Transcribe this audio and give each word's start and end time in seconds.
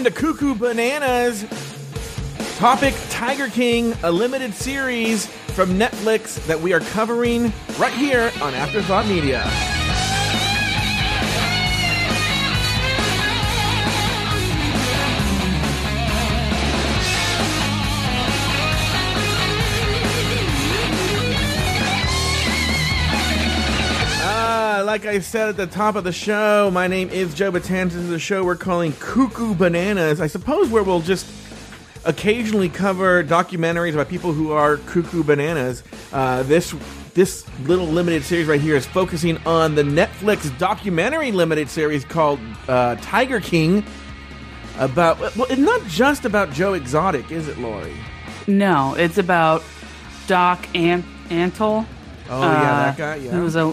Welcome 0.00 0.14
to 0.14 0.18
Koo 0.18 0.34
Koo 0.34 0.54
Bananas. 0.54 1.44
Topic 2.56 2.94
Tiger 3.10 3.48
King, 3.48 3.92
a 4.02 4.10
limited 4.10 4.54
series 4.54 5.26
from 5.26 5.78
Netflix 5.78 6.42
that 6.46 6.58
we 6.58 6.72
are 6.72 6.80
covering 6.80 7.52
right 7.78 7.92
here 7.92 8.32
on 8.40 8.54
Afterthought 8.54 9.06
Media. 9.06 9.42
Like 24.90 25.06
I 25.06 25.20
said 25.20 25.50
at 25.50 25.56
the 25.56 25.68
top 25.68 25.94
of 25.94 26.02
the 26.02 26.10
show, 26.10 26.68
my 26.72 26.88
name 26.88 27.10
is 27.10 27.32
Joe 27.32 27.52
Betance. 27.52 27.90
This 27.90 28.02
is 28.02 28.10
a 28.10 28.18
show 28.18 28.42
we're 28.42 28.56
calling 28.56 28.92
Koo 28.94 29.28
Koo 29.28 29.54
Bananas. 29.54 30.20
I 30.20 30.26
suppose 30.26 30.68
where 30.68 30.82
we'll 30.82 31.00
just 31.00 31.30
occasionally 32.04 32.68
cover 32.68 33.22
documentaries 33.22 33.92
about 33.92 34.08
people 34.08 34.32
who 34.32 34.50
are 34.50 34.78
cuckoo 34.78 35.22
bananas. 35.22 35.84
Uh, 36.12 36.42
this 36.42 36.74
this 37.14 37.46
little 37.68 37.86
limited 37.86 38.24
series 38.24 38.48
right 38.48 38.60
here 38.60 38.74
is 38.74 38.84
focusing 38.84 39.36
on 39.46 39.76
the 39.76 39.84
Netflix 39.84 40.58
documentary 40.58 41.30
limited 41.30 41.68
series 41.68 42.04
called 42.04 42.40
uh, 42.66 42.96
Tiger 42.96 43.38
King. 43.38 43.84
About 44.76 45.20
well, 45.20 45.46
it's 45.48 45.56
not 45.60 45.86
just 45.86 46.24
about 46.24 46.50
Joe 46.50 46.72
Exotic, 46.74 47.30
is 47.30 47.46
it, 47.46 47.58
Lauri? 47.58 47.94
No, 48.48 48.94
it's 48.94 49.18
about 49.18 49.62
Doc 50.26 50.66
Ant- 50.74 51.06
Antle. 51.28 51.86
Oh 52.28 52.42
yeah, 52.42 52.92
that 52.92 52.98
guy. 52.98 53.14
Yeah, 53.14 53.30
Who 53.30 53.42
was 53.42 53.54
a 53.54 53.72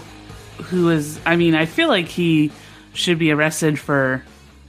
who 0.64 0.86
was 0.86 1.18
I 1.26 1.36
mean, 1.36 1.54
I 1.54 1.66
feel 1.66 1.88
like 1.88 2.06
he 2.08 2.50
should 2.94 3.18
be 3.18 3.30
arrested 3.30 3.78
for 3.78 4.22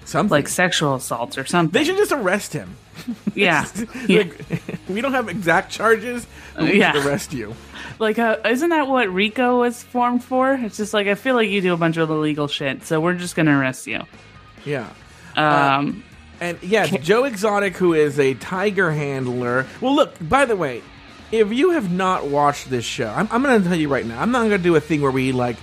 something 0.05 0.31
like 0.31 0.47
sexual 0.47 0.95
assaults 0.95 1.37
or 1.37 1.45
something. 1.45 1.71
They 1.71 1.83
should 1.85 1.97
just 1.97 2.11
arrest 2.11 2.53
him. 2.53 2.75
yeah. 3.35 3.65
yeah. 4.07 4.19
Like, 4.19 4.61
we 4.89 5.01
don't 5.01 5.13
have 5.13 5.29
exact 5.29 5.71
charges. 5.71 6.25
But 6.55 6.63
we 6.65 6.79
Yeah. 6.79 6.93
should 6.93 7.05
arrest 7.05 7.33
you. 7.33 7.55
Like 7.99 8.17
uh, 8.17 8.37
isn't 8.45 8.69
that 8.69 8.87
what 8.87 9.09
RICO 9.13 9.59
was 9.59 9.83
formed 9.83 10.23
for? 10.23 10.53
It's 10.53 10.77
just 10.77 10.93
like 10.93 11.07
I 11.07 11.15
feel 11.15 11.35
like 11.35 11.49
you 11.49 11.59
do 11.59 11.73
a 11.73 11.77
bunch 11.77 11.97
of 11.97 12.09
illegal 12.09 12.47
shit, 12.47 12.85
so 12.85 13.01
we're 13.01 13.15
just 13.15 13.35
going 13.35 13.47
to 13.47 13.51
arrest 13.51 13.87
you. 13.87 14.03
Yeah. 14.63 14.87
Um 15.35 16.03
And 16.39 16.57
yes, 16.61 16.91
Joe 17.01 17.25
Exotic, 17.25 17.75
who 17.75 17.93
is 17.93 18.17
a 18.17 18.35
tiger 18.35 18.89
handler. 18.91 19.65
Well, 19.81 19.93
look, 19.95 20.15
by 20.21 20.45
the 20.45 20.55
way, 20.55 20.81
if 21.33 21.51
you 21.51 21.71
have 21.71 21.91
not 21.91 22.27
watched 22.27 22.69
this 22.69 22.85
show, 22.85 23.09
I'm, 23.09 23.27
I'm 23.31 23.43
going 23.43 23.61
to 23.61 23.67
tell 23.67 23.77
you 23.77 23.89
right 23.89 24.05
now, 24.05 24.21
I'm 24.21 24.31
not 24.31 24.39
going 24.39 24.51
to 24.51 24.57
do 24.57 24.75
a 24.77 24.79
thing 24.81 25.01
where 25.01 25.11
we 25.11 25.33
like 25.33 25.57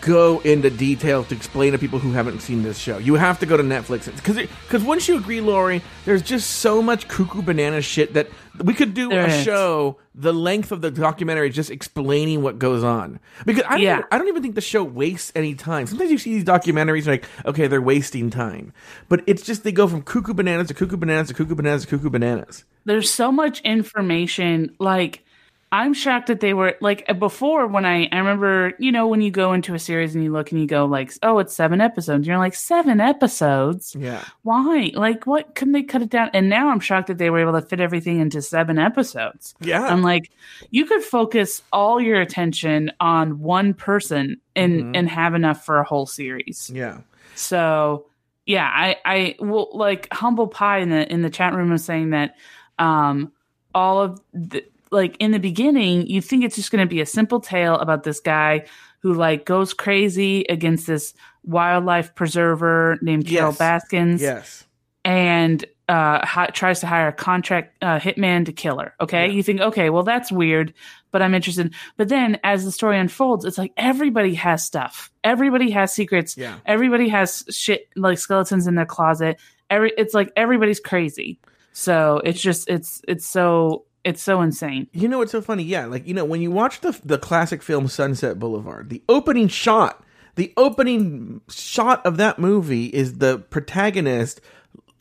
go 0.00 0.40
into 0.40 0.70
detail 0.70 1.24
to 1.24 1.34
explain 1.34 1.72
to 1.72 1.78
people 1.78 1.98
who 1.98 2.12
haven't 2.12 2.40
seen 2.40 2.62
this 2.62 2.78
show. 2.78 2.98
You 2.98 3.14
have 3.14 3.38
to 3.40 3.46
go 3.46 3.56
to 3.56 3.62
Netflix 3.62 4.06
because 4.14 4.36
because 4.36 4.82
once 4.82 5.08
you 5.08 5.16
agree, 5.18 5.40
Lauri, 5.40 5.82
there's 6.04 6.22
just 6.22 6.50
so 6.58 6.80
much 6.82 7.08
cuckoo 7.08 7.42
banana 7.42 7.82
shit 7.82 8.14
that 8.14 8.28
we 8.62 8.74
could 8.74 8.94
do 8.94 9.08
There 9.08 9.24
a 9.24 9.28
is. 9.28 9.44
show 9.44 9.98
the 10.14 10.32
length 10.32 10.72
of 10.72 10.82
the 10.82 10.90
documentary 10.90 11.48
just 11.50 11.70
explaining 11.70 12.42
what 12.42 12.58
goes 12.58 12.84
on 12.84 13.18
because 13.46 13.64
I 13.66 13.70
don't, 13.72 13.80
Yeah. 13.80 14.02
I 14.10 14.18
don't 14.18 14.28
even 14.28 14.42
think 14.42 14.54
the 14.54 14.60
show 14.60 14.84
wastes 14.84 15.32
any 15.34 15.54
time. 15.54 15.86
Sometimes 15.86 16.10
you 16.10 16.18
see 16.18 16.34
these 16.34 16.44
documentaries 16.44 17.06
like 17.06 17.24
okay 17.46 17.66
they're 17.66 17.80
wasting 17.82 18.30
time, 18.30 18.72
but 19.08 19.22
it's 19.26 19.42
just 19.42 19.64
they 19.64 19.72
go 19.72 19.88
from 19.88 20.02
cuckoo 20.02 20.34
bananas 20.34 20.68
to 20.68 20.74
cuckoo 20.74 20.96
bananas 20.96 21.28
to 21.28 21.34
cuckoo 21.34 21.54
bananas 21.54 21.82
to 21.82 21.88
cuckoo 21.88 22.10
bananas. 22.10 22.64
there's 22.84 23.10
so 23.10 23.30
much 23.32 23.60
information 23.62 24.74
like 24.78 25.24
i'm 25.72 25.92
shocked 25.92 26.28
that 26.28 26.40
they 26.40 26.54
were 26.54 26.76
like 26.80 27.04
before 27.18 27.66
when 27.66 27.84
i 27.84 28.08
i 28.12 28.18
remember 28.18 28.72
you 28.78 28.92
know 28.92 29.08
when 29.08 29.20
you 29.20 29.30
go 29.30 29.52
into 29.52 29.74
a 29.74 29.78
series 29.78 30.14
and 30.14 30.22
you 30.22 30.30
look 30.30 30.52
and 30.52 30.60
you 30.60 30.66
go 30.66 30.84
like 30.84 31.12
oh 31.22 31.38
it's 31.38 31.54
seven 31.54 31.80
episodes. 31.80 32.26
You're 32.26 32.38
like 32.38 32.54
seven 32.54 33.00
episodes? 33.00 33.96
Yeah, 33.98 34.22
why? 34.42 34.92
Like 34.94 35.26
what? 35.26 35.54
Couldn't 35.54 35.72
they 35.72 35.82
cut 35.82 36.02
it 36.02 36.10
down? 36.10 36.30
And 36.34 36.48
now 36.48 36.68
i'm 36.68 36.80
shocked 36.80 37.08
that 37.08 37.18
they 37.18 37.30
were 37.30 37.40
able 37.40 37.58
to 37.58 37.62
fit 37.62 37.80
everything 37.80 38.20
into 38.20 38.40
seven 38.40 38.78
episodes. 38.78 39.54
Yeah. 39.60 39.84
i'm 39.86 40.02
like 40.02 40.30
you 40.70 40.84
could 40.84 41.02
focus 41.02 41.62
all 41.72 42.00
your 42.00 42.20
attention 42.20 42.92
on 43.00 43.40
one 43.40 43.74
person 43.74 44.36
and 44.54 44.94
and 44.94 45.08
have 45.08 45.34
enough 45.34 45.64
for 45.64 45.78
a 45.78 45.84
whole 45.84 46.06
series. 46.06 46.70
Yeah. 46.72 46.98
so 47.34 48.06
yeah, 48.46 48.68
I 48.72 48.96
I 49.04 49.36
well 49.38 49.70
like 49.72 50.12
humble 50.12 50.48
pie 50.48 50.78
in 50.78 50.90
the 50.90 51.10
in 51.10 51.22
the 51.22 51.30
chat 51.30 51.54
room 51.54 51.70
was 51.70 51.84
saying 51.84 52.10
that 52.10 52.36
um 52.78 53.32
all 53.74 54.02
of 54.02 54.20
the 54.34 54.64
like 54.92 55.16
in 55.18 55.30
the 55.32 55.38
beginning 55.40 56.06
you 56.06 56.20
think 56.20 56.44
it's 56.44 56.56
just 56.56 56.70
going 56.70 56.86
to 56.86 56.88
be 56.90 57.00
a 57.00 57.06
simple 57.06 57.40
tale 57.40 57.74
about 57.76 58.02
this 58.04 58.20
guy 58.20 58.64
who 59.00 59.14
like 59.14 59.44
goes 59.44 59.74
crazy 59.74 60.44
against 60.48 60.86
this 60.86 61.14
wildlife 61.44 62.14
preserver 62.14 62.98
named 63.02 63.26
Carole 63.26 63.50
Yes. 63.50 63.58
Baskins 63.58 64.22
Yes. 64.22 64.64
and 65.04 65.64
uh 65.88 66.24
hi- 66.24 66.46
tries 66.52 66.78
to 66.80 66.86
hire 66.86 67.08
a 67.08 67.12
contract 67.12 67.76
uh, 67.82 67.98
hitman 67.98 68.46
to 68.46 68.52
kill 68.52 68.78
her 68.78 68.94
okay 69.00 69.26
Yeah. 69.26 69.32
you 69.32 69.42
think 69.42 69.60
okay 69.60 69.90
well 69.90 70.04
that's 70.04 70.30
weird 70.30 70.72
but 71.10 71.20
i'm 71.22 71.34
interested 71.34 71.74
but 71.96 72.08
then 72.08 72.38
as 72.44 72.64
the 72.64 72.70
story 72.70 72.98
unfolds 72.98 73.44
it's 73.44 73.58
like 73.58 73.72
everybody 73.76 74.34
has 74.34 74.64
stuff 74.64 75.10
everybody 75.24 75.70
has 75.70 75.92
secrets 75.92 76.36
Yeah. 76.36 76.58
everybody 76.66 77.08
has 77.08 77.42
shit 77.50 77.88
like 77.96 78.18
skeletons 78.18 78.68
in 78.68 78.76
their 78.76 78.86
closet 78.86 79.40
every 79.70 79.92
it's 79.98 80.14
like 80.14 80.30
everybody's 80.36 80.78
crazy 80.78 81.40
so 81.72 82.20
it's 82.24 82.40
just 82.40 82.68
it's 82.68 83.02
it's 83.08 83.26
so 83.26 83.84
it's 84.04 84.22
so 84.22 84.40
insane 84.40 84.88
You 84.92 85.08
know 85.08 85.18
what's 85.18 85.32
so 85.32 85.40
funny? 85.40 85.62
Yeah, 85.62 85.86
like 85.86 86.06
you 86.06 86.14
know 86.14 86.24
when 86.24 86.40
you 86.42 86.50
watch 86.50 86.80
the 86.80 86.98
the 87.04 87.18
classic 87.18 87.62
film 87.62 87.88
Sunset 87.88 88.38
Boulevard, 88.38 88.90
the 88.90 89.02
opening 89.08 89.48
shot, 89.48 90.04
the 90.34 90.52
opening 90.56 91.40
shot 91.48 92.04
of 92.06 92.16
that 92.16 92.38
movie 92.38 92.86
is 92.86 93.18
the 93.18 93.38
protagonist 93.38 94.40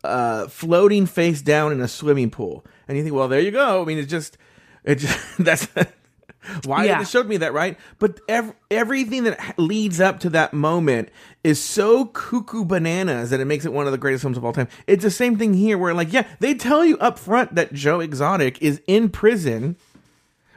uh, 0.03 0.47
floating 0.47 1.05
face 1.05 1.41
down 1.41 1.71
in 1.71 1.81
a 1.81 1.87
swimming 1.87 2.29
pool, 2.29 2.65
and 2.87 2.97
you 2.97 3.03
think, 3.03 3.15
well, 3.15 3.27
there 3.27 3.39
you 3.39 3.51
go. 3.51 3.81
I 3.81 3.85
mean, 3.85 3.97
it's 3.97 4.09
just, 4.09 4.37
it 4.83 4.95
just 4.95 5.37
that's 5.39 5.67
why 6.65 6.85
Yeah. 6.85 7.01
it 7.01 7.07
showed 7.07 7.27
me 7.27 7.37
that, 7.37 7.53
right? 7.53 7.77
But 7.99 8.19
ev- 8.27 8.53
everything 8.69 9.23
that 9.25 9.57
leads 9.59 9.99
up 10.01 10.19
to 10.21 10.29
that 10.31 10.53
moment 10.53 11.09
is 11.43 11.61
so 11.61 12.05
cuckoo 12.05 12.65
bananas 12.65 13.29
that 13.31 13.39
it 13.39 13.45
makes 13.45 13.65
it 13.65 13.73
one 13.73 13.85
of 13.85 13.91
the 13.91 13.97
greatest 13.97 14.21
films 14.23 14.37
of 14.37 14.45
all 14.45 14.53
time. 14.53 14.67
It's 14.87 15.03
the 15.03 15.11
same 15.11 15.37
thing 15.37 15.53
here, 15.53 15.77
where 15.77 15.93
like, 15.93 16.11
yeah, 16.13 16.27
they 16.39 16.53
tell 16.53 16.83
you 16.85 16.97
up 16.99 17.17
front 17.19 17.55
that 17.55 17.73
Joe 17.73 17.99
Exotic 17.99 18.61
is 18.61 18.81
in 18.87 19.09
prison. 19.09 19.77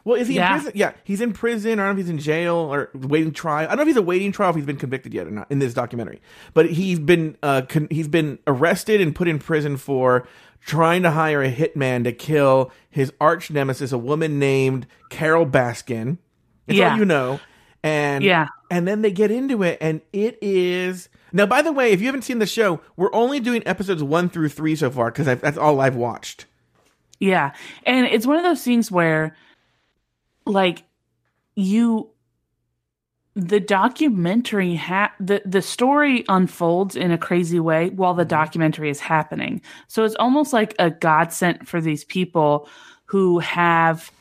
Well, 0.06 0.20
is 0.20 0.28
he 0.28 0.34
Yeah. 0.34 0.48
in 0.56 0.60
prison? 0.60 0.72
Yeah, 0.74 0.92
he's 1.04 1.22
in 1.22 1.32
prison. 1.32 1.72
I 1.72 1.76
don't 1.76 1.86
know 1.86 1.90
if 1.92 1.96
he's 2.06 2.10
in 2.10 2.18
jail 2.18 2.56
or 2.56 2.90
waiting 2.92 3.32
trial. 3.32 3.64
I 3.66 3.68
don't 3.68 3.76
know 3.78 3.82
if 3.82 3.88
he's 3.88 3.96
awaiting 3.96 4.32
trial 4.32 4.50
if 4.50 4.56
he's 4.56 4.66
been 4.66 4.76
convicted 4.76 5.14
yet 5.14 5.26
or 5.26 5.30
not 5.30 5.46
in 5.50 5.60
this 5.60 5.72
documentary. 5.72 6.20
But 6.52 6.70
he's 6.70 6.98
been 6.98 7.38
uh, 7.42 7.62
con- 7.66 7.88
he's 7.90 8.08
been 8.08 8.38
arrested 8.46 9.00
and 9.00 9.14
put 9.14 9.28
in 9.28 9.38
prison 9.38 9.78
for 9.78 10.28
trying 10.64 11.02
to 11.02 11.10
hire 11.10 11.42
a 11.42 11.52
hitman 11.52 12.04
to 12.04 12.12
kill 12.12 12.72
his 12.90 13.12
arch 13.20 13.50
nemesis, 13.50 13.92
a 13.92 13.98
woman 13.98 14.38
named 14.38 14.86
Carole 15.10 15.46
Baskin. 15.46 16.18
That's 16.66 16.78
Yeah. 16.78 16.92
all 16.92 16.98
you 16.98 17.04
know. 17.04 17.40
And 17.82 18.24
Yeah. 18.24 18.46
and 18.70 18.88
then 18.88 19.02
they 19.02 19.10
get 19.10 19.30
into 19.30 19.62
it, 19.62 19.76
and 19.80 20.00
it 20.12 20.38
is 20.40 21.10
now. 21.32 21.44
By 21.44 21.60
the 21.60 21.72
way, 21.72 21.92
if 21.92 22.00
you 22.00 22.06
haven't 22.06 22.22
seen 22.22 22.38
the 22.38 22.46
show, 22.46 22.80
we're 22.96 23.14
only 23.14 23.40
doing 23.40 23.62
episodes 23.66 24.02
one 24.02 24.30
through 24.30 24.48
three 24.48 24.74
so 24.74 24.90
far 24.90 25.10
because 25.10 25.26
that's 25.26 25.58
all 25.58 25.80
I've 25.80 25.96
watched. 25.96 26.46
Yeah. 27.20 27.52
And 27.84 28.06
it's 28.06 28.26
one 28.26 28.38
of 28.38 28.42
those 28.42 28.62
things 28.62 28.90
where 28.90 29.36
like 30.46 30.82
you 31.56 32.08
the 33.36 33.60
documentary 33.60 34.76
ha- 34.76 35.12
the 35.18 35.42
the 35.44 35.62
story 35.62 36.24
unfolds 36.28 36.94
in 36.94 37.10
a 37.10 37.18
crazy 37.18 37.58
way 37.58 37.90
while 37.90 38.14
the 38.14 38.24
documentary 38.24 38.90
is 38.90 39.00
happening. 39.00 39.60
So 39.88 40.04
it's 40.04 40.14
almost 40.16 40.52
like 40.52 40.74
a 40.78 40.90
godsend 40.90 41.66
for 41.68 41.80
these 41.80 42.04
people 42.04 42.68
who 43.06 43.40
have 43.40 44.12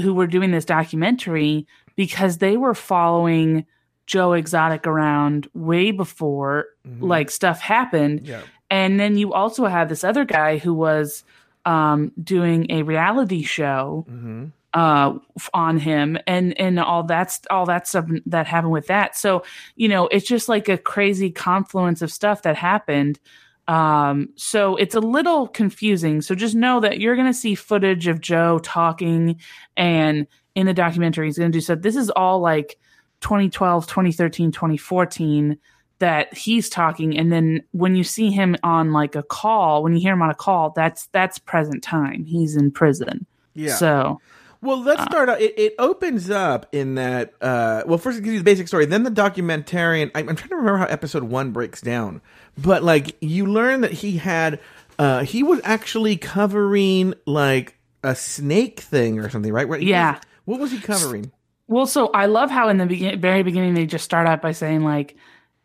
who 0.00 0.14
were 0.14 0.26
doing 0.26 0.50
this 0.52 0.64
documentary 0.64 1.66
because 1.96 2.38
they 2.38 2.56
were 2.56 2.74
following 2.74 3.66
Joe 4.06 4.32
Exotic 4.34 4.86
around 4.86 5.48
way 5.54 5.90
before 5.90 6.66
like 7.00 7.30
stuff 7.30 7.60
happened. 7.60 8.26
Yeah. 8.26 8.42
And 8.70 8.98
then 9.00 9.16
you 9.16 9.32
also 9.32 9.66
have 9.66 9.88
this 9.88 10.04
other 10.04 10.24
guy 10.24 10.58
who 10.58 10.74
was 10.74 11.24
um, 11.64 12.12
doing 12.22 12.70
a 12.70 12.82
reality 12.82 13.42
show 13.42 14.06
Mm-hmm. 14.10 14.46
Uh, 14.74 15.16
on 15.54 15.78
him, 15.78 16.18
and 16.26 16.58
and 16.60 16.78
all 16.78 17.04
that's 17.04 17.40
all 17.50 17.64
that 17.66 17.88
stuff 17.88 18.06
that 18.26 18.46
happened 18.46 18.72
with 18.72 18.88
that. 18.88 19.16
So 19.16 19.44
you 19.76 19.88
know, 19.88 20.08
it's 20.08 20.26
just 20.26 20.48
like 20.48 20.68
a 20.68 20.76
crazy 20.76 21.30
confluence 21.30 22.02
of 22.02 22.12
stuff 22.12 22.42
that 22.42 22.56
happened. 22.56 23.18
Um, 23.66 24.28
so 24.36 24.76
it's 24.76 24.94
a 24.94 25.00
little 25.00 25.48
confusing. 25.48 26.20
So 26.20 26.34
just 26.34 26.54
know 26.54 26.80
that 26.80 27.00
you're 27.00 27.14
going 27.14 27.28
to 27.28 27.32
see 27.32 27.54
footage 27.54 28.08
of 28.08 28.20
Joe 28.20 28.58
talking, 28.58 29.40
and 29.76 30.26
in 30.54 30.66
the 30.66 30.74
documentary, 30.74 31.26
he's 31.28 31.38
going 31.38 31.50
to 31.52 31.56
do 31.56 31.62
so. 31.62 31.74
This 31.74 31.96
is 31.96 32.10
all 32.10 32.40
like 32.40 32.76
2012, 33.20 33.86
2013, 33.86 34.52
2014 34.52 35.56
that 36.00 36.34
he's 36.34 36.68
talking 36.68 37.16
and 37.16 37.32
then 37.32 37.62
when 37.70 37.94
you 37.94 38.02
see 38.02 38.28
him 38.30 38.56
on 38.64 38.92
like 38.92 39.14
a 39.14 39.22
call 39.22 39.82
when 39.82 39.94
you 39.94 40.00
hear 40.00 40.12
him 40.12 40.22
on 40.22 40.28
a 40.28 40.34
call 40.34 40.70
that's 40.70 41.06
that's 41.12 41.38
present 41.38 41.82
time 41.84 42.24
he's 42.24 42.56
in 42.56 42.70
prison 42.70 43.24
Yeah. 43.54 43.76
so 43.76 44.20
Well, 44.64 44.82
let's 44.82 45.00
Uh, 45.02 45.04
start 45.06 45.28
out. 45.28 45.40
It, 45.40 45.58
it 45.58 45.74
opens 45.78 46.30
up 46.30 46.66
in 46.72 46.94
that. 46.96 47.34
Uh, 47.40 47.82
well, 47.86 47.98
first 47.98 48.18
it 48.18 48.22
gives 48.22 48.32
you 48.32 48.38
the 48.40 48.44
basic 48.44 48.66
story, 48.68 48.86
then 48.86 49.02
the 49.02 49.10
documentarian. 49.10 50.10
I'm, 50.14 50.28
I'm 50.28 50.36
trying 50.36 50.48
to 50.50 50.56
remember 50.56 50.78
how 50.78 50.86
episode 50.86 51.24
one 51.24 51.50
breaks 51.52 51.80
down, 51.80 52.20
but 52.56 52.82
like 52.82 53.16
you 53.20 53.46
learn 53.46 53.82
that 53.82 53.92
he 53.92 54.16
had 54.16 54.58
uh, 54.98 55.24
he 55.24 55.42
was 55.42 55.60
actually 55.64 56.16
covering 56.16 57.14
like 57.26 57.76
a 58.02 58.14
snake 58.14 58.80
thing 58.80 59.18
or 59.18 59.28
something, 59.28 59.52
right? 59.52 59.82
Yeah. 59.82 60.20
what 60.44 60.60
was 60.60 60.70
he 60.72 60.78
covering? 60.80 61.30
Well, 61.66 61.86
so 61.86 62.08
I 62.08 62.26
love 62.26 62.50
how 62.50 62.68
in 62.68 62.76
the 62.76 62.86
begin- 62.86 63.20
very 63.20 63.42
beginning 63.42 63.74
they 63.74 63.86
just 63.86 64.04
start 64.04 64.26
out 64.28 64.42
by 64.42 64.52
saying 64.52 64.84
like, 64.84 65.16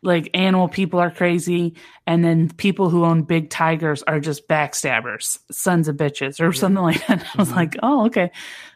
like 0.02 0.30
animal 0.32 0.66
people 0.68 0.98
are 0.98 1.10
crazy, 1.10 1.74
and 2.06 2.24
then 2.24 2.48
people 2.48 2.88
who 2.88 3.04
own 3.04 3.22
big 3.22 3.50
tigers 3.50 4.02
are 4.04 4.18
just 4.18 4.48
backstabbers, 4.48 5.38
sons 5.50 5.88
of 5.88 5.96
bitches, 5.96 6.40
or 6.40 6.54
something 6.54 6.82
like 6.82 7.06
that. 7.06 7.22
I 7.34 7.38
was 7.38 7.50
Mhm. 7.50 7.56
like, 7.56 7.76
oh, 7.82 8.06
okay. 8.06 8.30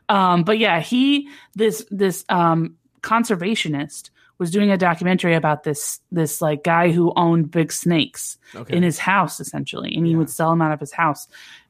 Um, 0.08 0.44
but 0.44 0.58
yeah, 0.58 0.80
he 0.80 1.28
this 1.54 1.84
this 1.90 2.24
um 2.28 2.76
conservationist 3.02 4.10
was 4.38 4.50
doing 4.50 4.70
a 4.70 4.76
documentary 4.76 5.34
about 5.34 5.62
this 5.62 6.00
this 6.10 6.40
like 6.42 6.64
guy 6.64 6.90
who 6.90 7.12
owned 7.16 7.50
big 7.50 7.70
snakes 7.72 8.36
Okay. 8.54 8.76
in 8.76 8.82
his 8.82 8.98
house 8.98 9.40
essentially 9.40 9.94
and 9.94 10.04
he 10.06 10.12
Yeah. 10.12 10.18
would 10.18 10.30
sell 10.30 10.50
them 10.50 10.62
out 10.62 10.72
of 10.72 10.80
his 10.80 10.92
house 10.92 11.28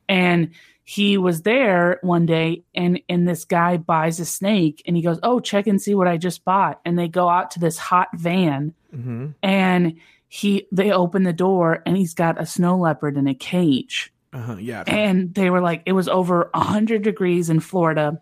and 0.08 0.50
he 0.84 1.16
was 1.18 1.42
there 1.42 1.98
one 2.02 2.24
day 2.26 2.62
and 2.74 3.00
and 3.08 3.26
this 3.28 3.44
guy 3.44 3.76
buys 3.76 4.20
a 4.20 4.24
snake 4.24 4.82
and 4.86 4.96
he 4.96 5.02
goes 5.02 5.18
oh 5.22 5.40
check 5.40 5.66
and 5.66 5.80
see 5.82 5.94
what 5.94 6.08
i 6.08 6.16
just 6.16 6.44
bought 6.44 6.80
and 6.84 6.98
they 6.98 7.08
go 7.08 7.28
out 7.28 7.50
to 7.52 7.60
this 7.60 7.76
hot 7.78 8.08
van 8.14 8.72
hmm 8.92 9.28
and 9.42 9.94
he 10.28 10.66
they 10.72 10.90
open 10.92 11.24
the 11.24 11.32
door 11.32 11.82
and 11.86 11.96
he's 11.96 12.14
got 12.14 12.40
a 12.40 12.46
snow 12.46 12.76
leopard 12.78 13.16
in 13.16 13.26
a 13.26 13.34
cage 13.34 14.12
Uh-huh. 14.34 14.56
Yeah. 14.56 14.82
and 14.86 15.32
they 15.34 15.48
were 15.48 15.60
like 15.60 15.82
it 15.86 15.92
was 15.92 16.08
over 16.08 16.50
100 16.52 17.02
degrees 17.02 17.48
in 17.48 17.60
florida 17.60 18.20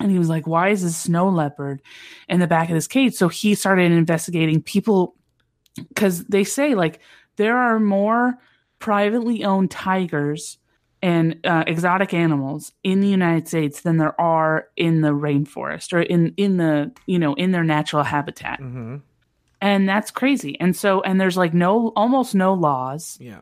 and 0.00 0.10
he 0.10 0.18
was 0.18 0.28
like 0.30 0.46
why 0.46 0.70
is 0.70 0.82
this 0.82 0.96
snow 0.96 1.28
leopard 1.28 1.82
in 2.28 2.40
the 2.40 2.46
back 2.46 2.68
of 2.70 2.74
this 2.74 2.88
cage 2.88 3.14
so 3.14 3.28
he 3.28 3.54
started 3.54 3.92
investigating 3.92 4.62
people 4.62 5.14
because 5.88 6.24
they 6.24 6.42
say 6.44 6.74
like 6.74 7.00
there 7.36 7.56
are 7.58 7.78
more 7.78 8.38
privately 8.78 9.44
owned 9.44 9.70
tigers 9.70 10.58
and 11.02 11.38
uh, 11.44 11.64
exotic 11.66 12.14
animals 12.14 12.72
in 12.82 13.00
the 13.00 13.08
united 13.08 13.46
states 13.46 13.82
than 13.82 13.98
there 13.98 14.18
are 14.20 14.68
in 14.76 15.02
the 15.02 15.10
rainforest 15.10 15.92
or 15.92 16.00
in 16.00 16.32
in 16.36 16.56
the 16.56 16.90
you 17.06 17.18
know 17.18 17.34
in 17.34 17.52
their 17.52 17.64
natural 17.64 18.02
habitat 18.04 18.58
hmm 18.58 18.96
and 19.60 19.88
that's 19.88 20.10
crazy 20.10 20.58
and 20.58 20.74
so 20.74 21.02
and 21.02 21.20
there's 21.20 21.36
like 21.36 21.54
no 21.54 21.92
almost 21.94 22.34
no 22.34 22.52
laws 22.54 23.16
Yeah. 23.20 23.40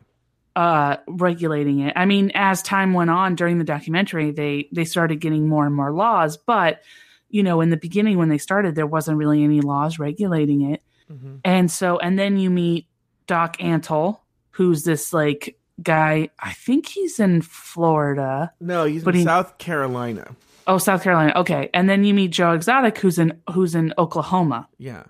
Uh 0.56 0.96
regulating 1.06 1.80
it. 1.80 1.92
I 1.96 2.06
mean, 2.06 2.32
as 2.34 2.62
time 2.62 2.92
went 2.92 3.10
on 3.10 3.34
during 3.36 3.58
the 3.58 3.64
documentary, 3.64 4.30
they 4.32 4.68
they 4.72 4.84
started 4.84 5.20
getting 5.20 5.48
more 5.48 5.66
and 5.66 5.74
more 5.74 5.92
laws, 5.92 6.36
but 6.36 6.80
you 7.28 7.42
know, 7.44 7.60
in 7.60 7.70
the 7.70 7.76
beginning 7.76 8.18
when 8.18 8.28
they 8.28 8.38
started 8.38 8.74
there 8.74 8.86
wasn't 8.86 9.16
really 9.16 9.44
any 9.44 9.60
laws 9.60 9.98
regulating 9.98 10.72
it. 10.72 10.82
hmm 11.08 11.36
And 11.44 11.70
so 11.70 11.98
and 11.98 12.18
then 12.18 12.36
you 12.36 12.50
meet 12.50 12.86
Doc 13.26 13.56
Antle, 13.58 14.18
who's 14.50 14.82
this 14.82 15.12
like 15.12 15.56
guy, 15.82 16.28
I 16.38 16.52
think 16.52 16.88
he's 16.88 17.20
in 17.20 17.42
Florida. 17.42 18.52
No, 18.60 18.84
he's 18.84 19.06
in 19.06 19.14
he- 19.14 19.22
South 19.24 19.56
Carolina. 19.58 20.34
Oh, 20.66 20.78
South 20.78 21.02
Carolina. 21.02 21.32
Okay. 21.36 21.70
And 21.72 21.88
then 21.88 22.04
you 22.04 22.12
meet 22.14 22.32
Joe 22.32 22.52
Exotic 22.52 22.98
who's 22.98 23.18
in 23.18 23.40
who's 23.52 23.74
in 23.74 23.94
Oklahoma. 23.96 24.68
Yeah. 24.78 25.04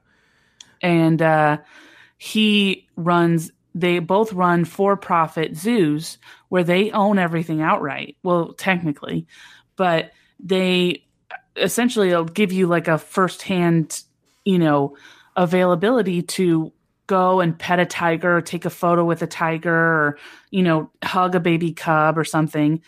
and 0.83 1.21
uh, 1.21 1.59
he 2.19 2.87
runs 2.97 3.51
they 3.75 3.99
both 3.99 4.33
run 4.33 4.65
for-profit 4.65 5.57
zoos 5.57 6.19
where 6.49 6.65
they 6.65 6.91
own 6.91 7.19
everything 7.19 7.63
outright. 7.63 8.17
Well 8.23 8.53
technically 8.55 9.27
but 9.77 10.13
they 10.39 11.03
essentially 11.57 12.09
will 12.09 12.27
give 12.27 12.53
you 12.53 12.67
like 12.67 12.87
a 12.87 12.99
first-hand 12.99 14.03
you 14.45 14.59
know 14.59 14.97
availability 15.37 16.21
to 16.23 16.73
go 17.07 17.41
and 17.41 17.59
pet 17.59 17.81
a 17.81 17.87
tiger 17.87 18.37
or 18.37 18.41
take 18.43 18.65
a 18.65 18.71
photo 18.71 19.05
with 19.05 19.23
a 19.23 19.27
tiger 19.27 19.75
or 19.75 20.19
you 20.51 20.63
know 20.63 20.91
hug 21.03 21.35
a 21.35 21.41
baby 21.41 21.73
cub 21.73 22.19
or 22.19 22.25
something. 22.25 22.83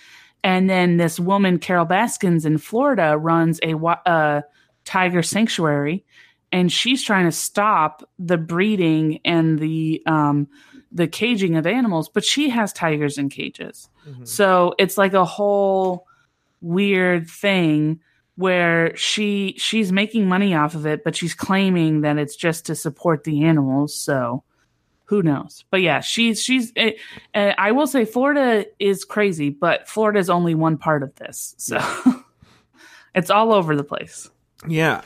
And 0.45 0.69
then 0.69 0.97
this 0.97 1.19
woman 1.19 1.59
carole 1.59 1.87
baskins 1.87 2.45
in 2.45 2.59
florida 2.59 3.17
runs 3.17 3.59
a 3.63 3.75
uh, 3.75 4.43
tiger 4.85 5.23
sanctuary 5.23 6.05
and 6.53 6.71
she's 6.71 7.03
trying 7.03 7.25
to 7.25 7.33
stop 7.33 8.09
the 8.19 8.37
breeding 8.37 9.19
and 9.25 9.59
the 9.59 10.03
um 10.07 10.47
the 10.93 11.07
caging 11.09 11.57
of 11.57 11.67
animals 11.67 12.09
but 12.09 12.25
she 12.25 12.51
has 12.51 12.73
tigers 12.73 13.19
in 13.19 13.29
cages. 13.29 13.89
Mhm. 14.09 14.27
so 14.27 14.75
it's 14.79 14.99
like 14.99 15.15
a 15.15 15.25
whole 15.25 16.07
weird 16.61 17.29
thing 17.29 18.01
where 18.37 18.97
she 18.97 19.55
she's 19.59 19.93
making 19.93 20.27
money 20.29 20.55
off 20.55 20.75
of 20.75 20.87
it 20.87 21.05
but 21.05 21.15
she's 21.17 21.35
claiming 21.35 22.01
that 22.03 22.19
it's 22.19 22.37
just 22.37 22.67
to 22.67 22.75
support 22.75 23.25
the 23.25 23.45
animals. 23.45 23.95
So 23.95 24.43
who 25.07 25.23
knows? 25.23 25.65
But 25.71 25.83
yeah 25.83 26.01
she's 26.01 26.43
she's 26.43 26.73
uh, 26.77 26.91
uh, 27.35 27.53
i 27.59 27.71
will 27.73 27.87
say 27.87 28.05
florida 28.07 28.65
is 28.79 29.05
crazy 29.05 29.51
but 29.51 29.87
florida 29.89 30.19
is 30.19 30.31
only 30.31 30.55
one 30.55 30.79
part 30.79 31.03
of 31.03 31.15
this. 31.17 31.55
So 31.59 31.79
it's 33.15 33.31
all 33.31 33.53
over 33.53 33.77
the 33.77 33.85
place. 33.85 34.31
Yeah. 34.67 35.03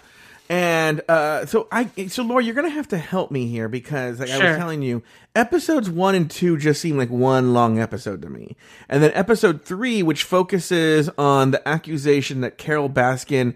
And 0.48 1.02
uh, 1.08 1.46
so 1.46 1.66
I 1.72 1.90
so 2.06 2.22
Laura, 2.22 2.42
you're 2.42 2.54
gonna 2.54 2.68
have 2.70 2.88
to 2.88 2.98
help 2.98 3.30
me 3.30 3.48
here 3.48 3.68
because 3.68 4.20
like 4.20 4.30
I 4.30 4.38
Sure. 4.38 4.48
was 4.50 4.56
telling 4.58 4.82
you, 4.82 5.02
episodes 5.34 5.90
one 5.90 6.14
and 6.14 6.30
two 6.30 6.56
just 6.56 6.80
seem 6.80 6.96
like 6.96 7.10
one 7.10 7.52
long 7.52 7.80
episode 7.80 8.22
to 8.22 8.30
me. 8.30 8.56
And 8.88 9.02
then 9.02 9.10
episode 9.14 9.62
three, 9.64 10.02
which 10.02 10.22
focuses 10.22 11.10
on 11.18 11.50
the 11.50 11.66
accusation 11.68 12.42
that 12.42 12.58
Carole 12.58 12.88
Baskin 12.90 13.54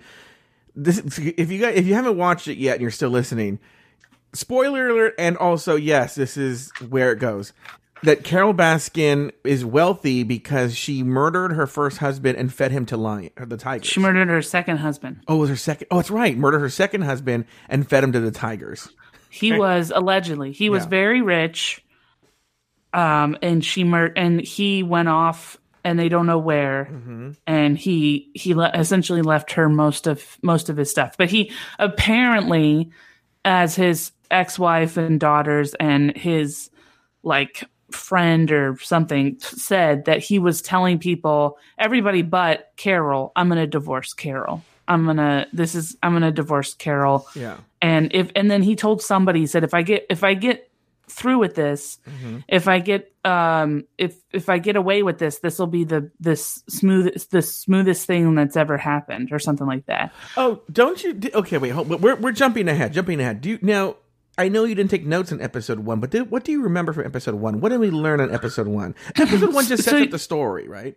this 0.74 0.98
if 1.18 1.50
you 1.50 1.60
guys 1.60 1.76
if 1.76 1.86
you 1.86 1.94
haven't 1.94 2.16
watched 2.16 2.48
it 2.48 2.56
yet 2.58 2.74
and 2.74 2.82
you're 2.82 2.90
still 2.90 3.10
listening, 3.10 3.58
spoiler 4.32 4.88
alert, 4.88 5.14
and 5.18 5.36
also 5.36 5.76
yes, 5.76 6.14
this 6.16 6.36
is 6.36 6.72
where 6.88 7.12
it 7.12 7.18
goes. 7.20 7.52
That 8.02 8.24
Carole 8.24 8.54
Baskin 8.54 9.30
is 9.44 9.62
wealthy 9.64 10.22
because 10.22 10.74
she 10.76 11.02
murdered 11.02 11.52
her 11.52 11.66
first 11.66 11.98
husband 11.98 12.38
and 12.38 12.52
fed 12.52 12.72
him 12.72 12.86
to 12.86 12.96
lion 12.96 13.30
the 13.36 13.58
tigers. 13.58 13.86
she 13.88 14.00
murdered 14.00 14.28
her 14.28 14.40
second 14.40 14.78
husband 14.78 15.20
Oh, 15.28 15.36
it 15.36 15.38
was 15.40 15.50
her 15.50 15.56
second. 15.56 15.88
Oh, 15.90 15.96
that's 15.96 16.10
right. 16.10 16.34
Murdered 16.36 16.60
her 16.60 16.70
second 16.70 17.02
husband 17.02 17.44
and 17.68 17.86
fed 17.88 18.02
him 18.02 18.12
to 18.12 18.20
the 18.20 18.30
tigers. 18.30 18.88
He 19.28 19.52
was 19.52 19.92
allegedly 19.94 20.52
he 20.52 20.70
was 20.70 20.84
Yeah. 20.84 20.88
very 20.88 21.20
rich, 21.22 21.84
um, 22.92 23.36
and 23.42 23.64
she 23.64 23.84
mur- 23.84 24.12
and 24.16 24.40
he 24.40 24.82
went 24.82 25.08
off, 25.08 25.56
and 25.84 25.98
they 25.98 26.08
don't 26.08 26.26
know 26.26 26.38
where, 26.38 26.88
Mm-hmm. 26.90 27.30
and 27.46 27.78
he 27.78 28.30
he 28.34 28.54
le- 28.54 28.72
essentially 28.74 29.22
left 29.22 29.52
her 29.52 29.68
most 29.68 30.06
of 30.06 30.38
most 30.42 30.68
of 30.68 30.76
his 30.76 30.90
stuff. 30.90 31.16
But 31.18 31.30
he 31.30 31.52
apparently, 31.78 32.90
as 33.44 33.76
his 33.76 34.12
ex 34.30 34.58
wife 34.58 34.96
and 34.96 35.20
daughters 35.20 35.74
and 35.78 36.16
his 36.16 36.70
like 37.22 37.64
friend 37.94 38.50
or 38.52 38.76
something 38.80 39.36
said 39.40 40.04
that 40.06 40.20
he 40.20 40.38
was 40.38 40.62
telling 40.62 40.98
people 40.98 41.58
everybody 41.78 42.22
but 42.22 42.70
Carole, 42.76 43.32
I'm 43.36 43.48
going 43.48 43.60
to 43.60 43.66
divorce 43.66 44.12
Carole. 44.12 44.62
I'm 44.88 45.04
going 45.04 45.18
to 45.18 45.46
this 45.52 45.74
is 45.74 45.96
I'm 46.02 46.12
going 46.12 46.22
to 46.22 46.32
divorce 46.32 46.74
Carole 46.74 47.26
Yeah. 47.34 47.58
and 47.80 48.12
if 48.14 48.30
and 48.34 48.50
then 48.50 48.62
he 48.62 48.74
told 48.76 49.02
somebody 49.02 49.40
he 49.40 49.46
said 49.46 49.62
if 49.64 49.72
i 49.74 49.82
get 49.82 50.04
if 50.10 50.24
i 50.24 50.34
get 50.34 50.68
through 51.08 51.38
with 51.38 51.54
this 51.56 51.98
Mhm. 52.08 52.42
if 52.48 52.66
i 52.68 52.78
get 52.80 53.12
um 53.24 53.84
if 53.98 54.16
if 54.32 54.48
i 54.48 54.58
get 54.58 54.76
away 54.76 55.02
with 55.02 55.18
this 55.18 55.38
this 55.40 55.58
will 55.58 55.66
be 55.66 55.82
the 55.84 56.10
this 56.20 56.62
smoothest 56.68 57.30
the 57.30 57.42
smoothest 57.42 58.06
thing 58.06 58.34
that's 58.34 58.56
ever 58.56 58.76
happened 58.76 59.30
or 59.32 59.38
something 59.38 59.66
like 59.66 59.86
that 59.86 60.12
Oh, 60.36 60.60
don't 60.72 61.02
you? 61.04 61.20
Okay, 61.34 61.58
wait. 61.58 61.70
Hold, 61.70 61.88
we're 61.88 62.16
we're 62.16 62.32
jumping 62.32 62.68
ahead. 62.68 62.92
Jumping 62.92 63.20
ahead. 63.20 63.40
Do 63.40 63.50
you 63.50 63.58
now? 63.62 63.96
I 64.38 64.48
know 64.48 64.64
you 64.64 64.74
didn't 64.74 64.90
take 64.90 65.04
notes 65.04 65.32
in 65.32 65.40
episode 65.40 65.80
one, 65.80 66.00
but 66.00 66.10
did, 66.10 66.30
what 66.30 66.44
do 66.44 66.52
you 66.52 66.62
remember 66.62 66.92
from 66.92 67.04
episode 67.04 67.34
one? 67.34 67.60
What 67.60 67.70
did 67.70 67.80
we 67.80 67.90
learn 67.90 68.20
on 68.20 68.32
episode 68.32 68.66
one? 68.68 68.94
Episode 69.16 69.52
one 69.52 69.66
just 69.66 69.82
sets 69.84 69.96
So- 69.98 70.02
up 70.04 70.10
the 70.10 70.18
story, 70.18 70.68
right? 70.68 70.96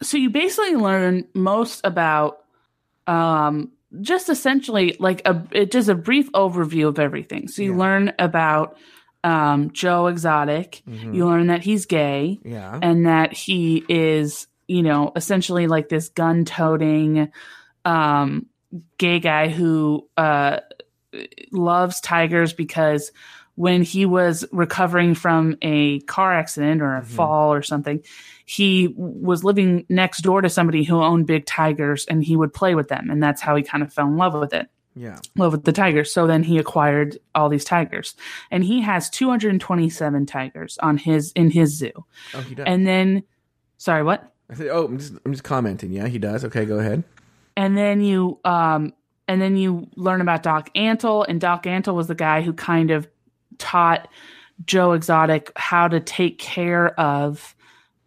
so 0.00 0.16
you 0.16 0.30
basically 0.30 0.76
learn 0.76 1.26
most 1.34 1.80
about 1.82 2.44
um 3.08 3.72
just 4.00 4.28
essentially 4.28 4.96
like 5.00 5.22
a 5.26 5.42
it 5.50 5.72
just 5.72 5.88
a 5.88 5.94
brief 5.96 6.30
overview 6.32 6.86
of 6.86 7.00
everything 7.00 7.48
so 7.48 7.62
you 7.62 7.72
Yeah. 7.72 7.78
learn 7.78 8.12
about 8.20 8.76
um 9.24 9.72
joe 9.72 10.06
exotic 10.06 10.82
Mhm. 10.88 11.16
you 11.16 11.26
learn 11.26 11.48
that 11.48 11.62
he's 11.62 11.86
gay 11.86 12.38
Yeah. 12.44 12.78
and 12.80 13.06
that 13.06 13.32
he 13.32 13.84
is 13.88 14.46
you 14.68 14.84
know 14.84 15.10
essentially 15.16 15.66
like 15.66 15.88
this 15.88 16.10
gun 16.10 16.44
toting 16.44 17.32
um 17.84 18.46
gay 18.98 19.18
guy 19.18 19.48
who 19.48 20.06
uh 20.16 20.58
loves 21.52 22.00
tigers 22.00 22.52
because 22.52 23.12
when 23.54 23.82
he 23.82 24.06
was 24.06 24.44
recovering 24.52 25.14
from 25.14 25.56
a 25.62 26.00
car 26.00 26.32
accident 26.32 26.80
or 26.80 26.96
a 26.96 27.00
Mhm. 27.02 27.06
fall 27.06 27.52
or 27.52 27.62
something 27.62 28.00
he 28.44 28.94
was 28.96 29.44
living 29.44 29.84
next 29.90 30.22
door 30.22 30.40
to 30.40 30.48
somebody 30.48 30.82
who 30.84 31.02
owned 31.02 31.26
big 31.26 31.44
tigers 31.44 32.06
and 32.06 32.24
he 32.24 32.34
would 32.36 32.52
play 32.54 32.74
with 32.74 32.88
them 32.88 33.10
and 33.10 33.22
that's 33.22 33.40
how 33.42 33.54
he 33.56 33.62
kind 33.62 33.82
of 33.82 33.92
fell 33.92 34.06
in 34.06 34.16
love 34.16 34.32
with 34.34 34.54
it 34.54 34.68
Yeah. 34.94 35.18
love 35.36 35.52
with 35.52 35.64
the 35.64 35.72
tigers. 35.72 36.12
So 36.12 36.26
then 36.26 36.42
he 36.42 36.58
acquired 36.58 37.18
all 37.34 37.48
these 37.48 37.64
tigers, 37.64 38.16
and 38.50 38.64
he 38.64 38.80
has 38.80 39.08
227 39.10 40.26
tigers 40.26 40.76
on 40.82 40.96
his 40.96 41.30
in 41.32 41.50
his 41.50 41.76
zoo. 41.76 41.92
Oh, 42.34 42.40
he 42.40 42.56
does. 42.56 42.64
And 42.66 42.84
then, 42.84 43.22
sorry, 43.76 44.02
what? 44.02 44.32
I 44.50 44.54
said, 44.54 44.68
oh, 44.72 44.86
I'm 44.86 44.98
just 44.98 45.12
I'm 45.24 45.32
just 45.32 45.44
commenting. 45.44 45.92
Yeah, 45.92 46.08
he 46.08 46.18
does. 46.18 46.44
Okay, 46.46 46.64
go 46.64 46.78
ahead. 46.80 47.04
And 47.56 47.76
then 47.76 48.00
you 48.00 48.40
um 48.44 48.92
and 49.28 49.40
then 49.40 49.56
you 49.56 49.86
learn 49.94 50.20
about 50.20 50.42
Doc 50.42 50.70
Antle, 50.74 51.24
and 51.28 51.40
Doc 51.40 51.64
Antle 51.64 51.94
was 51.94 52.08
the 52.08 52.14
guy 52.14 52.40
who 52.42 52.52
kind 52.54 52.90
of 52.90 53.06
taught 53.58 54.08
Joe 54.64 54.92
Exotic 54.92 55.52
how 55.54 55.86
to 55.86 56.00
take 56.00 56.38
care 56.38 56.98
of 56.98 57.54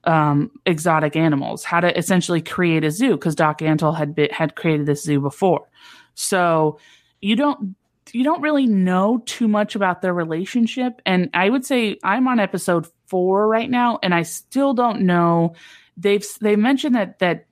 um, 0.03 0.51
exotic 0.65 1.15
animals, 1.15 1.63
how 1.63 1.79
to 1.79 1.95
essentially 1.97 2.41
create 2.41 2.83
a 2.83 2.91
zoo 2.91 3.11
because 3.11 3.35
Doc 3.35 3.59
Antle 3.59 3.95
had 3.95 4.15
been, 4.15 4.29
had 4.31 4.55
created 4.55 4.87
this 4.87 5.03
zoo 5.03 5.21
before. 5.21 5.69
So 6.15 6.79
you 7.21 7.35
don't 7.35 7.75
you 8.11 8.23
don't 8.23 8.41
really 8.41 8.65
know 8.65 9.21
too 9.25 9.47
much 9.47 9.75
about 9.75 10.01
their 10.01 10.13
relationship, 10.13 11.01
and 11.05 11.29
I 11.33 11.49
would 11.49 11.65
say 11.65 11.97
I'm 12.03 12.27
on 12.27 12.39
episode 12.39 12.87
four 13.05 13.47
right 13.47 13.69
now, 13.69 13.99
and 14.01 14.13
I 14.13 14.23
still 14.23 14.73
don't 14.73 15.01
know. 15.01 15.53
They've 15.97 16.25
they 16.41 16.55
mentioned 16.55 16.95
that 16.95 17.19
that 17.19 17.45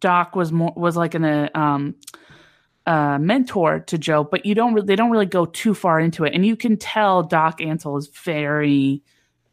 Doc 0.00 0.36
was 0.36 0.52
more 0.52 0.74
was 0.76 0.96
like 0.96 1.14
in 1.14 1.24
a 1.24 1.50
um 1.54 1.94
uh, 2.86 3.18
mentor 3.18 3.80
to 3.80 3.98
Joe, 3.98 4.24
but 4.24 4.46
you 4.46 4.54
don't 4.54 4.74
re- 4.74 4.82
they 4.82 4.96
don't 4.96 5.10
really 5.10 5.26
go 5.26 5.46
too 5.46 5.74
far 5.74 5.98
into 6.00 6.24
it, 6.24 6.34
and 6.34 6.46
you 6.46 6.56
can 6.56 6.76
tell 6.76 7.22
Doc 7.22 7.58
Antle 7.60 7.98
is 7.98 8.08
very 8.08 9.02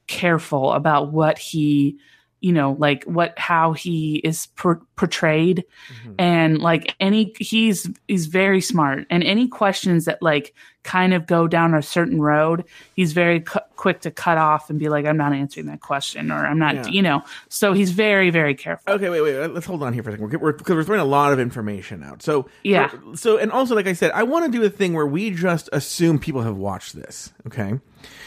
careful 0.08 0.72
about 0.74 1.12
what 1.12 1.38
he 1.38 1.98
you 2.44 2.52
know 2.52 2.76
like 2.78 3.06
what 3.06 3.40
how 3.40 3.72
he 3.72 4.18
is 4.18 4.48
per- 4.58 4.82
portrayed. 4.98 5.64
Mm-hmm. 5.90 6.14
and 6.20 6.60
like 6.60 6.96
any 7.00 7.34
he's 7.40 7.90
he's 8.08 8.28
very 8.28 8.62
smart. 8.62 9.08
And 9.10 9.24
any 9.24 9.48
questions 9.48 10.06
that 10.06 10.22
like 10.22 10.54
kind 10.84 11.14
of 11.14 11.26
go 11.26 11.48
down 11.48 11.74
a 11.74 11.82
certain 11.82 12.22
road 12.22 12.66
he's 12.94 13.14
very 13.14 13.40
cu- 13.40 13.60
quick 13.78 14.02
to 14.02 14.12
cut 14.12 14.38
off 14.38 14.70
and 14.70 14.80
be 14.80 14.90
like 14.90 15.06
i'm 15.06 15.16
not 15.16 15.32
answering 15.32 15.66
that 15.68 15.80
question 15.80 16.30
or 16.30 16.46
i'm 16.46 16.60
not 16.60 16.76
yeah. 16.76 16.88
you 16.88 17.02
know. 17.02 17.24
So 17.48 17.72
he's 17.72 17.92
very 17.92 18.30
very 18.30 18.54
careful. 18.54 18.94
Okay 18.94 19.10
wait 19.10 19.22
wait 19.22 19.48
let's 19.48 19.66
hold 19.66 19.82
on 19.82 19.94
here 19.94 20.04
for 20.04 20.10
a 20.10 20.14
second. 20.14 20.42
We're 20.42 20.52
because 20.52 20.76
we're 20.76 20.84
throwing 20.84 21.02
a 21.02 21.06
lot 21.06 21.32
of 21.32 21.40
information 21.40 22.04
out. 22.04 22.22
So 22.22 22.50
yeah. 22.64 22.92
so 23.16 23.38
and 23.38 23.52
also 23.52 23.74
like 23.74 23.88
i 23.88 23.94
said 23.94 24.12
i 24.12 24.24
want 24.24 24.46
to 24.46 24.52
do 24.52 24.64
a 24.66 24.70
thing 24.70 24.94
where 24.94 25.08
we 25.08 25.32
just 25.32 25.70
assume 25.72 26.20
people 26.20 26.42
have 26.42 26.58
watched 26.58 26.94
this 26.94 27.32
okay? 27.48 27.80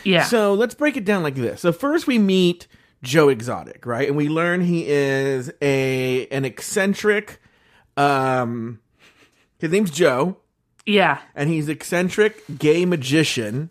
Yeah. 0.04 0.24
So 0.24 0.54
let's 0.54 0.74
break 0.74 0.96
it 0.96 1.04
down 1.04 1.22
like 1.22 1.34
this. 1.34 1.60
So 1.60 1.72
first 1.72 2.06
we 2.06 2.18
meet 2.18 2.66
Joe 3.02 3.28
Exotic, 3.28 3.86
right? 3.86 4.08
And 4.08 4.16
we 4.16 4.28
learn 4.28 4.60
he 4.60 4.86
is 4.86 5.52
a 5.62 6.26
an 6.28 6.44
eccentric. 6.44 7.40
Um, 7.96 8.80
his 9.58 9.70
name's 9.70 9.90
Joe. 9.90 10.36
Yeah, 10.84 11.18
and 11.34 11.50
he's 11.50 11.68
eccentric 11.68 12.42
gay 12.58 12.84
magician. 12.84 13.70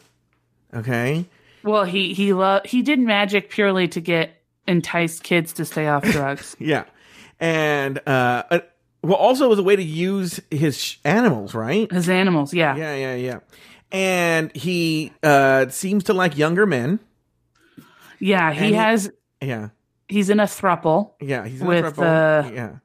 Okay. 0.74 1.25
Well, 1.63 1.86
he 1.86 2.13
he 2.13 2.34
lo- 2.34 2.62
he 2.65 2.82
did 2.82 3.00
magic 3.00 3.50
purely 3.50 3.88
to 3.89 4.01
get 4.01 4.41
entice 4.67 5.20
kids 5.20 5.53
to 5.53 5.65
stay 5.65 5.88
off 5.88 6.03
drugs. 6.12 6.55
yeah, 6.60 6.84
and 7.39 8.00
uh, 8.05 8.44
uh, 8.51 8.60
well, 9.01 9.15
also 9.15 9.51
as 9.51 9.60
a 9.60 9.63
way 9.63 9.75
to 9.75 9.84
use 9.84 10.41
his 10.51 10.98
animals, 11.05 11.53
right? 11.53 11.89
His 11.91 12.10
animals, 12.10 12.53
yeah, 12.53 12.75
yeah, 12.75 12.96
yeah, 12.96 13.15
yeah. 13.15 13.39
And 13.91 14.53
he 14.55 15.13
uh, 15.24 15.70
seems 15.70 16.03
to 16.05 16.13
like 16.13 16.38
younger 16.38 16.65
men. 16.65 17.00
Yeah, 18.19 18.53
he, 18.53 18.74
has 18.74 19.12
yeah. 19.41 19.69
He's 20.07 20.29
in 20.29 20.39
a 20.39 20.43
thruple. 20.45 21.13
Yeah, 21.22 21.45
he's 21.48 21.62
with, 21.62 21.86
a 21.86 21.91
thruple. 21.91 22.45
Uh, 22.45 22.51
yeah. 22.53 22.75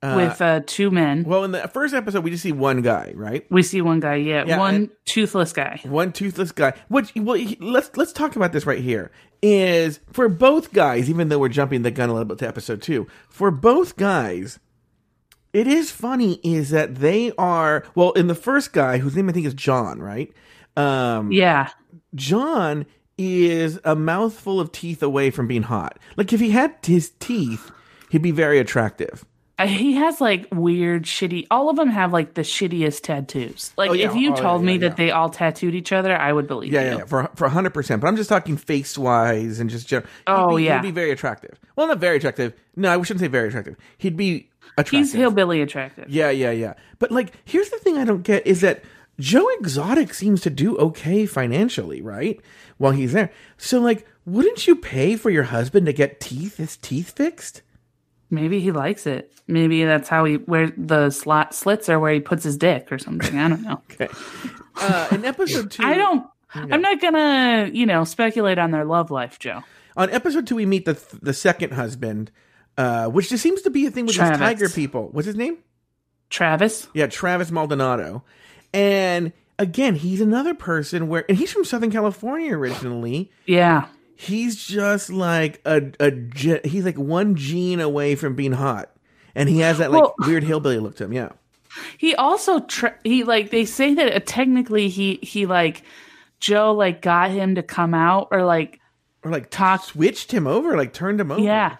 Uh, 0.00 0.14
with 0.14 0.40
uh, 0.40 0.60
two 0.64 0.92
men. 0.92 1.24
Well, 1.24 1.42
in 1.42 1.50
the 1.50 1.66
first 1.66 1.92
episode, 1.92 2.22
we 2.22 2.30
just 2.30 2.44
see 2.44 2.52
one 2.52 2.82
guy, 2.82 3.12
right? 3.16 3.44
We 3.50 3.64
see 3.64 3.82
one 3.82 3.98
guy, 3.98 4.14
yeah, 4.16 4.44
yeah 4.46 4.56
one 4.56 4.90
toothless 5.06 5.52
guy. 5.52 5.80
One 5.82 6.12
toothless 6.12 6.52
guy. 6.52 6.74
Which, 6.86 7.12
well, 7.16 7.44
let's 7.58 7.90
let's 7.96 8.12
talk 8.12 8.36
about 8.36 8.52
this 8.52 8.64
right 8.64 8.78
here. 8.78 9.10
Is 9.42 9.98
for 10.12 10.28
both 10.28 10.72
guys, 10.72 11.10
even 11.10 11.30
though 11.30 11.40
we're 11.40 11.48
jumping 11.48 11.82
the 11.82 11.90
gun 11.90 12.10
a 12.10 12.12
little 12.12 12.26
bit 12.26 12.38
to 12.38 12.46
episode 12.46 12.80
two, 12.80 13.08
for 13.28 13.50
both 13.50 13.96
guys, 13.96 14.60
it 15.52 15.66
is 15.66 15.90
funny 15.90 16.34
is 16.44 16.70
that 16.70 16.96
they 16.96 17.32
are 17.36 17.84
well 17.96 18.12
in 18.12 18.28
the 18.28 18.36
first 18.36 18.72
guy 18.72 18.98
whose 18.98 19.16
name 19.16 19.28
I 19.28 19.32
think 19.32 19.46
is 19.46 19.54
John, 19.54 20.00
right? 20.00 20.32
Um, 20.76 21.32
yeah, 21.32 21.70
John 22.14 22.86
is 23.18 23.80
a 23.84 23.94
mouthful 23.94 24.60
of 24.60 24.72
teeth 24.72 25.02
away 25.02 25.30
from 25.30 25.46
being 25.46 25.64
hot. 25.64 25.98
Like 26.16 26.32
if 26.32 26.40
he 26.40 26.50
had 26.50 26.74
his 26.82 27.10
teeth, 27.18 27.70
he'd 28.10 28.22
be 28.22 28.30
very 28.30 28.58
attractive. 28.58 29.24
Uh, 29.58 29.66
he 29.66 29.94
has 29.94 30.20
like 30.20 30.46
weird, 30.52 31.02
shitty. 31.02 31.44
All 31.50 31.68
of 31.68 31.74
them 31.74 31.88
have 31.88 32.12
like 32.12 32.34
the 32.34 32.42
shittiest 32.42 33.02
tattoos. 33.02 33.72
Like 33.76 33.90
oh, 33.90 33.92
yeah. 33.92 34.08
if 34.08 34.14
you 34.14 34.32
oh, 34.32 34.36
told 34.36 34.62
yeah, 34.62 34.70
yeah, 34.70 34.74
me 34.74 34.78
that 34.78 34.96
they 34.96 35.10
all 35.10 35.30
tattooed 35.30 35.74
each 35.74 35.92
other, 35.92 36.16
I 36.16 36.32
would 36.32 36.46
believe. 36.46 36.72
Yeah, 36.72 36.92
you. 36.92 36.98
yeah, 36.98 37.04
for 37.06 37.28
for 37.34 37.48
hundred 37.48 37.74
percent. 37.74 38.00
But 38.00 38.06
I'm 38.06 38.16
just 38.16 38.28
talking 38.28 38.56
face 38.56 38.96
wise 38.96 39.58
and 39.58 39.68
just 39.68 39.88
general. 39.88 40.08
Oh 40.28 40.56
be, 40.56 40.64
yeah, 40.64 40.76
he'd 40.76 40.88
be 40.88 40.92
very 40.92 41.10
attractive. 41.10 41.58
Well, 41.74 41.88
not 41.88 41.98
very 41.98 42.18
attractive. 42.18 42.54
No, 42.76 42.96
I 42.96 43.02
shouldn't 43.02 43.20
say 43.20 43.26
very 43.26 43.48
attractive. 43.48 43.74
He'd 43.98 44.16
be 44.16 44.48
attractive. 44.76 44.98
He's 45.00 45.12
hillbilly 45.12 45.60
attractive. 45.60 46.08
Yeah, 46.08 46.30
yeah, 46.30 46.52
yeah. 46.52 46.74
But 47.00 47.10
like, 47.10 47.32
here's 47.44 47.70
the 47.70 47.78
thing 47.78 47.98
I 47.98 48.04
don't 48.04 48.22
get 48.22 48.46
is 48.46 48.60
that 48.60 48.84
Joe 49.18 49.48
Exotic 49.58 50.14
seems 50.14 50.40
to 50.42 50.50
do 50.50 50.76
okay 50.76 51.26
financially, 51.26 52.00
right? 52.00 52.40
While 52.78 52.92
he's 52.92 53.12
there. 53.12 53.30
So 53.56 53.80
like, 53.80 54.06
wouldn't 54.24 54.66
you 54.66 54.76
pay 54.76 55.16
for 55.16 55.30
your 55.30 55.44
husband 55.44 55.86
to 55.86 55.92
get 55.92 56.20
teeth 56.20 56.56
his 56.56 56.76
teeth 56.76 57.10
fixed? 57.16 57.62
Maybe 58.30 58.60
he 58.60 58.72
likes 58.72 59.06
it. 59.06 59.32
Maybe 59.46 59.84
that's 59.84 60.08
how 60.08 60.24
he 60.24 60.34
where 60.34 60.70
the 60.76 61.10
slot 61.10 61.54
slits 61.54 61.88
are 61.88 61.98
where 61.98 62.12
he 62.12 62.20
puts 62.20 62.44
his 62.44 62.56
dick 62.56 62.92
or 62.92 62.98
something. 62.98 63.38
I 63.38 63.48
don't 63.48 63.62
know. 63.62 63.82
okay. 63.92 64.08
Uh, 64.76 65.08
in 65.12 65.24
episode 65.24 65.70
two, 65.72 65.82
I 65.82 65.94
don't. 65.94 66.26
Yeah. 66.54 66.66
I'm 66.70 66.82
not 66.82 67.00
gonna, 67.00 67.70
you 67.72 67.86
know, 67.86 68.04
speculate 68.04 68.58
on 68.58 68.70
their 68.70 68.84
love 68.84 69.10
life, 69.10 69.38
Joe. 69.38 69.62
On 69.96 70.10
episode 70.10 70.46
two, 70.46 70.56
we 70.56 70.66
meet 70.66 70.84
the 70.84 71.02
the 71.22 71.32
second 71.32 71.72
husband, 71.72 72.30
uh, 72.76 73.06
which 73.08 73.30
just 73.30 73.42
seems 73.42 73.62
to 73.62 73.70
be 73.70 73.86
a 73.86 73.90
thing 73.90 74.06
with 74.06 74.14
Travis. 74.14 74.38
these 74.38 74.46
tiger 74.46 74.68
people. 74.68 75.08
What's 75.12 75.26
his 75.26 75.36
name? 75.36 75.58
Travis. 76.30 76.86
Yeah, 76.92 77.06
Travis 77.06 77.50
Maldonado. 77.50 78.22
And 78.74 79.32
again, 79.58 79.94
he's 79.94 80.20
another 80.20 80.54
person 80.54 81.08
where, 81.08 81.24
and 81.28 81.36
he's 81.36 81.52
from 81.52 81.64
Southern 81.64 81.90
California 81.90 82.56
originally. 82.56 83.30
Yeah. 83.46 83.88
He's 84.16 84.64
just 84.64 85.10
like 85.10 85.60
a, 85.64 85.92
a 86.00 86.12
he's 86.66 86.84
like 86.84 86.98
one 86.98 87.36
gene 87.36 87.80
away 87.80 88.14
from 88.14 88.34
being 88.34 88.52
hot. 88.52 88.90
And 89.34 89.48
he 89.48 89.60
has 89.60 89.78
that 89.78 89.90
like 89.90 90.02
well, 90.02 90.14
weird 90.18 90.42
hillbilly 90.42 90.78
look 90.78 90.96
to 90.96 91.04
him. 91.04 91.12
Yeah. 91.12 91.30
He 91.98 92.14
also, 92.14 92.60
tra- 92.60 92.98
he 93.04 93.24
like, 93.24 93.50
they 93.50 93.64
say 93.64 93.94
that 93.94 94.14
uh, 94.14 94.20
technically 94.24 94.88
he, 94.88 95.20
he 95.22 95.46
like, 95.46 95.82
Joe 96.40 96.72
like 96.72 97.02
got 97.02 97.30
him 97.30 97.54
to 97.56 97.62
come 97.62 97.94
out 97.94 98.28
or 98.30 98.44
like, 98.44 98.80
or 99.22 99.30
like 99.30 99.50
talk, 99.50 99.84
switched 99.84 100.32
him 100.32 100.46
over, 100.46 100.76
like 100.76 100.92
turned 100.92 101.20
him 101.20 101.30
over. 101.30 101.40
Yeah. 101.40 101.76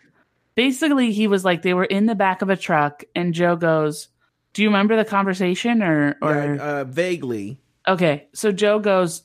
Basically, 0.55 1.13
he 1.13 1.29
was 1.29 1.45
like, 1.45 1.63
they 1.63 1.75
were 1.75 1.85
in 1.85 2.07
the 2.07 2.17
back 2.17 2.43
of 2.43 2.51
a 2.51 2.57
truck 2.57 3.05
and 3.15 3.33
Joe 3.33 3.57
goes, 3.57 4.09
do 4.53 4.63
you 4.63 4.69
remember 4.69 4.97
the 4.97 5.05
conversation 5.05 5.83
or 5.83 6.17
or 6.21 6.35
yeah, 6.35 6.63
uh, 6.63 6.85
vaguely? 6.85 7.61
Okay, 7.89 8.29
so 8.35 8.53
Joe 8.53 8.79
goes, 8.79 9.23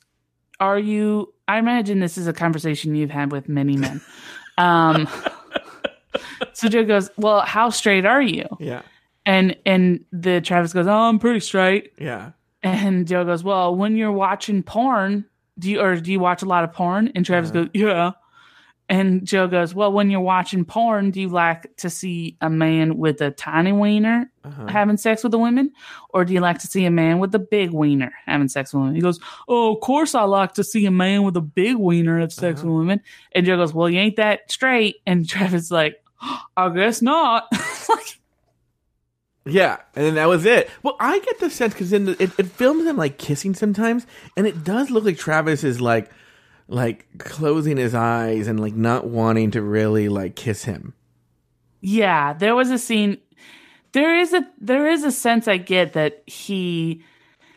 "Are 0.59 0.79
you?" 0.79 1.33
I 1.47 1.59
imagine 1.59 1.99
this 1.99 2.17
is 2.17 2.27
a 2.27 2.33
conversation 2.33 2.95
you've 2.95 3.11
had 3.11 3.31
with 3.31 3.49
many 3.49 3.75
men. 3.75 4.01
Um, 4.57 5.07
so 6.53 6.69
Joe 6.69 6.85
goes, 6.85 7.09
"Well, 7.17 7.41
how 7.41 7.69
straight 7.69 8.05
are 8.05 8.21
you?" 8.21 8.47
Yeah, 8.59 8.81
and 9.25 9.57
and 9.65 10.05
the 10.11 10.39
Travis 10.39 10.71
goes, 10.71 10.87
"Oh, 10.87 10.93
I'm 10.93 11.19
pretty 11.19 11.41
straight." 11.41 11.91
Yeah, 11.99 12.31
and 12.63 13.05
Joe 13.05 13.25
goes, 13.25 13.43
"Well, 13.43 13.75
when 13.75 13.97
you're 13.97 14.11
watching 14.11 14.63
porn, 14.63 15.25
do 15.59 15.69
you 15.69 15.81
or 15.81 15.97
do 15.97 16.11
you 16.11 16.19
watch 16.19 16.41
a 16.41 16.45
lot 16.45 16.63
of 16.63 16.71
porn?" 16.71 17.11
And 17.15 17.25
Travis 17.25 17.49
uh-huh. 17.49 17.65
goes, 17.65 17.69
"Yeah." 17.73 18.11
And 18.89 19.25
Joe 19.25 19.47
goes, 19.47 19.73
Well, 19.73 19.91
when 19.91 20.11
you're 20.11 20.19
watching 20.19 20.65
porn, 20.65 21.11
do 21.11 21.21
you 21.21 21.29
like 21.29 21.75
to 21.77 21.89
see 21.89 22.37
a 22.41 22.49
man 22.49 22.97
with 22.97 23.21
a 23.21 23.31
tiny 23.31 23.71
wiener 23.71 24.29
uh-huh. 24.43 24.67
having 24.67 24.97
sex 24.97 25.23
with 25.23 25.33
a 25.33 25.37
woman? 25.37 25.71
Or 26.09 26.25
do 26.25 26.33
you 26.33 26.41
like 26.41 26.59
to 26.59 26.67
see 26.67 26.85
a 26.85 26.91
man 26.91 27.19
with 27.19 27.33
a 27.33 27.39
big 27.39 27.71
wiener 27.71 28.13
having 28.25 28.49
sex 28.49 28.73
with 28.73 28.81
women? 28.81 28.95
He 28.95 29.01
goes, 29.01 29.19
Oh, 29.47 29.73
of 29.73 29.81
course 29.81 30.15
I 30.15 30.23
like 30.23 30.53
to 30.55 30.63
see 30.63 30.85
a 30.85 30.91
man 30.91 31.23
with 31.23 31.37
a 31.37 31.41
big 31.41 31.77
wiener 31.77 32.19
have 32.19 32.33
sex 32.33 32.59
uh-huh. 32.59 32.69
with 32.69 32.77
women. 32.77 33.01
And 33.31 33.45
Joe 33.45 33.57
goes, 33.57 33.73
Well, 33.73 33.89
you 33.89 33.99
ain't 33.99 34.17
that 34.17 34.51
straight. 34.51 34.97
And 35.07 35.27
Travis 35.29 35.71
like, 35.71 36.03
I 36.55 36.69
guess 36.69 37.01
not. 37.01 37.51
Yeah, 39.45 39.79
and 39.93 40.05
then 40.05 40.15
that 40.15 40.29
was 40.29 40.45
it. 40.45 40.69
Well, 40.83 40.95
I 40.99 41.19
get 41.19 41.39
the 41.39 41.49
sense 41.49 41.73
because 41.73 41.91
in 41.91 42.07
it, 42.07 42.21
it 42.21 42.45
films 42.45 42.85
them 42.85 42.95
like 42.95 43.17
kissing 43.17 43.53
sometimes, 43.53 44.07
and 44.37 44.47
it 44.47 44.63
does 44.63 44.89
look 44.89 45.03
like 45.03 45.17
Travis 45.17 45.65
is 45.65 45.81
like 45.81 46.09
like 46.73 47.05
closing 47.19 47.77
his 47.77 47.93
eyes 47.93 48.47
and 48.47 48.59
like 48.59 48.75
not 48.75 49.07
wanting 49.07 49.51
to 49.51 49.61
really 49.61 50.09
like 50.09 50.35
kiss 50.35 50.63
him. 50.63 50.93
Yeah, 51.81 52.33
there 52.33 52.55
was 52.55 52.71
a 52.71 52.77
scene 52.77 53.17
there 53.93 54.19
is 54.19 54.33
a 54.33 54.45
there 54.59 54.89
is 54.89 55.03
a 55.03 55.11
sense 55.11 55.47
I 55.47 55.57
get 55.57 55.93
that 55.93 56.23
he 56.25 57.03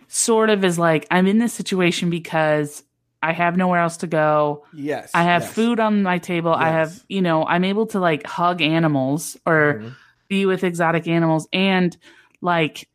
sort 0.06 0.50
of 0.50 0.64
is 0.64 0.78
like 0.78 1.06
I'm 1.10 1.26
in 1.26 1.38
this 1.38 1.52
situation 1.52 2.10
because 2.10 2.82
I 3.22 3.32
have 3.32 3.56
nowhere 3.56 3.80
else 3.80 3.96
to 3.98 4.06
go. 4.06 4.64
Yes. 4.72 5.10
I 5.12 5.24
have 5.24 5.42
yes. 5.42 5.52
food 5.52 5.80
on 5.80 6.02
my 6.02 6.18
table. 6.18 6.52
Yes. 6.52 6.60
I 6.60 6.68
have, 6.68 7.04
you 7.08 7.22
know, 7.22 7.44
I'm 7.44 7.64
able 7.64 7.86
to 7.86 7.98
like 7.98 8.24
hug 8.26 8.62
animals 8.62 9.36
or 9.44 9.80
mm-hmm. 9.80 9.88
be 10.28 10.46
with 10.46 10.62
exotic 10.62 11.08
animals 11.08 11.48
and 11.52 11.96
like 12.40 12.88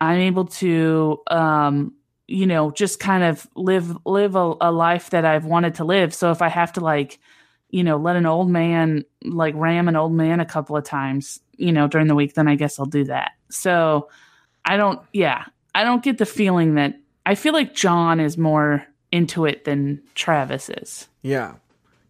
I'm 0.00 0.20
able 0.20 0.46
to 0.46 1.18
um 1.26 1.94
you 2.30 2.46
know, 2.46 2.70
just 2.70 3.00
kind 3.00 3.24
of 3.24 3.48
live 3.56 3.98
live 4.06 4.36
a, 4.36 4.54
a, 4.60 4.70
life 4.70 5.10
that 5.10 5.24
I've 5.24 5.44
wanted 5.44 5.74
to 5.76 5.84
live. 5.84 6.14
So 6.14 6.30
if 6.30 6.42
I 6.42 6.48
have 6.48 6.72
to 6.74 6.80
like, 6.80 7.18
you 7.70 7.82
know, 7.82 7.96
let 7.96 8.14
an 8.14 8.24
old 8.24 8.48
man 8.48 9.04
like 9.24 9.54
ram 9.56 9.88
an 9.88 9.96
old 9.96 10.12
man 10.12 10.38
a 10.38 10.46
couple 10.46 10.76
of 10.76 10.84
times, 10.84 11.40
you 11.56 11.72
know, 11.72 11.88
during 11.88 12.06
the 12.06 12.14
week, 12.14 12.34
then 12.34 12.46
I 12.46 12.54
guess 12.54 12.78
I'll 12.78 12.86
do 12.86 13.04
that. 13.04 13.32
So 13.50 14.10
I 14.64 14.76
don't 14.76 15.00
yeah, 15.12 15.46
I 15.74 15.82
don't 15.82 16.04
get 16.04 16.18
the 16.18 16.26
feeling 16.26 16.76
that 16.76 16.94
I 17.26 17.34
feel 17.34 17.52
like 17.52 17.74
John 17.74 18.20
is 18.20 18.38
more 18.38 18.86
into 19.10 19.44
it 19.44 19.64
than 19.64 20.00
Travis 20.14 20.68
is. 20.70 21.08
Yeah. 21.22 21.54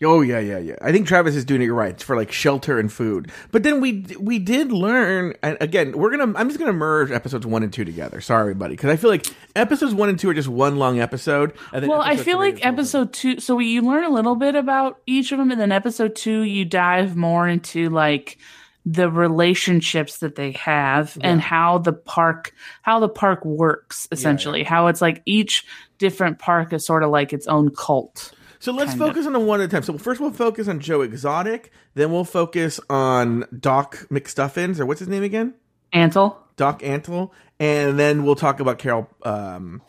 Oh 0.03 0.23
yeah, 0.23 0.39
yeah, 0.39 0.59
yeah. 0.59 0.77
I 0.81 0.93
think 0.93 1.07
Travis 1.07 1.37
is 1.37 1.45
doing 1.45 1.61
it 1.61 1.69
right 1.69 1.91
it's 1.91 2.03
for 2.03 2.17
like 2.17 2.33
shelter 2.33 2.79
and 2.79 2.91
food. 2.91 3.31
But 3.51 3.65
then 3.65 3.83
we 3.83 4.07
we 4.19 4.39
did 4.39 4.73
learn, 4.73 5.35
and 5.43 5.59
again, 5.61 5.93
we're 5.93 6.17
gonna. 6.17 6.33
I'm 6.39 6.49
just 6.49 6.59
gonna 6.59 6.73
merge 6.73 7.11
episodes 7.11 7.45
one 7.47 7.63
and 7.63 7.73
two 7.73 7.85
together. 7.85 8.23
Sorry, 8.23 8.55
buddy, 8.55 8.75
because 8.75 8.91
I 8.91 8.97
feel 8.97 9.11
like 9.11 9.27
episodes 9.55 9.95
one 9.95 10.09
and 10.09 10.19
two 10.19 10.31
are 10.31 10.35
just 10.35 10.49
one 10.49 10.77
long 10.77 11.01
episode. 11.01 11.53
And 11.73 11.83
then 11.83 11.91
Well, 11.91 12.01
I 12.01 12.17
feel 12.17 12.39
like 12.39 12.65
episode 12.65 13.13
two. 13.13 13.41
So 13.41 13.57
we, 13.57 13.67
you 13.67 13.83
learn 13.83 14.05
a 14.05 14.11
little 14.11 14.37
bit 14.37 14.55
about 14.55 15.01
each 15.07 15.33
of 15.33 15.39
them, 15.39 15.51
and 15.51 15.61
then 15.61 15.71
episode 15.71 16.17
two, 16.17 16.43
you 16.43 16.65
dive 16.65 17.15
more 17.15 17.47
into 17.47 17.91
like 17.91 18.39
the 18.87 19.11
relationships 19.11 20.19
that 20.19 20.37
they 20.37 20.53
have 20.53 21.19
and 21.21 21.39
how 21.39 21.77
the 21.77 21.93
park 21.93 22.55
how 22.81 22.99
the 22.99 23.11
park 23.11 23.45
works 23.45 24.09
essentially 24.11 24.63
how 24.65 24.87
it's 24.87 25.03
like 25.03 25.21
each 25.27 25.67
different 25.99 26.39
park 26.39 26.73
is 26.73 26.87
sort 26.87 27.03
of 27.03 27.11
like 27.11 27.35
its 27.35 27.47
own 27.47 27.69
cult 27.71 28.33
So 28.61 28.73
let's 28.73 28.91
kind 28.91 29.01
of. 29.01 29.09
focus 29.09 29.27
on 29.27 29.33
the 29.33 29.41
one 29.41 29.61
at 29.61 29.65
a 29.65 29.69
time. 29.69 29.83
So 29.83 29.97
first 29.99 30.21
we'll 30.21 30.33
focus 30.33 30.69
on 30.69 30.81
Joe 30.81 31.01
Exotic, 31.01 31.73
then 31.95 32.13
we'll 32.13 32.25
focus 32.25 32.79
on 32.89 33.47
Doc 33.59 34.07
McStuffins, 34.11 34.79
or 34.79 34.87
what's 34.87 35.01
his 35.01 35.09
name 35.09 35.23
again? 35.23 35.55
Antle 35.93 36.37
Doc 36.57 36.81
Antle, 36.83 37.31
and 37.59 37.99
then 37.99 38.23
we'll 38.23 38.37
talk 38.37 38.61
about 38.61 38.79
Carole 38.79 39.09
um, 39.23 39.83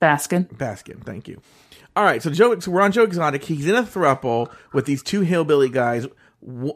Baskin 0.00 0.48
Baskin. 0.48 1.04
Thank 1.04 1.28
you. 1.28 1.40
All 1.94 2.04
right, 2.04 2.22
so 2.22 2.30
Joe, 2.30 2.58
so 2.58 2.70
we're 2.70 2.80
on 2.80 2.90
Joe 2.90 3.02
Exotic. 3.02 3.44
He's 3.44 3.68
in 3.68 3.74
a 3.74 3.82
thruple 3.82 4.50
with 4.72 4.86
these 4.86 5.02
two 5.02 5.20
hillbilly 5.20 5.68
guys. 5.68 6.06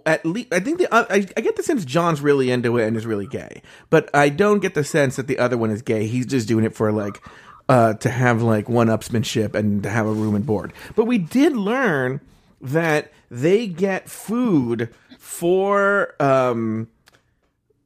At 0.05 0.25
least, 0.27 0.53
I 0.53 0.61
think 0.61 0.79
the 0.79 0.95
uh, 0.95 1.07
I, 1.09 1.27
I 1.37 1.41
get 1.41 1.57
the 1.57 1.63
sense 1.63 1.87
John's 1.87 2.21
really 2.21 2.51
into 2.51 2.77
it 2.77 2.87
and 2.87 2.97
is 2.97 3.07
really 3.07 3.27
gay, 3.27 3.63
but 3.89 4.11
I 4.15 4.29
don't 4.29 4.61
get 4.61 4.75
the 4.75 4.85
sense 4.85 5.17
that 5.17 5.27
the 5.27 5.39
other 5.39 5.57
one 5.57 5.71
is 5.71 5.81
gay. 5.81 6.07
He's 6.07 6.27
just 6.27 6.47
doing 6.47 6.65
it 6.65 6.75
for 6.75 6.93
like 6.93 7.21
uh, 7.69 7.95
to 7.95 8.09
have 8.09 8.43
like 8.43 8.69
one 8.69 8.89
upsmanship 8.89 9.55
and 9.55 9.83
to 9.83 9.91
have 9.91 10.07
a 10.07 10.13
room 10.13 10.35
and 10.35 10.47
board. 10.47 10.73
But 10.95 11.07
we 11.07 11.19
did 11.19 11.57
learn 11.57 12.21
that 12.61 13.13
they 13.31 13.67
get 13.67 14.09
food 14.09 14.95
for 15.19 16.15
um, 16.23 16.89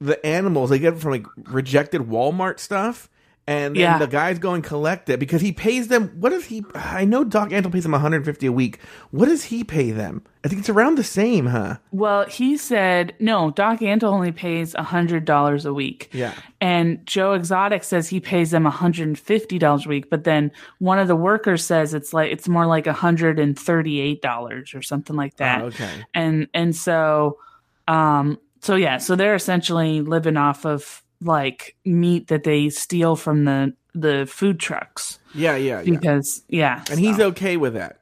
the 0.01 0.25
animals. 0.25 0.71
They 0.71 0.79
get 0.79 0.95
it 0.95 1.01
from 1.01 1.13
like 1.13 1.27
rejected 1.47 2.03
Walmart 2.03 2.59
stuff. 2.59 3.09
And 3.47 3.75
then 3.75 3.81
Yeah. 3.81 3.99
the 3.99 4.07
guys 4.07 4.39
go 4.39 4.55
and 4.55 4.63
collect 4.63 5.09
it 5.09 5.19
because 5.19 5.41
he 5.41 5.51
pays 5.51 5.89
them. 5.89 6.13
What 6.21 6.31
does 6.31 6.45
he? 6.45 6.65
I 6.75 7.05
know 7.05 7.25
Doc 7.25 7.51
Antle 7.51 7.73
pays 7.73 7.83
them 7.83 7.91
150 7.93 8.47
a 8.47 8.53
week. 8.53 8.79
What 9.11 9.27
does 9.29 9.45
he 9.45 9.65
pay 9.65 9.91
them? 9.91 10.23
I 10.45 10.49
think 10.49 10.61
it's 10.61 10.69
around 10.69 10.97
the 10.97 11.03
same, 11.05 11.47
huh? 11.47 11.79
well 11.91 12.25
he 12.27 12.57
said 12.57 13.15
no 13.19 13.51
doc 13.51 13.81
antle 13.81 14.05
only 14.05 14.33
pays 14.33 14.75
a 14.75 14.83
hundred 14.83 15.25
dollars 15.27 15.67
a 15.67 15.75
week 15.75 16.09
Yeah. 16.15 16.33
and 16.63 17.05
joe 17.07 17.35
exotic 17.35 17.85
says 17.85 18.09
he 18.09 18.21
pays 18.21 18.51
them 18.53 18.65
hundred 18.65 19.09
and 19.09 19.19
fifty 19.19 19.59
dollars 19.59 19.85
a 19.85 19.89
week 19.91 20.09
but 20.09 20.25
then 20.25 20.51
one 20.79 20.99
of 20.99 21.09
the 21.09 21.17
workers 21.17 21.63
says 21.63 21.93
it's 21.93 22.15
like 22.15 22.33
it's 22.33 22.49
more 22.49 22.65
like 22.65 22.87
a 22.87 22.93
hundred 22.95 23.39
and 23.39 23.59
thirty 23.59 24.01
eight 24.01 24.23
dollars 24.23 24.75
or 24.75 24.81
something 24.81 25.15
like 25.17 25.37
that 25.37 25.61
Oh, 25.61 25.67
okay. 25.67 25.91
and 26.15 26.47
and 26.55 26.75
so 26.75 27.37
um 27.87 28.39
so 28.63 28.77
yeah 28.77 28.97
so 28.97 29.17
they're 29.17 29.35
essentially 29.35 30.01
living 30.01 30.39
off 30.39 30.65
of 30.65 31.03
like 31.23 31.77
meat 31.85 32.29
that 32.29 32.45
they 32.45 32.69
steal 32.71 33.17
from 33.17 33.45
the 33.45 33.75
the 33.95 34.27
food 34.31 34.59
trucks 34.61 35.19
Yeah, 35.35 35.57
yeah, 35.57 35.81
yeah. 35.81 35.91
because 35.99 36.43
yeah 36.49 36.85
And 36.91 36.99
he's 37.01 37.19
okay 37.21 37.57
with 37.57 37.75
that. 37.75 37.99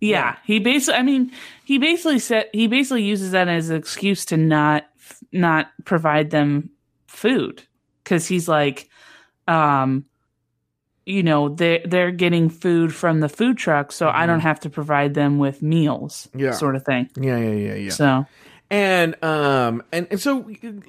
yeah 0.00 0.36
he 0.44 0.58
basically 0.58 0.98
i 0.98 1.02
mean 1.02 1.30
he 1.64 1.78
basically 1.78 2.18
said 2.18 2.48
he 2.52 2.66
basically 2.66 3.04
uses 3.04 3.30
that 3.30 3.46
as 3.48 3.70
an 3.70 3.76
excuse 3.76 4.24
to 4.26 4.36
not 4.36 4.84
not 5.30 5.68
provide 5.84 6.30
them 6.30 6.70
food 7.06 7.62
because 8.02 8.26
he's 8.26 8.48
like 8.48 8.88
um 9.46 10.04
you 11.06 11.22
know 11.22 11.48
they 11.48 11.82
they're 11.86 12.10
getting 12.10 12.48
food 12.48 12.94
from 12.94 13.20
the 13.20 13.28
food 13.28 13.56
truck 13.58 13.92
so 13.92 14.08
i 14.08 14.26
don't 14.26 14.40
have 14.40 14.58
to 14.60 14.70
provide 14.70 15.14
them 15.14 15.38
with 15.38 15.62
meals 15.62 16.28
Mm-hmm. 16.32 16.40
Yeah. 16.46 16.50
sort 16.52 16.74
of 16.76 16.84
thing 16.84 17.08
Yeah, 17.16 17.38
yeah, 17.38 17.50
yeah, 17.54 17.74
yeah. 17.74 17.90
so 17.90 18.26
And 18.72 19.22
um 19.22 19.82
and, 19.92 20.06
and 20.10 20.18
so 20.18 20.40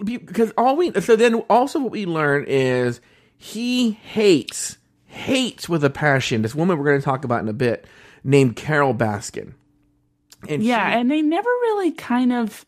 because 0.05 0.53
all 0.57 0.77
we 0.77 0.93
so 1.01 1.17
then 1.17 1.35
also 1.49 1.79
what 1.79 1.91
we 1.91 2.05
learn 2.05 2.45
is 2.47 3.01
he 3.37 3.91
hates 3.91 4.77
hates 5.05 5.67
with 5.67 5.83
a 5.83 5.89
passion 5.89 6.41
this 6.43 6.55
woman 6.55 6.77
we're 6.77 6.85
going 6.85 6.99
to 6.99 7.03
talk 7.03 7.25
about 7.25 7.41
in 7.41 7.49
a 7.49 7.53
bit 7.53 7.85
named 8.23 8.55
Carole 8.55 8.93
Baskin. 8.95 9.51
And 10.47 10.63
Yeah, 10.63 10.89
she- 10.93 10.97
and 10.99 11.11
they 11.11 11.21
never 11.21 11.49
really 11.49 11.91
kind 11.91 12.31
of 12.31 12.65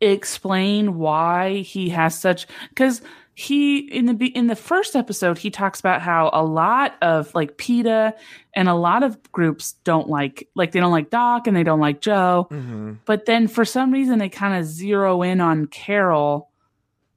explain 0.00 0.98
why 0.98 1.56
he 1.58 1.88
has 1.88 2.16
such 2.16 2.46
because 2.68 3.02
he 3.40 3.78
in 3.78 4.06
the 4.06 4.26
in 4.26 4.48
the 4.48 4.56
first 4.56 4.96
episode 4.96 5.38
he 5.38 5.48
talks 5.48 5.78
about 5.78 6.02
how 6.02 6.28
a 6.32 6.42
lot 6.42 6.96
of 7.00 7.32
like 7.36 7.56
PETA 7.56 8.12
and 8.56 8.68
a 8.68 8.74
lot 8.74 9.04
of 9.04 9.16
groups 9.30 9.74
don't 9.84 10.08
like 10.08 10.48
like 10.56 10.72
they 10.72 10.80
don't 10.80 10.90
like 10.90 11.08
Doc 11.10 11.46
and 11.46 11.56
they 11.56 11.62
don't 11.62 11.78
like 11.78 12.00
Joe, 12.00 12.48
Mhm. 12.50 12.98
but 13.04 13.26
then 13.26 13.46
for 13.46 13.64
some 13.64 13.92
reason 13.92 14.18
they 14.18 14.28
kind 14.28 14.58
of 14.58 14.64
zero 14.66 15.22
in 15.22 15.40
on 15.40 15.66
Carole 15.68 16.50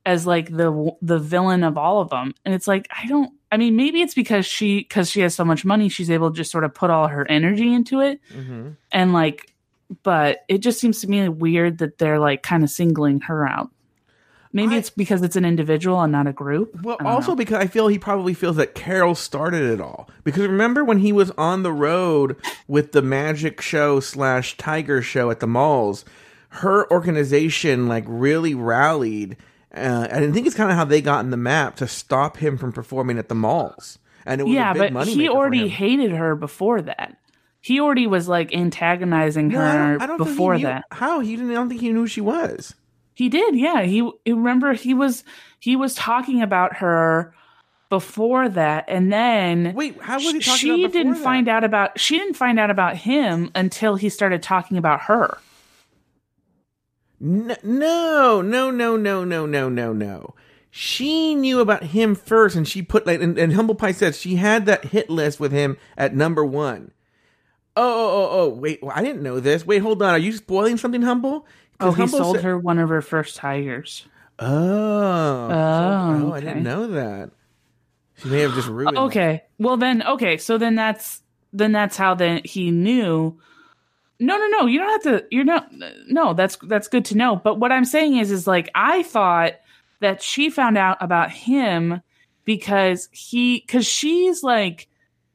as 0.05 0.27
like 0.27 0.55
the 0.55 0.91
the 1.01 1.17
villain 1.17 1.63
of 1.63 1.75
all 1.75 2.01
of 2.01 2.09
them, 2.11 2.33
and 2.45 2.53
it's 2.53 2.67
like 2.67 2.87
I 2.95 3.07
don't. 3.07 3.31
I 3.51 3.57
mean, 3.57 3.75
maybe 3.75 4.01
it's 4.01 4.13
because 4.13 4.45
she 4.45 4.81
because 4.81 5.09
she 5.09 5.21
has 5.21 5.33
so 5.33 5.43
much 5.43 5.65
money, 5.65 5.89
she's 5.89 6.11
able 6.11 6.29
to 6.29 6.37
just 6.37 6.51
sort 6.51 6.63
of 6.65 6.73
put 6.75 6.91
all 6.91 7.07
her 7.07 7.25
energy 7.31 7.73
into 7.73 7.99
it 7.99 8.19
Mhm. 8.31 8.75
and 8.91 9.11
like 9.11 9.47
but 10.03 10.45
it 10.47 10.59
just 10.59 10.79
seems 10.79 11.01
to 11.01 11.07
me 11.09 11.27
weird 11.29 11.79
that 11.79 11.97
they're 11.97 12.19
like 12.19 12.43
kind 12.43 12.63
of 12.63 12.69
singling 12.69 13.21
her 13.21 13.45
out 13.47 13.71
maybe 14.53 14.75
I- 14.75 14.77
it's 14.79 14.89
because 14.89 15.21
it's 15.21 15.35
an 15.35 15.45
individual 15.45 16.01
and 16.01 16.11
not 16.11 16.27
a 16.27 16.33
group 16.33 16.81
Well, 16.83 16.97
also 17.05 17.31
know. 17.31 17.35
because 17.37 17.57
I 17.57 17.67
feel 17.67 17.87
he 17.87 17.97
probably 17.99 18.33
feels 18.33 18.55
that 18.57 18.75
Carole 18.75 19.15
started 19.15 19.63
it 19.63 19.79
all. 19.81 20.09
Because 20.23 20.43
remember 20.47 20.83
when 20.83 20.99
he 20.99 21.11
was 21.11 21.31
on 21.31 21.63
the 21.63 21.71
road 21.73 22.35
with 22.67 22.91
the 22.91 23.01
magic 23.01 23.61
show 23.61 23.99
slash 23.99 24.57
tiger 24.57 25.01
show 25.01 25.29
at 25.31 25.39
the 25.39 25.47
malls, 25.47 26.05
her 26.55 26.89
organization 26.91 27.87
like 27.87 28.03
really 28.07 28.53
rallied, 28.55 29.37
uh, 29.73 30.07
and 30.11 30.25
I 30.25 30.31
think 30.31 30.47
it's 30.47 30.55
kind 30.55 30.69
of 30.69 30.75
how 30.75 30.83
they 30.85 31.01
got 31.01 31.23
in 31.23 31.31
the 31.31 31.37
map 31.37 31.77
to 31.77 31.87
stop 31.87 32.37
him 32.37 32.57
from 32.57 32.71
performing 32.73 33.17
at 33.17 33.29
the 33.29 33.35
malls. 33.35 33.99
And 34.25 34.41
it 34.41 34.43
was 34.43 34.53
yeah 34.53 34.71
a 34.71 34.73
big 34.73 34.81
but 34.81 34.93
money 34.93 35.13
he 35.13 35.29
already 35.29 35.67
hated 35.67 36.11
her 36.11 36.35
before 36.35 36.81
that 36.83 37.17
he 37.59 37.79
already 37.79 38.05
was 38.05 38.27
like 38.27 38.53
antagonizing 38.53 39.47
No, 39.47 39.59
I 39.61 39.71
her 39.71 39.91
don't, 39.93 40.01
I 40.01 40.05
don't 40.07 40.17
think 40.17 40.27
he 40.29 40.33
before 40.33 40.57
knew- 40.57 40.63
that 40.65 40.83
How 40.91 41.19
he 41.21 41.35
didn't? 41.35 41.51
I 41.51 41.55
don't 41.55 41.69
think 41.69 41.81
he 41.81 41.89
knew 41.91 42.01
who 42.01 42.07
she 42.07 42.21
was. 42.21 42.75
He 43.13 43.29
did 43.29 43.55
yeah 43.55 43.81
he 43.83 44.09
remember 44.27 44.73
he 44.73 44.93
was 44.93 45.23
he 45.59 45.75
was 45.75 45.95
talking 45.95 46.41
about 46.41 46.77
her 46.77 47.33
before 47.89 48.47
that 48.49 48.85
and 48.87 49.11
then 49.11 49.73
Wait, 49.75 50.01
how 50.01 50.15
was 50.15 50.31
he 50.31 50.39
talking 50.39 50.57
she 50.57 50.87
didn't 50.87 51.13
that? 51.13 51.23
find 51.23 51.47
out 51.49 51.63
about 51.63 51.99
she 51.99 52.17
didn't 52.17 52.35
find 52.35 52.59
out 52.59 52.69
about 52.69 52.95
him 52.97 53.51
until 53.53 53.95
he 53.95 54.09
started 54.09 54.41
talking 54.41 54.77
about 54.77 55.01
her 55.01 55.37
No, 57.19 57.55
no, 57.63 58.71
no, 58.71 58.97
no, 58.97 59.23
no, 59.23 59.45
no, 59.45 59.69
no, 59.69 59.93
no. 59.93 60.33
She 60.71 61.35
knew 61.35 61.59
about 61.59 61.83
him 61.83 62.15
first, 62.15 62.55
and 62.55 62.67
she 62.67 62.81
put 62.81 63.05
like, 63.05 63.21
and, 63.21 63.37
and 63.37 63.53
Humble 63.53 63.75
Pie 63.75 63.91
says 63.91 64.19
she 64.19 64.35
had 64.37 64.65
that 64.65 64.85
hit 64.85 65.09
list 65.09 65.39
with 65.39 65.51
him 65.51 65.77
at 65.97 66.15
number 66.15 66.43
one. 66.45 66.91
Oh, 67.75 67.83
oh, 67.83 68.09
oh, 68.09 68.29
oh, 68.31 68.49
wait, 68.49 68.81
well, 68.81 68.93
I 68.95 69.03
didn't 69.03 69.21
know 69.21 69.39
this. 69.39 69.65
Wait, 69.65 69.79
hold 69.79 70.01
on. 70.01 70.09
Are 70.11 70.17
you 70.17 70.31
spoiling 70.33 70.77
something, 70.77 71.01
Humble? 71.03 71.45
Oh 71.81 71.91
he 71.91 72.01
Humble 72.03 72.17
sold 72.19 72.35
said- 72.37 72.45
her 72.45 72.57
one 72.57 72.79
of 72.79 72.89
her 72.89 73.01
first 73.01 73.35
tigers 73.35 74.05
oh. 74.39 74.47
oh, 74.47 75.49
oh, 75.51 76.31
I 76.31 76.37
okay. 76.37 76.45
didn't 76.47 76.63
know 76.63 76.87
that. 76.87 77.29
She 78.17 78.29
may 78.29 78.39
have 78.41 78.53
just 78.55 78.67
ruined. 78.69 78.97
okay 78.97 79.43
well 79.59 79.77
then 79.77 80.03
okay 80.03 80.37
so 80.37 80.57
then 80.57 80.75
that's 80.75 81.21
then 81.53 81.71
that's 81.71 81.97
how 81.97 82.13
then 82.15 82.41
he 82.45 82.71
knew 82.71 83.37
no 84.19 84.37
no 84.37 84.47
no 84.47 84.65
you 84.67 84.79
don't 84.79 84.89
have 84.89 85.03
to 85.03 85.25
you're 85.31 85.43
not 85.43 85.69
no 86.07 86.33
that's 86.33 86.55
that's 86.67 86.87
good 86.87 87.05
to 87.05 87.17
know 87.17 87.35
but 87.35 87.59
what 87.59 87.71
i'm 87.71 87.85
saying 87.85 88.15
is 88.17 88.31
is 88.31 88.45
like 88.47 88.69
i 88.75 89.01
thought 89.03 89.53
that 89.99 90.21
she 90.21 90.49
found 90.49 90.77
out 90.77 90.97
about 91.01 91.31
him 91.31 92.01
because 92.45 93.09
he 93.11 93.63
because 93.65 93.85
she's 93.87 94.43
like 94.43 94.87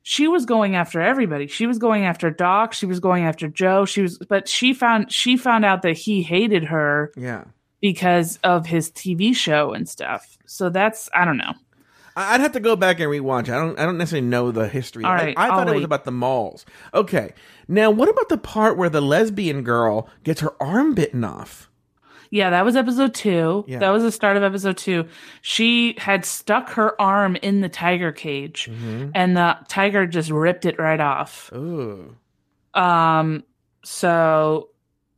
she 0.09 0.29
was 0.29 0.47
going 0.47 0.77
after 0.77 1.01
everybody 1.01 1.49
she 1.49 1.67
was 1.67 1.79
going 1.79 2.05
after 2.05 2.31
doc 2.31 2.73
she 2.73 2.87
was 2.87 3.01
going 3.01 3.25
after 3.25 3.49
joe 3.49 3.85
she 3.85 4.03
was 4.03 4.19
but 4.19 4.49
she 4.49 4.73
found 4.73 5.11
she 5.11 5.37
found 5.37 5.65
out 5.65 5.83
that 5.83 5.97
he 5.97 6.23
hated 6.23 6.63
her 6.63 7.11
Yeah, 7.17 7.43
because 7.81 8.39
of 8.45 8.67
his 8.67 8.89
tv 8.93 9.35
show 9.35 9.73
and 9.73 9.89
stuff 9.89 10.39
so 10.47 10.71
that's 10.71 11.11
i 11.13 11.25
don't 11.25 11.39
know 11.39 11.53
I'd 12.19 12.41
have 12.41 12.53
to 12.53 12.61
go 12.61 12.77
back 12.77 12.99
and 12.99 13.11
rewatch. 13.11 13.51
I 13.51 13.59
don't. 13.59 13.79
I 13.79 13.85
don't 13.85 13.99
necessarily 13.99 14.27
know 14.27 14.51
the 14.51 14.69
history. 14.69 15.05
All 15.05 15.13
I- 15.13 15.35
I, 15.37 15.49
thought 15.49 15.69
it 15.69 15.75
was 15.75 15.85
about 15.85 16.07
the 16.07 16.13
malls. 16.13 16.65
Okay, 16.95 17.35
now 17.69 17.91
what 17.91 18.09
about 18.09 18.31
the 18.31 18.39
part 18.39 18.79
where 18.79 18.89
the 18.89 19.03
lesbian 19.03 19.63
girl 19.63 20.09
gets 20.25 20.41
her 20.41 20.55
arm 20.59 20.95
bitten 20.95 21.25
off? 21.25 21.66
Yeah, 22.31 22.51
that 22.51 22.65
was 22.65 22.77
episode 22.77 23.15
two. 23.15 23.65
Yeah. 23.69 23.79
That 23.79 23.91
was 23.91 24.03
the 24.03 24.13
start 24.13 24.37
of 24.37 24.43
episode 24.43 24.77
two. 24.77 25.07
She 25.43 25.95
had 25.99 26.25
stuck 26.25 26.71
her 26.71 27.01
arm 27.01 27.37
in 27.37 27.61
the 27.61 27.69
tiger 27.69 28.13
cage, 28.13 28.69
Mm-hmm. 28.71 29.11
and 29.15 29.37
the 29.37 29.57
tiger 29.69 30.07
just 30.07 30.31
ripped 30.31 30.65
it 30.65 30.79
right 30.79 31.01
off. 31.01 31.51
Ooh. 31.55 32.17
Um, 32.75 33.45
so 33.85 34.69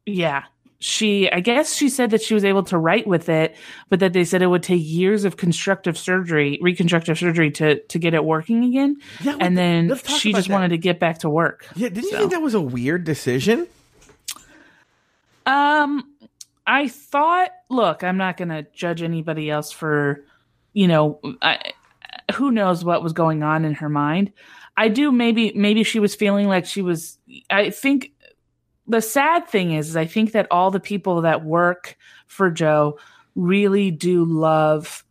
yeah, 0.06 0.44
she 0.80 1.28
I 1.30 1.40
guess 1.40 1.74
she 1.74 1.88
said 1.88 2.10
that 2.10 2.22
she 2.22 2.34
was 2.34 2.44
able 2.44 2.62
to 2.64 2.78
write 2.78 3.06
with 3.06 3.28
it, 3.28 3.56
but 3.88 3.98
that 4.00 4.12
they 4.12 4.24
said 4.24 4.42
it 4.42 4.46
would 4.46 4.62
take 4.62 4.80
years 4.84 5.24
of 5.24 5.36
constructive 5.36 5.98
surgery, 5.98 6.58
reconstructive 6.62 7.18
surgery 7.18 7.50
to 7.52 7.80
to 7.80 7.98
get 7.98 8.14
it 8.14 8.24
working 8.24 8.62
again. 8.64 8.96
Yeah, 9.22 9.36
and 9.40 9.58
then 9.58 9.96
she 10.18 10.32
just 10.32 10.46
that. 10.48 10.52
wanted 10.54 10.68
to 10.68 10.78
get 10.78 11.00
back 11.00 11.18
to 11.20 11.28
work. 11.30 11.66
Yeah, 11.74 11.88
did 11.88 12.04
you 12.04 12.10
So- 12.10 12.18
think 12.18 12.30
that 12.32 12.42
was 12.42 12.54
a 12.54 12.60
weird 12.60 13.02
decision? 13.04 13.66
Um, 15.46 16.04
I 16.68 16.86
thought, 16.86 17.50
look, 17.70 18.04
I'm 18.04 18.18
not 18.18 18.36
going 18.36 18.50
to 18.50 18.66
judge 18.74 19.02
anybody 19.02 19.50
else 19.50 19.72
for, 19.72 20.24
you 20.74 20.86
know, 20.86 21.18
I, 21.40 21.72
who 22.34 22.50
knows 22.50 22.84
what 22.84 23.02
was 23.02 23.14
going 23.14 23.42
on 23.42 23.64
in 23.64 23.72
her 23.74 23.88
mind. 23.88 24.32
I 24.76 24.88
do 24.88 25.10
maybe 25.10 25.52
maybe 25.56 25.82
she 25.82 25.98
was 25.98 26.14
feeling 26.14 26.46
like 26.46 26.66
she 26.66 26.82
was. 26.82 27.18
I 27.50 27.70
think 27.70 28.12
the 28.86 29.00
sad 29.00 29.48
thing 29.48 29.72
is, 29.72 29.88
is 29.88 29.96
I 29.96 30.04
think 30.06 30.32
that 30.32 30.46
all 30.50 30.70
the 30.70 30.78
people 30.78 31.22
that 31.22 31.44
work 31.44 31.96
for 32.26 32.50
Joe 32.50 32.98
really 33.34 33.90
do 33.90 34.24
love, 34.24 35.04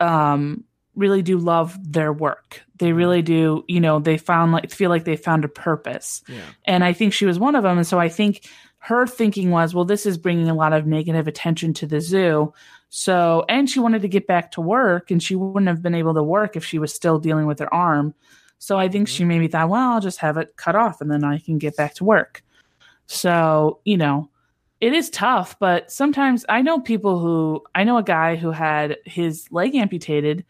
um, 0.00 0.64
really 0.96 1.22
do 1.22 1.38
love 1.38 1.76
their 1.92 2.12
work. 2.12 2.62
They 2.78 2.92
really 2.92 3.22
do. 3.22 3.64
You 3.68 3.80
know, 3.80 4.00
they 4.00 4.16
found 4.16 4.52
like 4.52 4.70
feel 4.70 4.90
like 4.90 5.04
they 5.04 5.16
found 5.16 5.44
a 5.44 5.48
purpose 5.48 6.22
Yeah. 6.28 6.40
and 6.64 6.82
I 6.82 6.92
think 6.92 7.12
she 7.12 7.26
was 7.26 7.38
one 7.38 7.54
of 7.54 7.62
them. 7.62 7.76
And 7.78 7.86
so 7.86 8.00
I 8.00 8.08
think 8.08 8.48
her 8.84 9.06
thinking 9.06 9.50
was, 9.50 9.74
well, 9.74 9.86
this 9.86 10.04
is 10.04 10.18
bringing 10.18 10.50
a 10.50 10.54
lot 10.54 10.74
of 10.74 10.86
negative 10.86 11.26
attention 11.26 11.72
to 11.72 11.86
the 11.86 12.02
zoo. 12.02 12.52
So, 12.90 13.46
and 13.48 13.68
she 13.68 13.80
wanted 13.80 14.02
to 14.02 14.08
get 14.08 14.26
back 14.26 14.52
to 14.52 14.60
work, 14.60 15.10
and 15.10 15.22
she 15.22 15.34
wouldn't 15.34 15.68
have 15.68 15.82
been 15.82 15.94
able 15.94 16.12
to 16.12 16.22
work 16.22 16.54
if 16.54 16.66
she 16.66 16.78
was 16.78 16.92
still 16.92 17.18
dealing 17.18 17.46
with 17.46 17.60
her 17.60 17.72
arm. 17.72 18.12
So 18.58 18.78
I 18.78 18.88
think 18.88 19.08
she 19.08 19.24
maybe 19.24 19.48
thought, 19.48 19.70
well, 19.70 19.92
I'll 19.92 20.00
just 20.02 20.18
have 20.18 20.36
it 20.36 20.56
cut 20.56 20.76
off 20.76 21.00
and 21.00 21.10
then 21.10 21.24
I 21.24 21.38
can 21.38 21.56
get 21.56 21.76
back 21.76 21.94
to 21.94 22.04
work. 22.04 22.42
So, 23.06 23.80
you 23.84 23.96
know, 23.96 24.28
it 24.80 24.92
is 24.92 25.08
tough, 25.08 25.58
but 25.58 25.90
sometimes 25.90 26.44
I 26.48 26.60
know 26.60 26.78
people 26.78 27.18
who 27.20 27.62
I 27.74 27.84
know 27.84 27.96
a 27.96 28.02
guy 28.02 28.36
who 28.36 28.50
had 28.50 28.98
his 29.06 29.48
leg 29.50 29.74
amputated 29.74 30.44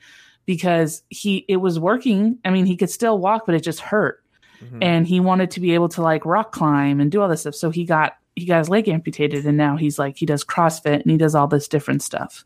because 0.44 1.02
he 1.08 1.44
it 1.48 1.58
was 1.58 1.78
working. 1.78 2.38
I 2.44 2.50
mean, 2.50 2.66
he 2.66 2.76
could 2.76 2.90
still 2.90 3.18
walk, 3.18 3.46
but 3.46 3.54
it 3.54 3.62
just 3.62 3.80
hurt 3.80 4.22
Mhm. 4.62 4.78
and 4.82 5.06
he 5.06 5.18
wanted 5.20 5.50
to 5.52 5.60
be 5.60 5.74
able 5.74 5.88
to 5.90 6.02
like 6.02 6.24
rock 6.24 6.52
climb 6.52 7.00
and 7.00 7.10
do 7.10 7.20
all 7.20 7.28
this 7.28 7.40
stuff. 7.42 7.54
So 7.54 7.70
he 7.70 7.84
got 7.84 8.16
he 8.36 8.46
got 8.46 8.58
his 8.58 8.68
leg 8.68 8.88
amputated, 8.88 9.44
and 9.46 9.56
now 9.56 9.76
he's 9.76 9.98
like 9.98 10.16
he 10.16 10.26
does 10.26 10.44
CrossFit 10.44 11.02
and 11.02 11.10
he 11.10 11.16
does 11.16 11.34
all 11.34 11.46
this 11.46 11.68
different 11.68 12.02
stuff. 12.02 12.44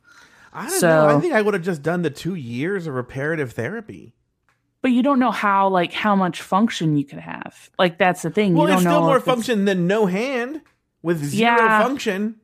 I 0.53 0.63
don't 0.69 0.81
So- 0.81 1.09
know. 1.09 1.17
I 1.17 1.21
think 1.21 1.35
I 1.35 1.43
would 1.43 1.55
have 1.55 1.63
just 1.63 1.83
done 1.83 2.03
the 2.03 2.11
two 2.11 2.35
years 2.35 2.87
of 2.87 2.95
reparative 2.95 3.53
therapy. 3.53 4.15
But 4.81 4.93
you 4.93 5.03
don't 5.03 5.19
know 5.19 5.31
how 5.33 5.69
like 5.69 5.93
how 5.93 6.15
much 6.15 6.41
function 6.41 6.97
you 6.97 7.05
could 7.05 7.19
have. 7.19 7.71
Like 7.79 7.99
that's 7.99 8.23
the 8.23 8.31
thing. 8.31 8.55
Well, 8.55 8.69
you 8.69 8.75
it's 8.75 8.83
still 8.83 9.01
more 9.03 9.21
function 9.21 9.65
than 9.65 9.87
no 9.87 10.07
hand 10.07 10.61
with 11.03 11.23
zero 11.25 11.57
Yeah. 11.57 11.83
function. 11.83 12.37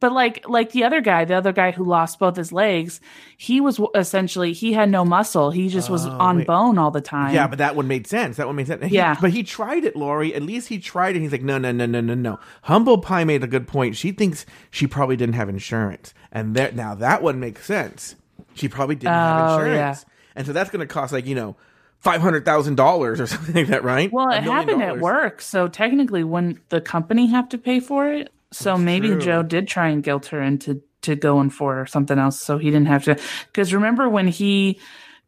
But 0.00 0.12
like 0.12 0.48
like 0.48 0.72
the 0.72 0.82
other 0.84 1.00
guy, 1.00 1.24
the 1.26 1.34
other 1.34 1.52
guy 1.52 1.70
who 1.70 1.84
lost 1.84 2.18
both 2.18 2.36
his 2.36 2.52
legs, 2.52 3.00
he 3.36 3.60
was 3.60 3.78
essentially 3.94 4.52
he 4.54 4.72
had 4.72 4.90
no 4.90 5.04
muscle. 5.04 5.50
He 5.50 5.68
just 5.68 5.90
was 5.90 6.06
Oh, 6.06 6.10
on 6.12 6.38
wait. 6.38 6.46
bone 6.46 6.78
all 6.78 6.90
the 6.90 7.00
time. 7.02 7.34
Yeah, 7.34 7.46
but 7.46 7.58
that 7.58 7.76
one 7.76 7.86
made 7.86 8.06
sense. 8.06 8.38
That 8.38 8.46
one 8.46 8.56
made 8.56 8.66
sense. 8.66 8.84
He- 8.86 8.96
Yeah. 8.96 9.16
but 9.20 9.30
he 9.30 9.42
tried 9.42 9.84
it, 9.84 9.94
Lauri. 9.94 10.34
At 10.34 10.42
least 10.42 10.68
he 10.68 10.78
tried 10.78 11.16
it. 11.16 11.20
He's 11.20 11.32
like, 11.32 11.42
no, 11.42 11.58
no, 11.58 11.70
no, 11.70 11.86
no, 11.86 12.00
no, 12.00 12.14
no. 12.14 12.40
Humble 12.62 12.98
Pie 12.98 13.24
made 13.24 13.44
a 13.44 13.46
good 13.46 13.68
point. 13.68 13.94
She 13.96 14.10
thinks 14.10 14.46
she 14.70 14.86
probably 14.86 15.16
didn't 15.16 15.34
have 15.36 15.48
insurance, 15.48 16.14
and 16.32 16.54
that 16.56 16.74
now 16.74 16.94
that 16.94 17.22
one 17.22 17.38
makes 17.38 17.64
sense. 17.66 18.16
She 18.54 18.68
probably 18.68 18.94
didn't 18.96 19.12
have 19.12 19.50
Oh, 19.50 19.58
insurance, 19.58 20.06
and 20.34 20.46
so 20.46 20.52
that's 20.52 20.70
going 20.70 20.80
to 20.80 20.92
cost 20.92 21.12
like 21.12 21.26
you 21.26 21.34
know 21.34 21.56
five 21.98 22.22
hundred 22.22 22.44
thousand 22.46 22.76
dollars 22.76 23.20
or 23.20 23.26
something 23.28 23.54
like 23.54 23.66
that, 23.68 23.84
right? 23.84 24.10
Well, 24.10 24.30
it 24.30 24.42
happened 24.42 24.82
at 24.82 24.98
work, 24.98 25.42
so 25.42 25.68
technically, 25.68 26.24
wouldn't 26.24 26.66
the 26.70 26.80
company 26.80 27.26
have 27.26 27.48
to 27.50 27.58
pay 27.58 27.80
for 27.80 28.10
it? 28.10 28.32
So 28.52 28.76
maybe 28.76 29.08
true. 29.08 29.20
Joe 29.20 29.42
did 29.42 29.68
try 29.68 29.88
and 29.88 30.02
guilt 30.02 30.26
her 30.26 30.42
into 30.42 30.82
to 31.02 31.16
going 31.16 31.50
for 31.50 31.86
something 31.86 32.18
else, 32.18 32.38
so 32.40 32.58
he 32.58 32.70
didn't 32.70 32.88
have 32.88 33.04
to. 33.04 33.16
Because 33.46 33.72
remember 33.72 34.08
when 34.08 34.28
he 34.28 34.78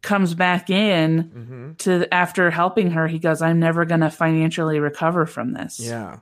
comes 0.02 0.34
back 0.34 0.68
in 0.68 1.30
Mhm. 1.74 1.78
to 1.78 2.12
after 2.12 2.50
helping 2.50 2.90
her, 2.90 3.06
he 3.06 3.18
goes, 3.20 3.40
"I'm 3.40 3.60
never 3.60 3.84
going 3.84 4.00
to 4.00 4.10
financially 4.10 4.80
recover 4.80 5.24
from 5.26 5.52
this." 5.52 5.78
Yeah. 5.80 6.18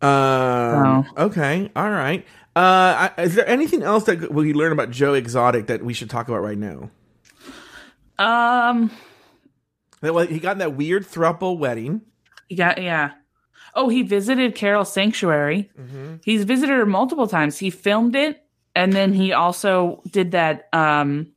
Um, 0.00 1.06
Okay. 1.16 1.70
All 1.74 1.90
right. 1.90 2.24
Uh, 2.54 3.08
is 3.18 3.34
there 3.34 3.48
anything 3.48 3.82
else 3.82 4.04
that 4.04 4.32
we 4.32 4.52
learn 4.52 4.72
about 4.72 4.90
Joe 4.90 5.14
Exotic 5.14 5.66
that 5.66 5.84
we 5.84 5.92
should 5.92 6.08
talk 6.10 6.28
about 6.28 6.42
right 6.42 6.58
now? 6.58 6.90
Um. 8.18 8.90
That- 10.00 10.14
Well, 10.14 10.26
he 10.26 10.38
got 10.38 10.52
in 10.52 10.58
that 10.58 10.74
weird 10.76 11.04
thruple 11.04 11.58
wedding. 11.58 12.02
Yeah, 12.48 12.78
yeah. 12.78 13.10
Oh, 13.78 13.88
he 13.88 14.02
visited 14.02 14.54
Carole's 14.56 14.92
sanctuary. 14.92 15.70
Mm-hmm. 15.80 16.16
He's 16.24 16.44
visited 16.44 16.72
her 16.74 16.86
multiple 16.86 17.28
times. 17.28 17.58
He 17.58 17.70
filmed 17.70 18.16
it, 18.16 18.42
and 18.74 18.92
then 18.92 19.12
he 19.12 19.32
also 19.32 20.02
did 20.10 20.32
that 20.32 20.68
um 20.72 21.28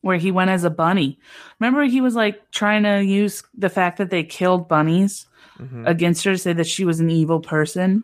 where 0.00 0.16
he 0.18 0.30
went 0.30 0.50
as 0.50 0.64
a 0.64 0.70
bunny. 0.70 1.18
Remember, 1.60 1.84
he 1.84 2.00
was 2.00 2.14
like 2.14 2.50
trying 2.50 2.82
to 2.84 3.02
use 3.04 3.42
the 3.56 3.68
fact 3.70 3.98
that 3.98 4.10
they 4.10 4.24
killed 4.24 4.68
bunnies 4.68 5.26
Mm-hmm. 5.60 5.86
against 5.86 6.24
her 6.24 6.32
to 6.32 6.38
say 6.38 6.52
that 6.52 6.66
she 6.66 6.84
was 6.84 6.98
an 6.98 7.10
evil 7.10 7.38
person. 7.40 8.02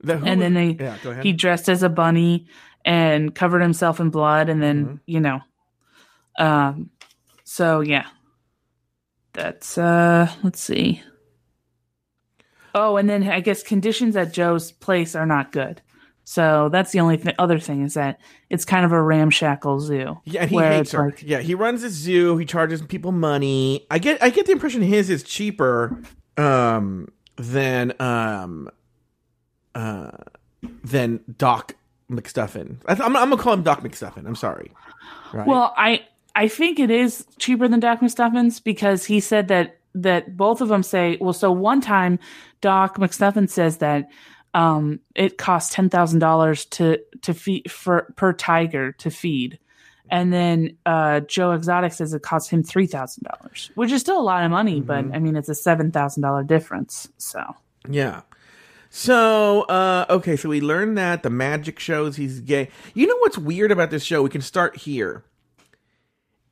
The- 0.00 0.22
and 0.24 0.40
then 0.40 0.54
they 0.54 0.76
yeah, 0.78 1.20
he 1.22 1.32
dressed 1.32 1.68
as 1.68 1.82
a 1.82 1.88
bunny 1.88 2.46
and 2.84 3.34
covered 3.34 3.60
himself 3.62 3.98
in 4.00 4.10
blood, 4.10 4.48
and 4.48 4.62
then 4.62 4.84
Mhm. 4.86 5.00
you 5.06 5.20
know, 5.20 5.40
um. 6.38 6.90
So 7.44 7.80
yeah, 7.80 8.06
that's 9.32 9.76
uh. 9.78 10.30
Let's 10.44 10.60
see. 10.60 11.02
Oh, 12.74 12.96
and 12.96 13.08
then 13.08 13.28
I 13.28 13.40
guess 13.40 13.62
conditions 13.62 14.16
at 14.16 14.32
Joe's 14.32 14.72
place 14.72 15.14
are 15.14 15.26
not 15.26 15.52
good. 15.52 15.80
So 16.24 16.70
that's 16.72 16.90
the 16.92 17.00
only 17.00 17.18
th- 17.18 17.36
other 17.38 17.58
thing 17.58 17.82
is 17.82 17.94
that 17.94 18.18
it's 18.50 18.64
kind 18.64 18.84
of 18.86 18.92
a 18.92 19.00
ramshackle 19.02 19.80
zoo. 19.80 20.18
yeah, 20.24 20.42
and 20.42 20.50
he 20.50 20.58
hates 20.58 20.92
her. 20.92 21.06
like- 21.06 21.22
yeah, 21.22 21.40
he 21.40 21.54
runs 21.54 21.82
a 21.84 21.90
zoo. 21.90 22.36
He 22.38 22.46
charges 22.46 22.80
people 22.82 23.12
money. 23.12 23.86
I 23.90 23.98
get, 23.98 24.22
I 24.22 24.30
get 24.30 24.46
the 24.46 24.52
impression 24.52 24.80
his 24.82 25.10
is 25.10 25.22
cheaper, 25.22 26.00
um, 26.38 27.08
than 27.36 27.92
um, 28.00 28.70
uh, 29.74 30.12
than 30.82 31.20
Doc 31.36 31.74
McStuffin. 32.10 32.76
I, 32.86 32.92
I'm, 32.94 33.16
I'm 33.16 33.30
gonna 33.30 33.36
call 33.36 33.52
him 33.54 33.62
Doc 33.62 33.82
McStuffin. 33.82 34.26
I'm 34.26 34.36
sorry. 34.36 34.70
Right. 35.32 35.46
Well, 35.46 35.74
I 35.76 36.04
I 36.34 36.48
think 36.48 36.78
it 36.78 36.90
is 36.90 37.26
cheaper 37.38 37.68
than 37.68 37.80
Doc 37.80 38.00
McStuffins 38.00 38.62
because 38.62 39.04
he 39.06 39.20
said 39.20 39.48
that 39.48 39.78
that 39.94 40.36
both 40.36 40.60
of 40.60 40.68
them 40.68 40.82
say 40.82 41.18
well. 41.20 41.32
So 41.32 41.52
one 41.52 41.80
time, 41.80 42.18
Doc 42.60 42.98
McStuffin 42.98 43.48
says 43.48 43.78
that 43.78 44.10
um, 44.52 45.00
it 45.14 45.38
costs 45.38 45.74
ten 45.74 45.90
thousand 45.90 46.20
dollars 46.20 46.64
to 46.66 47.00
to 47.22 47.34
feed 47.34 47.70
for 47.70 48.12
per 48.16 48.32
tiger 48.32 48.92
to 48.92 49.10
feed, 49.10 49.58
and 50.10 50.32
then 50.32 50.76
uh, 50.86 51.20
Joe 51.20 51.52
Exotic 51.52 51.92
says 51.92 52.14
it 52.14 52.22
costs 52.22 52.50
him 52.50 52.62
three 52.62 52.86
thousand 52.86 53.24
dollars, 53.24 53.70
which 53.74 53.90
is 53.90 54.00
still 54.00 54.20
a 54.20 54.22
lot 54.22 54.44
of 54.44 54.50
money, 54.50 54.80
but 54.80 55.04
I 55.12 55.18
mean 55.18 55.36
it's 55.36 55.48
a 55.48 55.54
seven 55.54 55.90
thousand 55.90 56.22
dollar 56.22 56.44
difference. 56.44 57.08
So 57.18 57.42
Yeah. 57.88 58.22
So, 58.96 59.62
uh, 59.62 60.06
okay, 60.08 60.36
so 60.36 60.48
we 60.48 60.60
learned 60.60 60.96
that 60.98 61.24
the 61.24 61.30
magic 61.30 61.80
shows 61.80 62.14
he's 62.14 62.38
gay. 62.38 62.68
You 62.94 63.08
know 63.08 63.16
what's 63.18 63.36
weird 63.36 63.72
about 63.72 63.90
this 63.90 64.04
show? 64.04 64.22
We 64.22 64.30
can 64.30 64.40
start 64.40 64.76
here. 64.76 65.24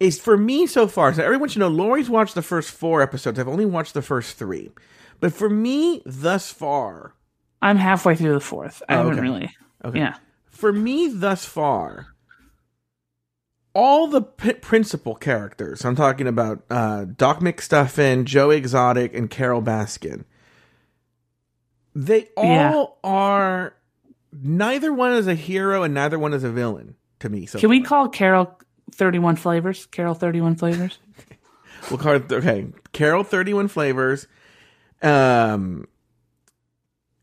Is 0.03 0.19
for 0.21 0.37
me 0.37 0.67
so 0.67 0.89
far, 0.89 1.15
so 1.15 1.23
everyone 1.23 1.49
should 1.49 1.61
know 1.61 1.69
Lauri's 1.69 2.11
watched 2.11 2.35
the 2.35 2.43
first 2.43 2.71
four 2.73 3.03
episodes. 3.03 3.39
I've 3.39 3.47
only 3.47 3.65
watched 3.67 3.95
the 3.95 4.03
first 4.03 4.37
three. 4.37 4.73
But 5.21 5.33
for 5.33 5.49
me, 5.49 6.03
thus 6.05 6.51
far, 6.51 7.15
I'm 7.61 7.77
halfway 7.77 8.17
through 8.17 8.33
the 8.35 8.41
fourth. 8.41 8.83
I 8.89 8.95
Oh, 8.95 8.97
haven't 8.99 9.13
okay. 9.13 9.21
really. 9.23 9.57
okay. 9.85 9.99
Yeah. 10.01 10.15
For 10.47 10.73
me, 10.73 11.07
thus 11.09 11.45
far, 11.45 12.09
all 13.75 14.09
the 14.09 14.23
p- 14.23 14.55
principal 14.55 15.15
characters, 15.15 15.85
I'm 15.85 15.95
talking 15.95 16.27
about 16.27 16.65
uh, 16.69 17.05
Doc 17.05 17.39
McStuffin, 17.39 18.25
Joe 18.25 18.51
Exotic, 18.51 19.15
and 19.15 19.31
Carole 19.31 19.63
Baskin, 19.63 20.25
they 21.95 22.29
all 22.37 22.45
Yeah. 23.05 23.09
are, 23.11 23.75
neither 24.33 24.93
one 24.93 25.13
is 25.13 25.29
a 25.29 25.35
hero 25.37 25.85
and 25.85 25.95
neither 25.95 26.19
one 26.19 26.35
is 26.35 26.43
a 26.43 26.51
villain 26.51 26.97
to 27.21 27.29
me. 27.29 27.47
So 27.47 27.61
Can 27.61 27.71
we 27.71 27.83
call 27.83 28.09
Carole 28.09 28.59
31 28.91 29.37
flavors? 29.37 29.87
Carole 29.87 30.15
31 30.15 30.57
flavors? 30.57 30.99
We'll 31.91 31.99
call 31.99 32.15
it, 32.15 32.31
okay, 32.31 32.69
Carole 32.93 33.25
31 33.25 33.67
Flavors. 33.67 34.29
Um, 35.03 35.89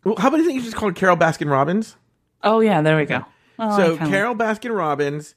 well, 0.04 0.16
how 0.18 0.28
about 0.28 0.38
you 0.38 0.44
think 0.46 0.56
you 0.58 0.64
just 0.64 0.76
call 0.76 0.90
it 0.90 0.96
Carole 0.98 1.16
Baskin 1.16 1.50
Robbins? 1.50 1.96
Oh, 2.44 2.60
yeah, 2.60 2.82
there 2.82 2.98
we 2.98 3.06
go. 3.06 3.24
Well, 3.58 3.76
so 3.78 3.96
kinda- 3.96 4.12
Carole 4.12 4.36
Baskin 4.36 4.76
Robbins, 4.76 5.34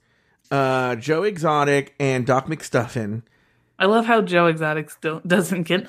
uh, 0.51 0.97
Joe 0.97 1.23
Exotic, 1.23 1.95
and 2.01 2.27
Doc 2.27 2.49
McStuffin. 2.49 3.23
I 3.79 3.87
love 3.87 4.07
how 4.07 4.23
Joe 4.23 4.47
Exotic 4.47 4.91
still 4.91 5.21
doesn't 5.27 5.65
get. 5.65 5.87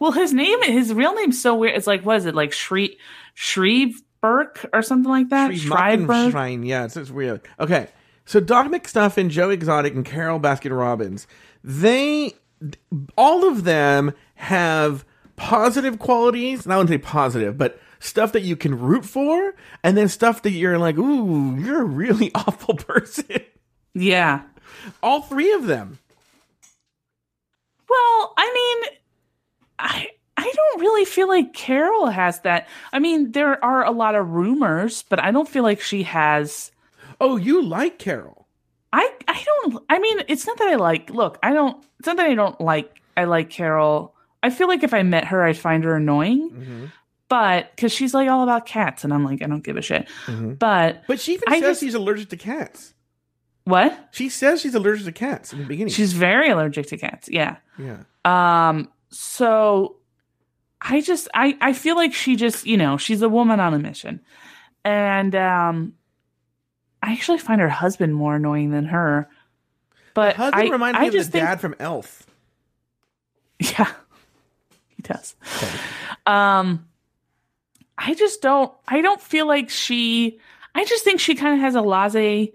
Well, 0.00 0.12
his 0.12 0.32
name, 0.32 0.62
his 0.62 0.94
real 0.94 1.14
name's 1.14 1.40
so 1.42 1.54
weird. 1.54 1.76
It's 1.76 1.86
like, 1.86 2.06
what 2.06 2.16
is 2.16 2.24
it, 2.26 2.34
like 2.34 2.52
Shri 2.52 2.96
Shreve 3.34 4.00
Burke 4.22 4.64
or 4.72 4.80
something 4.80 5.10
like 5.10 5.28
that? 5.28 5.50
Shriveberg? 5.50 6.32
Mockenstein. 6.32 6.66
Yeah, 6.66 6.86
it's, 6.86 6.96
it's 6.96 7.10
weird. 7.10 7.42
Okay, 7.60 7.88
so 8.24 8.40
Doc 8.40 8.68
McStuffin, 8.68 9.28
Joe 9.28 9.50
Exotic, 9.50 9.94
and 9.94 10.04
Carole 10.04 10.40
Baskin 10.40 10.76
Robbins, 10.76 11.26
they, 11.64 12.34
all 13.16 13.46
of 13.46 13.64
them 13.64 14.14
have 14.34 15.04
positive 15.36 15.98
qualities. 15.98 16.64
and 16.64 16.72
I 16.72 16.76
wouldn't 16.76 16.90
say 16.90 16.98
positive, 16.98 17.58
but 17.58 17.80
stuff 17.98 18.32
that 18.32 18.42
you 18.42 18.56
can 18.56 18.78
root 18.78 19.04
for, 19.04 19.54
and 19.82 19.96
then 19.96 20.08
stuff 20.08 20.42
that 20.42 20.50
you're 20.50 20.78
like, 20.78 20.98
ooh, 20.98 21.56
you're 21.58 21.82
a 21.82 21.84
really 21.84 22.30
awful 22.34 22.74
person. 22.74 23.42
Yeah. 23.94 24.42
All 25.02 25.22
three 25.22 25.52
of 25.52 25.66
them. 25.66 25.98
Well, 27.88 28.34
I 28.38 28.52
mean, 28.54 28.98
I 29.78 30.08
I 30.36 30.50
don't 30.54 30.80
really 30.80 31.04
feel 31.04 31.28
like 31.28 31.52
Carole 31.52 32.06
has 32.06 32.40
that. 32.40 32.68
I 32.92 32.98
mean, 32.98 33.32
there 33.32 33.62
are 33.62 33.84
a 33.84 33.90
lot 33.90 34.14
of 34.14 34.30
rumors, 34.30 35.04
but 35.08 35.22
I 35.22 35.30
don't 35.30 35.48
feel 35.48 35.62
like 35.62 35.80
she 35.80 36.04
has. 36.04 36.72
Oh, 37.22 37.36
you 37.36 37.62
like 37.62 37.98
Carole? 37.98 38.48
I 38.92 39.10
I 39.26 39.42
don't. 39.44 39.82
I 39.88 39.98
mean, 39.98 40.22
it's 40.28 40.46
not 40.46 40.58
that 40.58 40.68
I 40.68 40.74
like. 40.74 41.08
Look, 41.08 41.38
I 41.42 41.52
don't. 41.54 41.82
It's 41.98 42.06
not 42.06 42.16
that 42.18 42.26
I 42.26 42.34
don't 42.34 42.60
like. 42.60 43.00
I 43.16 43.24
like 43.24 43.48
Carole. 43.48 44.14
I 44.42 44.50
feel 44.50 44.68
like 44.68 44.82
if 44.82 44.92
I 44.92 45.02
met 45.02 45.26
her, 45.26 45.42
I'd 45.44 45.56
find 45.56 45.84
her 45.84 45.96
annoying. 45.96 46.50
Mm-hmm. 46.50 46.84
But 47.28 47.70
because 47.74 47.92
she's 47.92 48.12
like 48.12 48.28
all 48.28 48.42
about 48.42 48.66
cats, 48.66 49.04
and 49.04 49.14
I'm 49.14 49.24
like, 49.24 49.40
I 49.40 49.46
don't 49.46 49.64
give 49.64 49.76
a 49.78 49.82
shit. 49.82 50.06
Mm-hmm. 50.26 50.54
But 50.54 51.04
But 51.06 51.20
she 51.20 51.34
even 51.34 51.48
I 51.48 51.60
says 51.60 51.70
just- 51.70 51.80
she's 51.80 51.94
allergic 51.94 52.28
to 52.30 52.36
cats. 52.36 52.92
what? 53.64 54.08
She 54.10 54.28
says 54.28 54.60
she's 54.60 54.74
allergic 54.74 55.06
to 55.06 55.12
cats 55.12 55.52
in 55.52 55.60
the 55.60 55.64
beginning. 55.64 55.92
She's 55.94 56.12
very 56.12 56.50
allergic 56.50 56.86
to 56.88 56.98
cats. 56.98 57.28
Yeah. 57.30 57.56
yeah. 57.78 58.02
Um, 58.26 58.88
so 59.10 59.96
I 60.82 61.00
just 61.00 61.28
I 61.32 61.56
I 61.60 61.72
feel 61.72 61.96
like 61.96 62.12
she 62.12 62.36
just, 62.36 62.66
you 62.66 62.76
know, 62.76 62.98
she's 62.98 63.22
a 63.22 63.28
woman 63.28 63.60
on 63.60 63.72
a 63.72 63.78
mission. 63.78 64.20
And 64.84 65.34
um 65.34 65.94
I 67.02 67.12
actually 67.12 67.38
find 67.38 67.60
her 67.60 67.68
husband 67.68 68.14
more 68.14 68.36
annoying 68.36 68.70
than 68.70 68.86
her. 68.86 69.28
But 70.14 70.36
Husband 70.36 70.68
I, 70.68 70.72
reminds 70.72 70.98
I 70.98 71.00
me 71.02 71.06
of 71.08 71.12
the 71.12 71.18
just 71.18 71.32
think, 71.32 71.44
dad 71.44 71.60
from 71.60 71.74
Elf. 71.78 72.26
Yeah. 73.58 73.90
He 74.96 75.02
does. 75.02 75.34
Um 76.26 76.86
I 77.98 78.14
just 78.14 78.40
don't 78.42 78.72
I 78.86 79.00
don't 79.00 79.20
feel 79.20 79.46
like 79.46 79.68
she 79.70 80.38
I 80.74 80.84
just 80.84 81.02
think 81.02 81.18
she 81.18 81.34
kind 81.34 81.54
of 81.54 81.60
has 81.60 81.74
a 81.74 81.80
laissez 81.80 82.52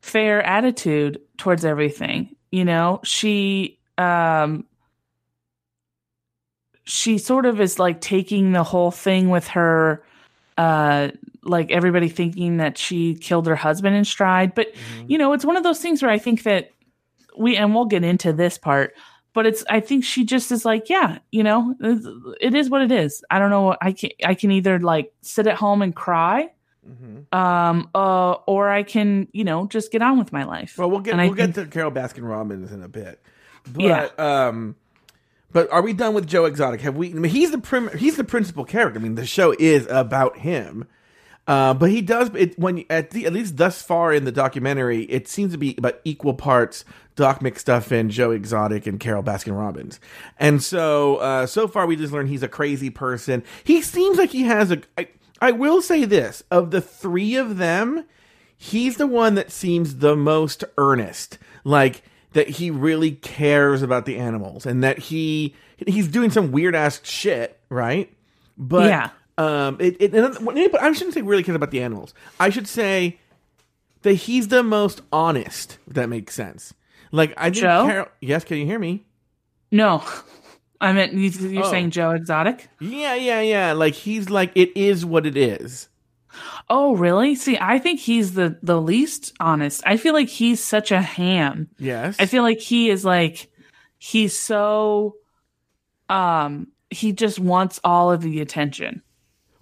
faire 0.00 0.42
attitude 0.42 1.20
towards 1.38 1.64
everything. 1.64 2.34
You 2.50 2.64
know, 2.64 3.00
she 3.04 3.78
um 3.98 4.66
she 6.84 7.18
sort 7.18 7.46
of 7.46 7.60
is 7.60 7.78
like 7.78 8.00
taking 8.00 8.52
the 8.52 8.64
whole 8.64 8.90
thing 8.90 9.30
with 9.30 9.48
her 9.48 10.02
uh 10.58 11.10
like 11.46 11.70
everybody 11.70 12.08
thinking 12.08 12.56
that 12.58 12.76
she 12.76 13.14
killed 13.14 13.46
her 13.46 13.56
husband 13.56 13.94
in 13.96 14.04
stride 14.04 14.54
but 14.54 14.68
you 15.06 15.16
know 15.18 15.32
it's 15.32 15.44
one 15.44 15.56
of 15.56 15.62
those 15.62 15.80
things 15.80 16.02
where 16.02 16.10
i 16.10 16.18
think 16.18 16.42
that 16.42 16.70
we 17.38 17.56
and 17.56 17.74
we'll 17.74 17.84
get 17.86 18.02
into 18.04 18.32
this 18.32 18.58
part 18.58 18.94
but 19.32 19.46
it's 19.46 19.64
i 19.70 19.80
think 19.80 20.04
she 20.04 20.24
just 20.24 20.50
is 20.52 20.64
like 20.64 20.88
yeah 20.90 21.18
you 21.30 21.42
know 21.42 21.74
it's- 22.42 22.68
what 22.68 22.82
it 22.82 22.90
is 22.92 23.24
i 23.30 23.38
don't 23.38 23.50
know 23.50 23.76
i 23.80 23.92
can 23.92 24.10
i 24.24 24.34
can 24.34 24.50
either 24.50 24.78
like 24.80 25.12
sit 25.22 25.46
at 25.46 25.56
home 25.56 25.82
and 25.82 25.94
cry 25.94 26.50
Mm-hmm. 26.88 27.36
um 27.36 27.90
uh 27.96 28.34
or 28.46 28.68
i 28.70 28.84
can 28.84 29.26
you 29.32 29.42
know 29.42 29.66
just 29.66 29.90
get 29.90 30.02
on 30.02 30.18
with 30.20 30.32
my 30.32 30.44
life 30.44 30.78
Well, 30.78 30.88
we'll 30.88 31.00
get 31.00 31.14
And 31.14 31.22
we'll 31.22 31.34
get 31.34 31.52
think- 31.52 31.68
to 31.70 31.72
Carole 31.72 31.90
Baskin 31.90 32.22
Robbins 32.28 32.70
in 32.70 32.80
a 32.80 32.88
bit. 32.88 33.20
But, 33.72 33.82
Yeah. 33.82 34.08
Um, 34.18 34.76
but 35.50 35.68
are 35.72 35.82
we 35.82 35.92
done 35.94 36.14
with 36.14 36.28
Joe 36.28 36.44
Exotic? 36.44 36.82
Have 36.82 36.94
we? 36.96 37.10
I 37.10 37.14
mean, 37.14 37.32
he's 37.32 37.50
the 37.50 37.58
prim, 37.58 37.90
he's 37.98 38.16
the 38.16 38.22
principal 38.22 38.64
character. 38.64 39.00
I 39.00 39.02
mean, 39.02 39.16
the 39.16 39.26
show 39.26 39.52
is 39.58 39.88
about 39.90 40.38
him. 40.38 40.86
Uh, 41.46 41.72
but 41.74 41.90
he 41.90 42.02
does 42.02 42.30
it 42.34 42.58
when 42.58 42.84
at 42.90 43.10
the 43.10 43.24
at 43.26 43.32
least 43.32 43.56
thus 43.56 43.80
far 43.80 44.12
in 44.12 44.24
the 44.24 44.32
documentary, 44.32 45.02
it 45.04 45.28
seems 45.28 45.52
to 45.52 45.58
be 45.58 45.74
about 45.78 46.00
equal 46.04 46.34
parts 46.34 46.84
Doc 47.14 47.40
McStuffin, 47.40 48.08
Joe 48.08 48.30
Exotic, 48.30 48.86
and 48.86 49.00
Carole 49.00 49.22
Baskin 49.22 49.56
Robbins. 49.56 50.00
And 50.38 50.62
so 50.62 51.16
uh, 51.16 51.46
so 51.46 51.68
far, 51.68 51.86
we 51.86 51.96
just 51.96 52.12
learned 52.12 52.28
he's 52.28 52.42
a 52.42 52.48
crazy 52.48 52.90
person. 52.90 53.44
He 53.64 53.80
seems 53.80 54.18
like 54.18 54.30
he 54.30 54.42
has 54.42 54.70
a. 54.70 54.82
I, 54.98 55.08
I 55.40 55.52
will 55.52 55.80
say 55.82 56.04
this: 56.04 56.42
of 56.50 56.72
the 56.72 56.80
three 56.80 57.36
of 57.36 57.58
them, 57.58 58.04
he's 58.56 58.96
the 58.96 59.06
one 59.06 59.34
that 59.36 59.50
seems 59.52 59.96
the 59.96 60.16
most 60.16 60.64
earnest 60.78 61.38
like 61.64 62.02
that 62.32 62.48
he 62.48 62.70
really 62.70 63.12
cares 63.12 63.82
about 63.82 64.04
the 64.04 64.18
animals 64.18 64.66
and 64.66 64.82
that 64.84 64.98
he 64.98 65.54
he's 65.86 66.08
doing 66.08 66.30
some 66.30 66.52
weird 66.52 66.74
ass 66.74 67.00
shit 67.02 67.58
right 67.68 68.12
but 68.58 68.88
Yeah. 68.88 69.10
Um 69.38 69.76
it, 69.80 69.96
it 70.00 70.14
anybody- 70.14 70.78
i 70.78 70.92
shouldn't 70.92 71.14
say 71.14 71.22
really 71.22 71.42
cares 71.42 71.56
about 71.56 71.70
the 71.70 71.82
animals 71.82 72.14
i 72.40 72.48
should 72.48 72.66
say 72.66 73.18
that 74.02 74.14
he's 74.14 74.48
the 74.48 74.62
most 74.62 75.02
honest 75.12 75.78
if 75.86 75.94
that 75.94 76.08
makes 76.08 76.34
sense 76.34 76.72
like 77.12 77.34
i 77.36 77.44
think 77.50 77.56
Joe? 77.56 77.84
Carole, 77.86 78.08
yes 78.20 78.44
can 78.44 78.56
you 78.58 78.64
hear 78.66 78.78
me 78.78 79.04
no 79.70 80.02
i 80.80 80.92
meant 80.92 81.12
you- 81.12 81.30
you're 81.50 81.64
Oh. 81.66 81.70
saying 81.70 81.90
joe 81.90 82.12
exotic 82.12 82.68
yeah 82.80 83.14
yeah 83.14 83.40
yeah 83.42 83.72
like 83.72 83.92
he's 83.94 84.30
like 84.30 84.52
it 84.54 84.74
is 84.76 85.04
what 85.04 85.26
it 85.26 85.36
is 85.36 85.88
Oh, 86.68 86.94
really? 86.96 87.34
See, 87.34 87.56
I 87.58 87.78
think 87.78 87.98
he's 87.98 88.34
the 88.34 88.58
the 88.62 88.78
least 88.78 89.32
honest. 89.40 89.82
I 89.86 89.96
feel 89.96 90.12
like 90.12 90.28
he's 90.28 90.62
such 90.62 90.90
a 90.92 91.00
ham. 91.00 91.68
yes 91.78 92.16
I 92.18 92.26
feel 92.26 92.42
like 92.42 92.58
he 92.60 92.90
is 92.90 93.06
like 93.06 93.48
he's 93.96 94.36
so 94.36 95.16
um 96.10 96.66
he 96.90 97.12
just 97.12 97.38
wants 97.38 97.80
all 97.84 98.12
of 98.12 98.20
the 98.20 98.40
attention. 98.42 99.00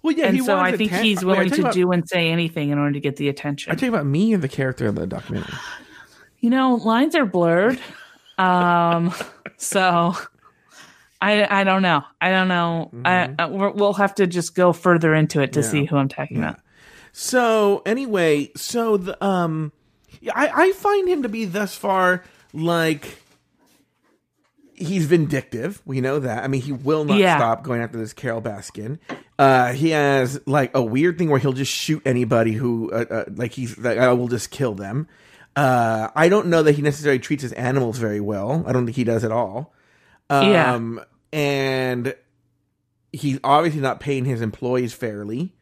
Well 0.05 0.13
yeah 0.15 0.25
and 0.27 0.35
he 0.37 0.43
so 0.43 0.57
I 0.57 0.75
think 0.77 0.91
atten- 0.91 1.03
he's 1.05 1.23
willing 1.25 1.49
to 1.49 1.59
about- 1.61 1.73
do 1.73 1.91
and 1.91 2.07
say 2.07 2.29
anything 2.29 2.69
in 2.69 2.77
order 2.79 2.93
to 2.93 2.99
get 2.99 3.15
the 3.17 3.27
attention. 3.29 3.71
you 3.71 3.75
talking 3.75 3.89
about 3.89 4.05
me 4.05 4.33
and 4.33 4.41
the 4.43 4.47
character 4.47 4.87
in 4.87 4.95
the 4.95 5.07
documentary 5.07 5.53
you 6.39 6.49
know, 6.49 6.75
lines 6.75 7.15
are 7.15 7.25
blurred. 7.25 7.79
Um 8.37 9.13
so 9.57 10.13
I 11.21 11.61
I 11.61 11.63
don't 11.63 11.81
know. 11.81 12.03
I 12.21 12.29
don't 12.29 12.47
know. 12.49 12.91
I, 13.03 13.33
I 13.39 13.45
we'll 13.47 13.93
have 13.93 14.15
to 14.15 14.27
just 14.27 14.53
go 14.55 14.73
further 14.73 15.13
into 15.15 15.41
it 15.41 15.53
to 15.53 15.59
Mm-hmm. 15.61 15.75
Yeah. 15.75 15.81
see 15.83 15.85
who 15.85 15.97
I'm 15.97 16.09
talking 16.09 16.37
Yeah. 16.37 16.49
about. 16.49 16.59
So 17.13 17.81
anyway, 17.85 18.51
so 18.57 18.97
the 18.97 19.23
um, 19.25 19.71
I 20.35 20.51
I 20.53 20.71
find 20.73 21.07
him 21.07 21.23
to 21.23 21.29
be 21.29 21.45
thus 21.45 21.73
far 21.75 22.23
like 22.53 23.21
he's 24.75 25.05
vindictive. 25.05 25.81
We 25.85 26.01
know 26.01 26.19
that. 26.19 26.43
I 26.43 26.47
mean, 26.47 26.61
he 26.61 26.71
will 26.71 27.05
not 27.05 27.17
Yeah. 27.17 27.37
stop 27.37 27.63
going 27.63 27.81
after 27.81 27.97
this 27.97 28.13
Carole 28.13 28.41
Baskin. 28.41 28.99
Uh, 29.39 29.73
he 29.73 29.89
has 29.89 30.39
like 30.45 30.71
a 30.75 30.81
weird 30.81 31.17
thing 31.17 31.29
where 31.29 31.39
he'll 31.39 31.53
just 31.53 31.71
shoot 31.71 32.01
anybody 32.05 32.51
who 32.53 32.91
uh, 32.91 33.05
uh, 33.09 33.25
like 33.35 33.51
he's 33.53 33.77
like 33.77 33.97
I 33.97 34.11
will 34.13 34.27
just 34.27 34.51
kill 34.51 34.73
them. 34.75 35.07
Uh, 35.55 36.09
I 36.15 36.27
don't 36.29 36.47
know 36.47 36.63
that 36.63 36.73
he 36.73 36.81
necessarily 36.81 37.19
treats 37.19 37.41
his 37.43 37.53
animals 37.53 37.97
very 37.97 38.19
well. 38.19 38.63
I 38.67 38.73
don't 38.73 38.85
think 38.85 38.97
he 38.97 39.03
does 39.05 39.23
at 39.23 39.31
all. 39.31 39.73
Yeah. 40.29 40.73
Um, 40.73 40.99
and 41.31 42.15
he's 43.13 43.39
obviously 43.43 43.81
not 43.81 43.99
paying 43.99 44.25
his 44.25 44.41
employees 44.41 44.93
fairly 44.93 45.53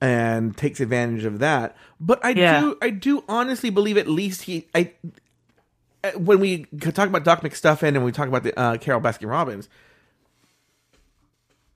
and 0.00 0.56
takes 0.56 0.80
advantage 0.80 1.24
of 1.24 1.38
that. 1.40 1.76
But 2.00 2.24
I 2.24 2.30
Yeah. 2.30 2.60
do, 2.60 2.76
I 2.82 2.90
do 2.90 3.22
honestly 3.28 3.70
believe 3.70 3.96
at 3.96 4.08
least 4.08 4.42
he, 4.42 4.66
I, 4.74 4.92
when 6.16 6.40
we 6.40 6.64
talk 6.64 7.08
about 7.08 7.24
Doc 7.24 7.42
McStuffin 7.42 7.88
and 7.88 8.04
we 8.04 8.12
talk 8.12 8.28
about 8.28 8.42
the 8.42 8.58
uh, 8.58 8.76
Carole 8.78 9.00
Baskin 9.00 9.28
Robbins, 9.28 9.68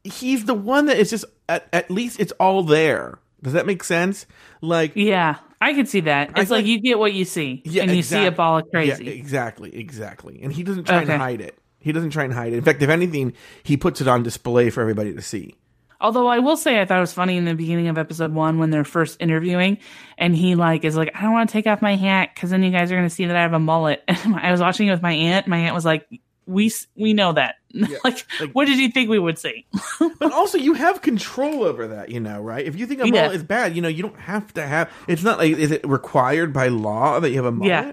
he's 0.02 0.44
the 0.44 0.54
one 0.54 0.86
that 0.86 0.96
is 0.98 1.10
just 1.10 1.24
at, 1.48 1.66
at 1.72 1.90
least 1.90 2.20
it's 2.20 2.32
all 2.32 2.62
there. 2.62 3.18
Does 3.42 3.52
that 3.52 3.66
make 3.66 3.84
sense? 3.84 4.26
Like, 4.60 4.92
Yeah, 4.94 5.36
I 5.60 5.74
can 5.74 5.86
see 5.86 6.00
that. 6.00 6.30
I 6.34 6.40
It's 6.40 6.50
like 6.50 6.64
you 6.66 6.80
get 6.80 6.98
what 6.98 7.12
you 7.12 7.24
see, 7.26 7.62
yeah, 7.66 7.82
and 7.82 7.94
you 7.94 8.02
see 8.02 8.24
a 8.24 8.32
ball 8.32 8.58
of 8.58 8.64
yeah, 8.72 8.80
crazy. 8.96 9.08
exactly, 9.10 9.74
exactly. 9.76 10.40
And 10.42 10.52
he 10.52 10.62
doesn't 10.62 10.84
try 10.84 11.02
Okay. 11.02 11.12
and 11.12 11.20
hide 11.20 11.40
it. 11.42 11.58
He 11.78 11.92
doesn't 11.92 12.10
try 12.10 12.24
and 12.24 12.32
hide 12.32 12.54
it. 12.54 12.56
In 12.56 12.64
fact, 12.64 12.80
if 12.80 12.88
anything, 12.88 13.34
he 13.62 13.76
puts 13.76 14.00
it 14.00 14.08
on 14.08 14.22
display 14.22 14.70
for 14.70 14.80
everybody 14.80 15.12
to 15.12 15.20
see. 15.20 15.54
Although 16.00 16.26
I 16.26 16.40
will 16.40 16.56
say, 16.56 16.80
I 16.80 16.84
thought 16.84 16.98
it 16.98 17.00
was 17.00 17.12
funny 17.12 17.36
in 17.36 17.44
the 17.44 17.54
beginning 17.54 17.88
of 17.88 17.96
episode 17.98 18.32
one 18.32 18.58
when 18.58 18.70
they're 18.70 18.84
first 18.84 19.16
interviewing, 19.20 19.78
and 20.18 20.36
he 20.36 20.54
like 20.54 20.84
is 20.84 20.96
like, 20.96 21.12
I 21.14 21.22
don't 21.22 21.32
want 21.32 21.48
to 21.48 21.52
take 21.52 21.66
off 21.66 21.80
my 21.82 21.96
hat 21.96 22.30
because 22.34 22.50
then 22.50 22.62
you 22.62 22.70
guys 22.70 22.90
are 22.92 22.96
going 22.96 23.08
to 23.08 23.14
see 23.14 23.26
that 23.26 23.36
I 23.36 23.42
have 23.42 23.52
a 23.52 23.58
mullet. 23.58 24.02
And 24.08 24.34
I 24.36 24.50
was 24.50 24.60
watching 24.60 24.88
it 24.88 24.90
with 24.90 25.02
my 25.02 25.12
aunt. 25.12 25.46
My 25.46 25.58
aunt 25.58 25.74
was 25.74 25.84
like, 25.84 26.06
"We 26.46 26.70
we 26.96 27.12
know 27.14 27.32
that. 27.32 27.56
like, 28.04 28.26
like- 28.40 28.50
what 28.52 28.66
did 28.66 28.78
you 28.78 28.88
think 28.90 29.08
we 29.08 29.18
would 29.18 29.38
see?" 29.38 29.66
But 30.18 30.32
also, 30.32 30.58
you 30.58 30.74
have 30.74 31.00
control 31.02 31.62
over 31.64 31.88
that, 31.88 32.10
you 32.10 32.20
know, 32.20 32.40
right? 32.40 32.64
If 32.66 32.76
you 32.76 32.86
think 32.86 33.00
a 33.00 33.06
Yeah. 33.06 33.22
mullet 33.22 33.36
is 33.36 33.42
bad, 33.42 33.74
you 33.76 33.82
know, 33.82 33.88
you 33.88 34.02
don't 34.02 34.18
have 34.20 34.52
to 34.54 34.66
have. 34.66 34.90
It's 35.08 35.22
not 35.22 35.38
like 35.38 35.52
is 35.56 35.70
it 35.70 35.86
required 35.88 36.52
by 36.52 36.68
law 36.68 37.20
that 37.20 37.30
you 37.30 37.36
have 37.36 37.44
a 37.46 37.52
mullet? 37.52 37.68
Yeah. 37.68 37.92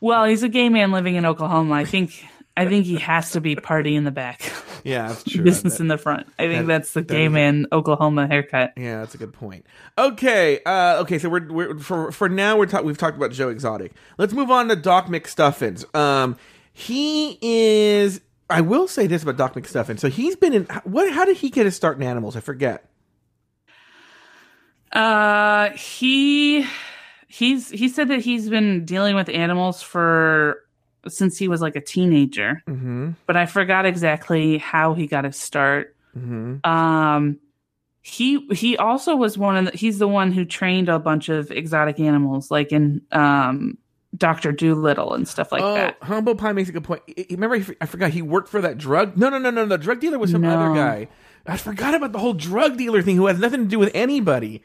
well, 0.00 0.24
he's 0.24 0.42
a 0.42 0.48
gay 0.48 0.68
man 0.68 0.92
living 0.92 1.14
in 1.16 1.24
Oklahoma. 1.26 1.74
I 1.74 1.84
think 1.84 2.24
I 2.56 2.66
think 2.66 2.84
he 2.84 2.96
has 2.96 3.30
to 3.32 3.40
be 3.40 3.56
party 3.56 3.94
in 3.96 4.04
the 4.04 4.10
back, 4.10 4.52
Yeah, 4.84 5.08
that's 5.08 5.24
true. 5.24 5.42
business 5.42 5.80
in 5.80 5.88
the 5.88 5.96
front. 5.96 6.26
I 6.38 6.48
think 6.48 6.60
that- 6.60 6.66
that's 6.66 6.92
the 6.92 7.00
that 7.00 7.08
gay 7.08 7.28
man 7.28 7.66
Oklahoma 7.72 8.26
haircut. 8.26 8.72
Yeah, 8.76 8.98
that's 9.00 9.14
a 9.14 9.18
good 9.18 9.32
point. 9.32 9.64
Okay, 9.96 10.60
uh, 10.66 10.98
okay. 11.00 11.18
So 11.18 11.28
we're, 11.30 11.50
we're 11.50 11.78
for 11.78 12.12
for 12.12 12.28
now 12.28 12.58
we're 12.58 12.66
talk, 12.66 12.84
we've 12.84 12.98
talked 12.98 13.16
about 13.16 13.32
Joe 13.32 13.48
Exotic. 13.48 13.92
Let's 14.18 14.32
move 14.34 14.50
on 14.50 14.68
to 14.68 14.76
Doc 14.76 15.06
McStuffins. 15.06 15.92
Um, 15.96 16.36
he 16.72 17.38
is. 17.40 18.20
I 18.50 18.60
will 18.60 18.86
say 18.86 19.06
this 19.06 19.22
about 19.22 19.38
Doc 19.38 19.54
McStuffins. 19.54 20.00
So 20.00 20.10
he's 20.10 20.36
been 20.36 20.52
in. 20.52 20.64
What? 20.84 21.10
How 21.12 21.24
did 21.24 21.38
he 21.38 21.48
get 21.48 21.64
his 21.64 21.74
start 21.74 21.96
in 21.96 22.02
animals? 22.02 22.36
I 22.36 22.40
forget. 22.40 22.84
Uh, 24.92 25.70
he 25.70 26.66
he's 27.28 27.70
he 27.70 27.88
said 27.88 28.08
that 28.08 28.20
he's 28.20 28.50
been 28.50 28.84
dealing 28.84 29.14
with 29.14 29.28
animals 29.30 29.80
for 29.80 30.58
since 31.08 31.36
he 31.38 31.48
was 31.48 31.60
like 31.60 31.76
a 31.76 31.80
teenager, 31.80 32.62
Mm-hmm. 32.68 33.10
but 33.26 33.36
I 33.36 33.46
forgot 33.46 33.86
exactly 33.86 34.58
how 34.58 34.94
he 34.94 35.06
got 35.06 35.24
his 35.24 35.36
start. 35.36 35.96
Mm-hmm. 36.16 36.68
Um, 36.68 37.38
he 38.02 38.46
he 38.52 38.76
also 38.76 39.14
was 39.16 39.38
one 39.38 39.56
of 39.56 39.64
the, 39.72 39.76
he's 39.78 39.98
the 39.98 40.08
one 40.08 40.32
who 40.32 40.44
trained 40.44 40.88
a 40.88 40.98
bunch 40.98 41.28
of 41.28 41.50
exotic 41.50 42.00
animals 42.00 42.50
like 42.50 42.72
in 42.72 43.00
um 43.12 43.78
Doctor 44.16 44.52
Dolittle 44.52 45.14
and 45.14 45.26
stuff 45.26 45.52
like 45.52 45.62
oh, 45.62 45.74
that. 45.74 45.96
Humble 46.02 46.34
Pie 46.34 46.52
makes 46.52 46.68
a 46.68 46.72
good 46.72 46.84
point. 46.84 47.02
Remember, 47.30 47.64
I 47.80 47.86
forgot 47.86 48.10
he 48.10 48.20
worked 48.20 48.48
for 48.48 48.60
that 48.60 48.76
drug. 48.76 49.16
No, 49.16 49.30
no, 49.30 49.38
no, 49.38 49.50
no. 49.50 49.64
The 49.64 49.78
drug 49.78 50.00
dealer 50.00 50.18
was 50.18 50.30
some 50.30 50.42
No. 50.42 50.50
other 50.50 50.74
guy. 50.74 51.08
I 51.46 51.56
forgot 51.56 51.94
about 51.94 52.12
the 52.12 52.18
whole 52.18 52.34
drug 52.34 52.76
dealer 52.76 53.00
thing, 53.02 53.16
who 53.16 53.26
has 53.26 53.38
nothing 53.38 53.60
to 53.60 53.66
do 53.68 53.78
with 53.78 53.90
anybody. 53.94 54.62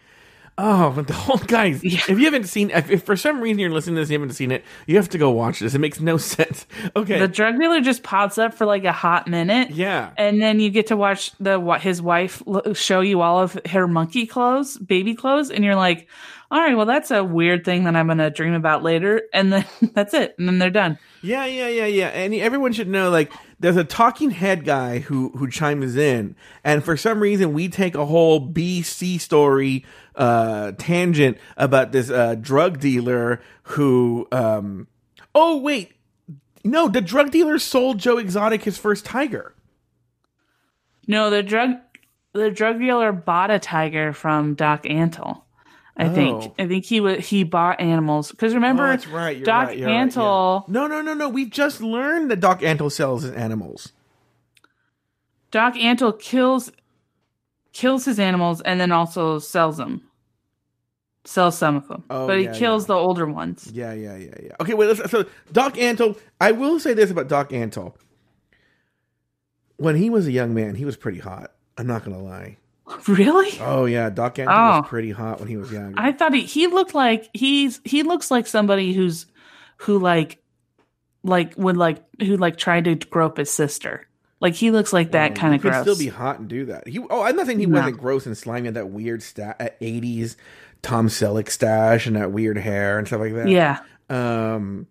Oh, 0.59 0.91
but 0.95 1.05
the 1.05 1.13
whole 1.13 1.37
guys. 1.37 1.83
Yeah. 1.83 1.99
If 2.09 2.17
you 2.17 2.25
haven't 2.25 2.45
seen, 2.45 2.71
if, 2.71 2.89
if 2.89 3.03
for 3.03 3.15
some 3.15 3.41
reason 3.41 3.59
you're 3.59 3.69
listening 3.69 3.95
to 3.97 4.01
this, 4.01 4.09
you 4.09 4.19
haven't 4.19 4.33
seen 4.33 4.51
it, 4.51 4.63
you 4.87 4.95
have 4.95 5.07
to 5.09 5.19
go 5.19 5.29
watch 5.29 5.59
this. 5.59 5.75
It 5.75 5.79
makes 5.79 5.99
no 5.99 6.17
sense. 6.17 6.65
Okay. 6.95 7.19
The 7.19 7.27
drug 7.27 7.59
dealer 7.59 7.79
just 7.81 8.01
pops 8.01 8.39
up 8.39 8.55
for 8.55 8.65
like 8.65 8.83
a 8.83 8.91
hot 8.91 9.27
minute. 9.27 9.69
yeah. 9.69 10.11
And 10.17 10.41
then 10.41 10.59
you 10.59 10.71
get 10.71 10.87
to 10.87 10.97
watch 10.97 11.31
the 11.39 11.59
what 11.59 11.81
his 11.81 12.01
wife 12.01 12.41
show 12.73 13.01
you 13.01 13.21
all 13.21 13.39
of 13.39 13.59
her 13.69 13.87
monkey 13.87 14.25
clothes, 14.25 14.77
baby 14.77 15.13
clothes, 15.13 15.51
and 15.51 15.63
you're 15.63 15.75
like, 15.75 16.07
"All 16.49 16.59
right, 16.59 16.75
well, 16.75 16.85
that's 16.85 17.11
a 17.11 17.23
weird 17.23 17.65
thing 17.65 17.83
that 17.83 17.95
I'm 17.95 18.07
gonna 18.07 18.29
dream 18.29 18.53
about 18.53 18.83
later." 18.83 19.23
And 19.33 19.51
then 19.51 19.65
that's 19.93 20.13
it, 20.13 20.35
and 20.37 20.47
then 20.47 20.59
they're 20.59 20.69
done. 20.69 20.97
Yeah, 21.21 21.45
yeah, 21.45 21.67
yeah, 21.67 21.85
yeah. 21.85 22.07
And 22.07 22.33
everyone 22.33 22.73
should 22.73 22.87
know, 22.87 23.09
like, 23.09 23.31
there's 23.59 23.77
a 23.77 23.83
talking 23.83 24.31
head 24.31 24.65
guy 24.65 24.99
who 24.99 25.29
who 25.37 25.49
chimes 25.49 25.95
in, 25.95 26.35
and 26.63 26.83
for 26.83 26.97
some 26.97 27.19
reason, 27.19 27.53
we 27.53 27.69
take 27.69 27.95
a 27.95 28.05
whole 28.05 28.45
BC 28.45 29.19
story 29.19 29.85
uh, 30.15 30.73
tangent 30.77 31.37
about 31.57 31.91
this 31.91 32.09
uh, 32.09 32.35
drug 32.35 32.79
dealer 32.79 33.41
who. 33.63 34.27
Um, 34.31 34.87
oh 35.33 35.57
wait, 35.57 35.93
no, 36.63 36.87
the 36.87 37.01
drug 37.01 37.31
dealer 37.31 37.59
sold 37.59 37.99
Joe 37.99 38.17
Exotic 38.17 38.63
his 38.63 38.77
first 38.77 39.05
tiger. 39.05 39.53
No, 41.07 41.29
the 41.29 41.41
drug 41.41 41.77
the 42.33 42.51
drug 42.51 42.79
dealer 42.79 43.11
bought 43.11 43.49
a 43.49 43.59
tiger 43.59 44.13
from 44.13 44.53
Doc 44.53 44.83
Antle. 44.83 45.41
I 45.99 46.05
Oh. 46.09 46.13
think. 46.13 46.53
I 46.59 46.67
think 46.67 46.85
he 46.85 46.99
was 46.99 47.25
he 47.27 47.43
bought 47.43 47.79
animals 47.81 48.29
because 48.31 48.53
remember 48.53 48.83
oh, 48.85 48.87
that's 48.89 49.07
right. 49.07 49.35
You're 49.37 49.45
Doc 49.45 49.67
right, 49.69 49.77
you're 49.77 49.87
right, 49.89 50.09
Antle. 50.09 50.63
yeah. 50.67 50.71
No, 50.73 50.87
no, 50.87 51.01
no, 51.01 51.13
no. 51.13 51.27
We've 51.29 51.49
just 51.49 51.81
learned 51.81 52.29
that 52.31 52.39
Doc 52.39 52.61
Antle 52.61 52.91
sells 52.91 53.23
his 53.23 53.31
animals. 53.33 53.93
Doc 55.51 55.73
Antle 55.75 56.19
kills 56.19 56.71
kills 57.73 58.05
his 58.05 58.19
animals 58.19 58.61
and 58.61 58.79
then 58.79 58.91
also 58.91 59.39
sells 59.39 59.77
them. 59.77 60.03
Sells 61.25 61.57
some 61.57 61.75
of 61.75 61.87
them, 61.89 62.03
Oh, 62.09 62.25
but 62.25 62.37
he 62.37 62.45
yeah, 62.45 62.53
kills 62.53 62.83
yeah. 62.83 62.87
the 62.87 62.93
older 62.95 63.25
ones. 63.25 63.69
Yeah, 63.73 63.91
yeah, 63.93 64.15
yeah, 64.15 64.35
yeah. 64.41 64.51
Okay, 64.61 64.73
wait. 64.73 64.87
Let's, 64.97 65.11
so 65.11 65.25
Doc 65.51 65.73
Antle. 65.75 66.17
I 66.39 66.53
will 66.53 66.79
say 66.79 66.93
this 66.93 67.11
about 67.11 67.27
Doc 67.27 67.49
Antle. 67.49 67.95
When 69.75 69.95
he 69.97 70.09
was 70.09 70.25
a 70.25 70.31
young 70.31 70.53
man, 70.53 70.75
he 70.75 70.85
was 70.85 70.95
pretty 70.95 71.19
hot. 71.19 71.51
I'm 71.77 71.85
not 71.87 72.05
gonna 72.05 72.21
lie. 72.21 72.57
Really? 73.07 73.57
Oh 73.61 73.85
yeah, 73.85 74.09
Doc 74.09 74.35
Antle 74.35 74.47
Oh. 74.49 74.79
was 74.81 74.87
pretty 74.89 75.11
hot 75.11 75.39
when 75.39 75.47
he 75.49 75.57
was 75.57 75.71
younger. 75.71 75.99
I 75.99 76.11
thought 76.13 76.33
he 76.33 76.41
he 76.43 76.67
looked 76.67 76.93
like 76.95 77.29
he's 77.33 77.81
he 77.83 78.03
looks 78.03 78.31
like 78.31 78.47
somebody 78.47 78.93
who's 78.93 79.25
who 79.77 79.99
like 79.99 80.41
like 81.23 81.53
would 81.57 81.77
like 81.77 82.03
who 82.21 82.37
like 82.37 82.57
tried 82.57 82.85
to 82.85 82.95
grope 82.95 83.37
his 83.37 83.51
sister. 83.51 84.07
Like 84.39 84.53
he 84.53 84.71
looks 84.71 84.93
like 84.93 85.11
that 85.11 85.35
kind 85.35 85.53
he 85.53 85.55
of 85.57 85.61
could 85.63 85.71
gross. 85.71 85.81
still 85.81 85.97
be 85.97 86.07
hot 86.07 86.39
and 86.39 86.47
do 86.47 86.65
that. 86.65 86.87
He 86.87 86.99
oh, 86.99 87.21
I'm 87.23 87.35
not 87.35 87.47
saying 87.47 87.59
he 87.59 87.65
No. 87.65 87.79
wasn't 87.79 87.97
gross 87.97 88.25
and 88.25 88.37
slimy. 88.37 88.69
That 88.69 88.89
weird 88.89 89.21
sta- 89.23 89.55
uh, 89.59 89.69
80s 89.81 90.35
Tom 90.83 91.07
Selleck 91.07 91.49
stash 91.49 92.05
and 92.07 92.15
that 92.15 92.31
weird 92.31 92.57
hair 92.57 92.99
and 92.99 93.07
stuff 93.07 93.19
like 93.19 93.33
that. 93.33 93.49
yeah. 93.49 93.79
Um, 94.09 94.87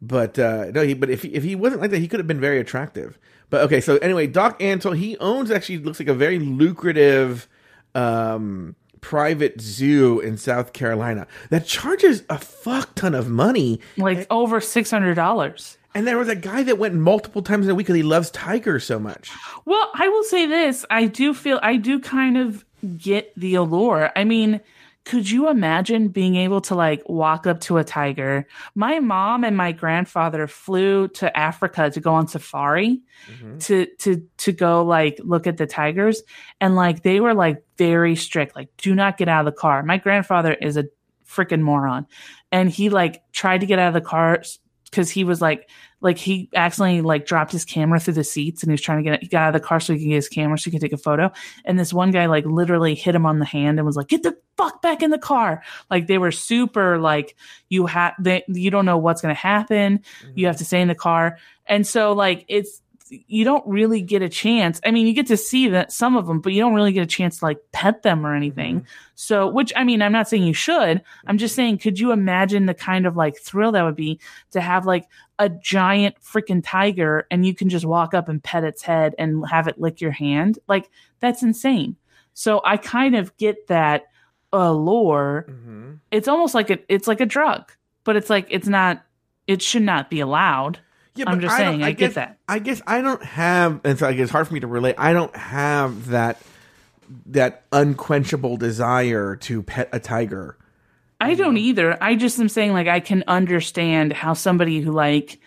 but 0.00 0.38
uh, 0.38 0.70
no, 0.74 0.82
he 0.82 0.94
but 0.94 1.10
if 1.10 1.22
he, 1.22 1.28
if 1.34 1.44
he 1.44 1.54
wasn't 1.54 1.82
like 1.82 1.90
that, 1.90 1.98
he 1.98 2.08
could 2.08 2.18
have 2.18 2.26
been 2.26 2.40
very 2.40 2.58
attractive. 2.58 3.18
But 3.52 3.64
okay, 3.64 3.82
so 3.82 3.98
anyway, 3.98 4.26
Doc 4.26 4.58
Antle 4.60 4.96
he 4.96 5.18
owns 5.18 5.50
actually 5.50 5.76
looks 5.76 6.00
like 6.00 6.08
a 6.08 6.14
very 6.14 6.38
lucrative 6.38 7.48
um 7.94 8.74
private 9.02 9.60
zoo 9.60 10.20
in 10.20 10.38
South 10.38 10.72
Carolina 10.72 11.26
that 11.50 11.66
charges 11.66 12.22
a 12.30 12.38
fuck 12.38 12.94
ton 12.94 13.14
of 13.14 13.28
money. 13.28 13.78
Like 13.98 14.26
over 14.30 14.58
six 14.62 14.90
hundred 14.90 15.16
dollars. 15.16 15.76
And 15.94 16.06
there 16.06 16.16
was 16.16 16.28
a 16.28 16.34
guy 16.34 16.62
that 16.62 16.78
went 16.78 16.94
multiple 16.94 17.42
times 17.42 17.66
in 17.66 17.72
a 17.72 17.74
week 17.74 17.88
because 17.88 17.96
he 17.96 18.02
loves 18.02 18.30
tigers 18.30 18.84
so 18.84 18.98
much. 18.98 19.30
Well, 19.66 19.90
I 19.92 20.08
will 20.08 20.24
say 20.24 20.46
this. 20.46 20.86
I 20.88 21.04
do 21.04 21.34
feel 21.34 21.60
I 21.62 21.76
do 21.76 22.00
kind 22.00 22.38
of 22.38 22.64
get 22.96 23.34
the 23.36 23.56
allure. 23.56 24.10
I 24.16 24.24
mean, 24.24 24.62
could 25.04 25.28
you 25.28 25.48
imagine 25.48 26.08
being 26.08 26.36
able 26.36 26.60
to 26.60 26.74
like 26.74 27.02
walk 27.08 27.46
up 27.46 27.60
to 27.62 27.78
a 27.78 27.84
tiger? 27.84 28.46
My 28.74 29.00
mom 29.00 29.42
and 29.42 29.56
my 29.56 29.72
grandfather 29.72 30.46
flew 30.46 31.08
to 31.08 31.36
Africa 31.36 31.90
to 31.90 32.00
go 32.00 32.14
on 32.14 32.28
safari 32.28 33.00
mm-hmm. 33.28 33.58
to 33.58 33.86
to 33.98 34.22
to 34.38 34.52
go 34.52 34.84
like 34.84 35.18
look 35.24 35.46
at 35.46 35.56
the 35.56 35.66
tigers 35.66 36.22
and 36.60 36.76
like 36.76 37.02
they 37.02 37.20
were 37.20 37.34
like 37.34 37.64
very 37.78 38.14
strict 38.14 38.54
like 38.54 38.68
do 38.76 38.94
not 38.94 39.18
get 39.18 39.28
out 39.28 39.46
of 39.46 39.52
the 39.52 39.58
car. 39.58 39.82
My 39.82 39.98
grandfather 39.98 40.54
is 40.54 40.76
a 40.76 40.84
freaking 41.26 41.62
moron 41.62 42.06
and 42.52 42.70
he 42.70 42.88
like 42.88 43.22
tried 43.32 43.60
to 43.60 43.66
get 43.66 43.78
out 43.78 43.88
of 43.88 43.94
the 43.94 44.08
car 44.08 44.42
because 44.84 45.10
he 45.10 45.24
was 45.24 45.40
like 45.40 45.68
like 46.02 46.18
he 46.18 46.50
accidentally 46.54 47.00
like 47.00 47.24
dropped 47.24 47.52
his 47.52 47.64
camera 47.64 48.00
through 48.00 48.14
the 48.14 48.24
seats 48.24 48.62
and 48.62 48.70
he 48.70 48.74
was 48.74 48.80
trying 48.80 49.02
to 49.02 49.08
get 49.08 49.22
he 49.22 49.28
got 49.28 49.42
out 49.42 49.54
of 49.54 49.62
the 49.62 49.66
car 49.66 49.78
so 49.78 49.92
he 49.92 50.00
could 50.00 50.08
get 50.08 50.16
his 50.16 50.28
camera 50.28 50.58
so 50.58 50.64
he 50.64 50.72
could 50.72 50.82
take 50.82 50.92
a 50.92 50.98
photo. 50.98 51.30
And 51.64 51.78
this 51.78 51.92
one 51.92 52.10
guy 52.10 52.26
like 52.26 52.44
literally 52.44 52.94
hit 52.94 53.14
him 53.14 53.24
on 53.24 53.38
the 53.38 53.44
hand 53.44 53.78
and 53.78 53.86
was 53.86 53.96
like 53.96 54.08
get 54.08 54.24
the 54.24 54.36
fuck 54.56 54.82
back 54.82 55.02
in 55.02 55.10
the 55.10 55.18
car. 55.18 55.62
Like 55.90 56.08
they 56.08 56.18
were 56.18 56.32
super 56.32 56.98
like 56.98 57.36
you 57.68 57.86
have 57.86 58.14
they 58.18 58.42
you 58.48 58.70
don't 58.70 58.84
know 58.84 58.98
what's 58.98 59.22
going 59.22 59.34
to 59.34 59.40
happen 59.40 59.98
mm-hmm. 59.98 60.32
you 60.34 60.46
have 60.46 60.58
to 60.58 60.64
stay 60.64 60.80
in 60.80 60.88
the 60.88 60.94
car. 60.94 61.38
And 61.66 61.86
so 61.86 62.12
like 62.12 62.44
it's 62.48 62.82
you 63.08 63.44
don't 63.44 63.66
really 63.66 64.00
get 64.00 64.22
a 64.22 64.28
chance. 64.28 64.80
I 64.84 64.90
mean 64.90 65.06
you 65.06 65.12
get 65.12 65.28
to 65.28 65.36
see 65.36 65.68
that 65.68 65.92
some 65.92 66.16
of 66.16 66.26
them 66.26 66.40
but 66.40 66.52
you 66.52 66.60
don't 66.60 66.74
really 66.74 66.92
get 66.92 67.04
a 67.04 67.06
chance 67.06 67.38
to 67.38 67.44
like 67.44 67.58
pet 67.70 68.02
them 68.02 68.26
or 68.26 68.34
anything. 68.34 68.80
Mm-hmm. 68.80 68.86
So 69.14 69.46
which 69.46 69.72
i 69.76 69.84
mean 69.84 70.02
i'm 70.02 70.10
not 70.10 70.28
saying 70.28 70.42
you 70.42 70.54
should. 70.54 71.00
I'm 71.26 71.38
just 71.38 71.52
mm-hmm. 71.52 71.60
saying 71.60 71.78
could 71.78 72.00
you 72.00 72.10
imagine 72.10 72.66
the 72.66 72.74
kind 72.74 73.06
of 73.06 73.16
like 73.16 73.36
thrill 73.38 73.70
that 73.72 73.84
would 73.84 73.94
be 73.94 74.18
to 74.50 74.60
have 74.60 74.84
like 74.84 75.06
a 75.42 75.48
giant 75.48 76.14
freaking 76.22 76.62
tiger 76.64 77.26
and 77.30 77.44
you 77.44 77.54
can 77.54 77.68
just 77.68 77.84
walk 77.84 78.14
up 78.14 78.28
and 78.28 78.42
pet 78.42 78.62
its 78.64 78.82
head 78.82 79.14
and 79.18 79.44
have 79.48 79.66
it 79.68 79.80
lick 79.80 80.00
your 80.00 80.12
hand 80.12 80.58
like 80.68 80.88
that's 81.20 81.42
insane 81.42 81.96
so 82.34 82.60
i 82.64 82.76
kind 82.76 83.16
of 83.16 83.36
get 83.36 83.66
that 83.66 84.04
allure 84.52 85.46
Mm-hmm. 85.48 85.92
it's 86.10 86.28
almost 86.28 86.54
like 86.54 86.70
a, 86.70 86.78
it's 86.88 87.08
like 87.08 87.20
a 87.20 87.26
drug 87.26 87.72
but 88.04 88.16
it's 88.16 88.30
like 88.30 88.46
it's 88.50 88.68
not 88.68 89.04
it 89.46 89.60
should 89.62 89.82
not 89.82 90.10
be 90.10 90.20
allowed 90.20 90.78
Yeah, 91.14 91.24
I'm 91.28 91.40
just 91.40 91.54
I 91.54 91.58
saying, 91.58 91.82
I 91.82 91.90
get 91.90 91.98
guess, 91.98 92.14
that. 92.14 92.38
I 92.48 92.58
guess 92.58 92.80
I 92.86 93.00
don't 93.02 93.22
have, 93.22 93.80
and 93.84 93.98
so 93.98 94.06
like, 94.06 94.16
it's 94.18 94.30
hard 94.30 94.46
for 94.48 94.54
me 94.54 94.60
to 94.60 94.66
relate. 94.66 94.94
I 94.98 95.12
don't 95.12 95.34
have 95.36 96.08
that 96.08 96.40
that 97.26 97.64
unquenchable 97.72 98.56
desire 98.56 99.36
to 99.36 99.62
pet 99.62 99.88
a 99.92 99.98
tiger. 100.00 100.56
I 101.22 101.34
don't 101.34 101.56
either. 101.56 102.02
I 102.02 102.16
just 102.16 102.38
am 102.40 102.48
saying 102.48 102.72
like 102.72 102.88
I 102.88 103.00
can 103.00 103.22
understand 103.28 104.12
how 104.12 104.34
somebody 104.34 104.80
who 104.80 104.92
like 104.92 105.38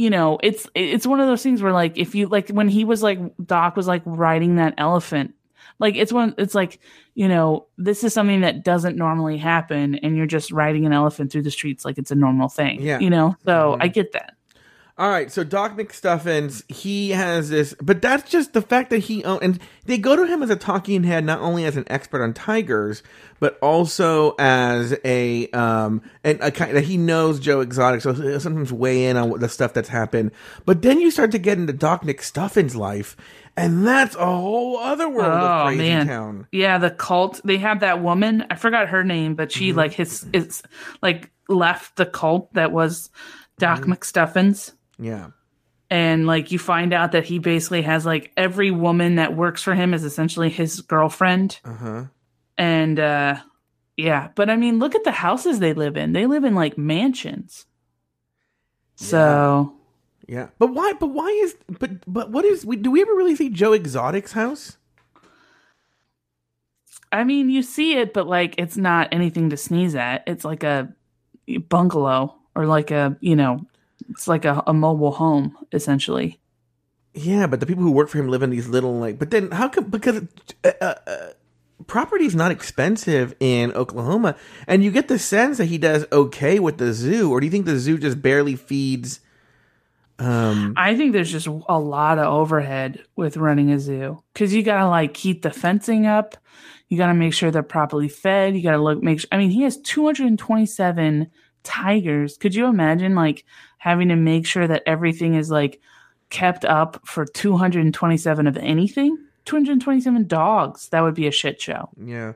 you 0.00 0.08
know, 0.08 0.38
it's 0.42 0.66
it's 0.74 1.06
one 1.06 1.20
of 1.20 1.26
those 1.26 1.42
things 1.42 1.60
where 1.60 1.72
like 1.72 1.98
if 1.98 2.14
you 2.14 2.26
like 2.26 2.48
when 2.48 2.68
he 2.68 2.86
was 2.86 3.02
like 3.02 3.18
Doc 3.44 3.76
was 3.76 3.86
like 3.86 4.02
riding 4.06 4.56
that 4.56 4.72
elephant, 4.78 5.34
like 5.78 5.94
it's 5.94 6.10
one 6.10 6.34
it's 6.38 6.54
like, 6.54 6.80
you 7.14 7.28
know, 7.28 7.66
this 7.76 8.02
is 8.02 8.14
something 8.14 8.40
that 8.40 8.64
doesn't 8.64 8.96
normally 8.96 9.36
happen 9.36 9.96
and 9.96 10.16
you're 10.16 10.24
just 10.24 10.52
riding 10.52 10.86
an 10.86 10.94
elephant 10.94 11.30
through 11.30 11.42
the 11.42 11.50
streets 11.50 11.84
like 11.84 11.98
it's 11.98 12.10
a 12.10 12.14
normal 12.14 12.48
thing. 12.48 12.80
Yeah. 12.80 12.98
You 12.98 13.10
know? 13.10 13.36
So 13.44 13.72
mm-hmm. 13.72 13.82
I 13.82 13.88
get 13.88 14.12
that. 14.12 14.36
All 15.00 15.08
right, 15.08 15.32
so 15.32 15.44
Doc 15.44 15.78
McStuffins, 15.78 16.62
he 16.70 17.12
has 17.12 17.48
this, 17.48 17.74
but 17.80 18.02
that's 18.02 18.30
just 18.30 18.52
the 18.52 18.60
fact 18.60 18.90
that 18.90 18.98
he 18.98 19.24
own, 19.24 19.38
and 19.40 19.58
they 19.86 19.96
go 19.96 20.14
to 20.14 20.26
him 20.26 20.42
as 20.42 20.50
a 20.50 20.56
talking 20.56 21.04
head, 21.04 21.24
not 21.24 21.40
only 21.40 21.64
as 21.64 21.78
an 21.78 21.84
expert 21.86 22.22
on 22.22 22.34
tigers, 22.34 23.02
but 23.38 23.58
also 23.62 24.34
as 24.38 24.94
a 25.02 25.48
um 25.52 26.02
and 26.22 26.38
a 26.42 26.50
kind 26.50 26.76
that 26.76 26.84
he 26.84 26.98
knows 26.98 27.40
Joe 27.40 27.60
Exotic, 27.62 28.02
so 28.02 28.12
he'll 28.12 28.40
sometimes 28.40 28.74
weigh 28.74 29.06
in 29.06 29.16
on 29.16 29.30
what 29.30 29.40
the 29.40 29.48
stuff 29.48 29.72
that's 29.72 29.88
happened. 29.88 30.32
But 30.66 30.82
then 30.82 31.00
you 31.00 31.10
start 31.10 31.30
to 31.30 31.38
get 31.38 31.56
into 31.56 31.72
Doc 31.72 32.02
McStuffins' 32.02 32.76
life, 32.76 33.16
and 33.56 33.86
that's 33.86 34.16
a 34.16 34.26
whole 34.26 34.76
other 34.76 35.08
world 35.08 35.32
of 35.32 35.62
Oh, 35.62 35.64
crazy 35.68 35.78
man. 35.82 36.06
town. 36.08 36.46
Yeah, 36.52 36.76
the 36.76 36.90
cult. 36.90 37.40
They 37.42 37.56
have 37.56 37.80
that 37.80 38.02
woman. 38.02 38.44
I 38.50 38.54
forgot 38.56 38.90
her 38.90 39.02
name, 39.02 39.34
but 39.34 39.50
she 39.50 39.72
like 39.72 39.94
his 39.94 40.26
is 40.34 40.62
like 41.00 41.30
left 41.48 41.96
the 41.96 42.04
cult 42.04 42.52
that 42.52 42.70
was 42.70 43.08
Doc 43.58 43.80
McStuffins. 43.84 44.74
Yeah. 45.00 45.28
and 45.90 46.26
like 46.26 46.52
you 46.52 46.58
find 46.58 46.92
out 46.92 47.12
that 47.12 47.24
he 47.24 47.38
basically 47.38 47.82
has 47.82 48.04
like 48.06 48.30
every 48.36 48.70
woman 48.70 49.16
that 49.16 49.34
works 49.34 49.62
for 49.62 49.74
him 49.74 49.94
is 49.94 50.04
essentially 50.04 50.50
his 50.50 50.80
girlfriend 50.82 51.58
Uh 51.64 51.74
huh. 51.74 52.04
and 52.58 53.00
uh 53.00 53.36
yeah 53.96 54.28
but 54.34 54.48
i 54.50 54.56
mean 54.56 54.78
look 54.78 54.94
at 54.94 55.04
the 55.04 55.10
houses 55.12 55.58
they 55.58 55.72
live 55.72 55.96
in 55.96 56.12
they 56.12 56.26
live 56.26 56.44
in 56.44 56.54
like 56.54 56.76
mansions 56.78 57.66
so 58.96 59.72
Yeah. 60.28 60.48
But 60.58 60.74
why? 60.74 60.92
But 61.00 61.08
why 61.08 61.26
is? 61.42 61.56
But 61.80 61.90
but 62.06 62.30
what 62.30 62.44
is? 62.44 62.64
We, 62.64 62.76
do 62.76 62.90
we 62.90 63.00
ever 63.02 63.14
really 63.14 63.34
see 63.34 63.48
Joe 63.48 63.72
Exotic's 63.72 64.32
house? 64.32 64.76
i 67.12 67.24
mean 67.24 67.50
you 67.50 67.62
see 67.62 67.96
it 67.98 68.12
but 68.14 68.28
like 68.28 68.54
it's 68.56 68.76
not 68.76 69.08
anything 69.10 69.50
to 69.50 69.56
sneeze 69.56 69.96
at 69.96 70.22
it's 70.28 70.44
like 70.44 70.62
a 70.62 70.92
bungalow 71.68 72.36
or 72.54 72.66
like 72.66 72.92
a 72.92 73.16
you 73.20 73.34
know 73.34 73.66
it's 74.10 74.28
like 74.28 74.44
a, 74.44 74.62
a 74.66 74.72
mobile 74.72 75.12
home 75.12 75.56
essentially 75.72 76.38
Yeah, 77.14 77.46
but 77.46 77.60
the 77.60 77.66
people 77.66 77.82
who 77.82 77.90
work 77.90 78.08
for 78.08 78.18
him 78.18 78.28
live 78.28 78.42
in 78.42 78.50
these 78.50 78.68
little 78.68 78.94
like. 78.98 79.18
But 79.18 79.30
then 79.30 79.50
how 79.50 79.68
come? 79.68 79.84
Because 79.90 80.22
uh, 80.64 80.72
uh, 80.80 80.94
uh, 81.06 81.28
property 81.86 82.24
is 82.24 82.34
not 82.34 82.52
expensive 82.52 83.34
in 83.40 83.72
Oklahoma, 83.72 84.36
and 84.66 84.84
you 84.84 84.90
get 84.90 85.08
the 85.08 85.18
sense 85.18 85.58
that 85.58 85.66
he 85.66 85.78
does 85.78 86.06
okay 86.12 86.58
with 86.58 86.78
the 86.78 86.92
zoo, 86.92 87.30
or 87.30 87.40
do 87.40 87.46
you 87.46 87.50
think 87.50 87.66
the 87.66 87.78
zoo 87.78 87.98
just 87.98 88.22
barely 88.22 88.56
feeds? 88.56 89.20
Um, 90.20 90.74
I 90.76 90.96
think 90.96 91.12
there's 91.12 91.32
just 91.32 91.46
a 91.46 91.78
lot 91.78 92.18
of 92.18 92.26
overhead 92.26 93.02
with 93.16 93.38
running 93.38 93.72
a 93.72 93.78
zoo 93.78 94.22
because 94.34 94.52
you 94.52 94.62
gotta 94.62 94.88
like 94.88 95.14
keep 95.14 95.42
the 95.42 95.50
fencing 95.50 96.06
up, 96.06 96.36
you 96.88 96.98
gotta 96.98 97.14
make 97.14 97.32
sure 97.32 97.50
they're 97.50 97.62
properly 97.62 98.08
fed, 98.08 98.54
you 98.54 98.62
gotta 98.62 98.82
look 98.82 99.02
make 99.02 99.20
sure. 99.20 99.28
I 99.32 99.38
mean, 99.38 99.50
he 99.50 99.62
has 99.62 99.78
227 99.78 101.30
tigers. 101.62 102.36
Could 102.36 102.54
you 102.54 102.66
imagine 102.66 103.14
like 103.14 103.46
having 103.80 104.08
to 104.08 104.16
make 104.16 104.46
sure 104.46 104.66
that 104.68 104.82
everything 104.86 105.34
is 105.34 105.50
like 105.50 105.80
kept 106.30 106.64
up 106.64 107.00
for 107.04 107.24
227 107.24 108.46
of 108.46 108.56
anything? 108.58 109.18
227 109.46 110.26
dogs. 110.26 110.88
That 110.90 111.00
would 111.00 111.14
be 111.14 111.26
a 111.26 111.30
shit 111.32 111.60
show. 111.60 111.88
yeah. 112.02 112.32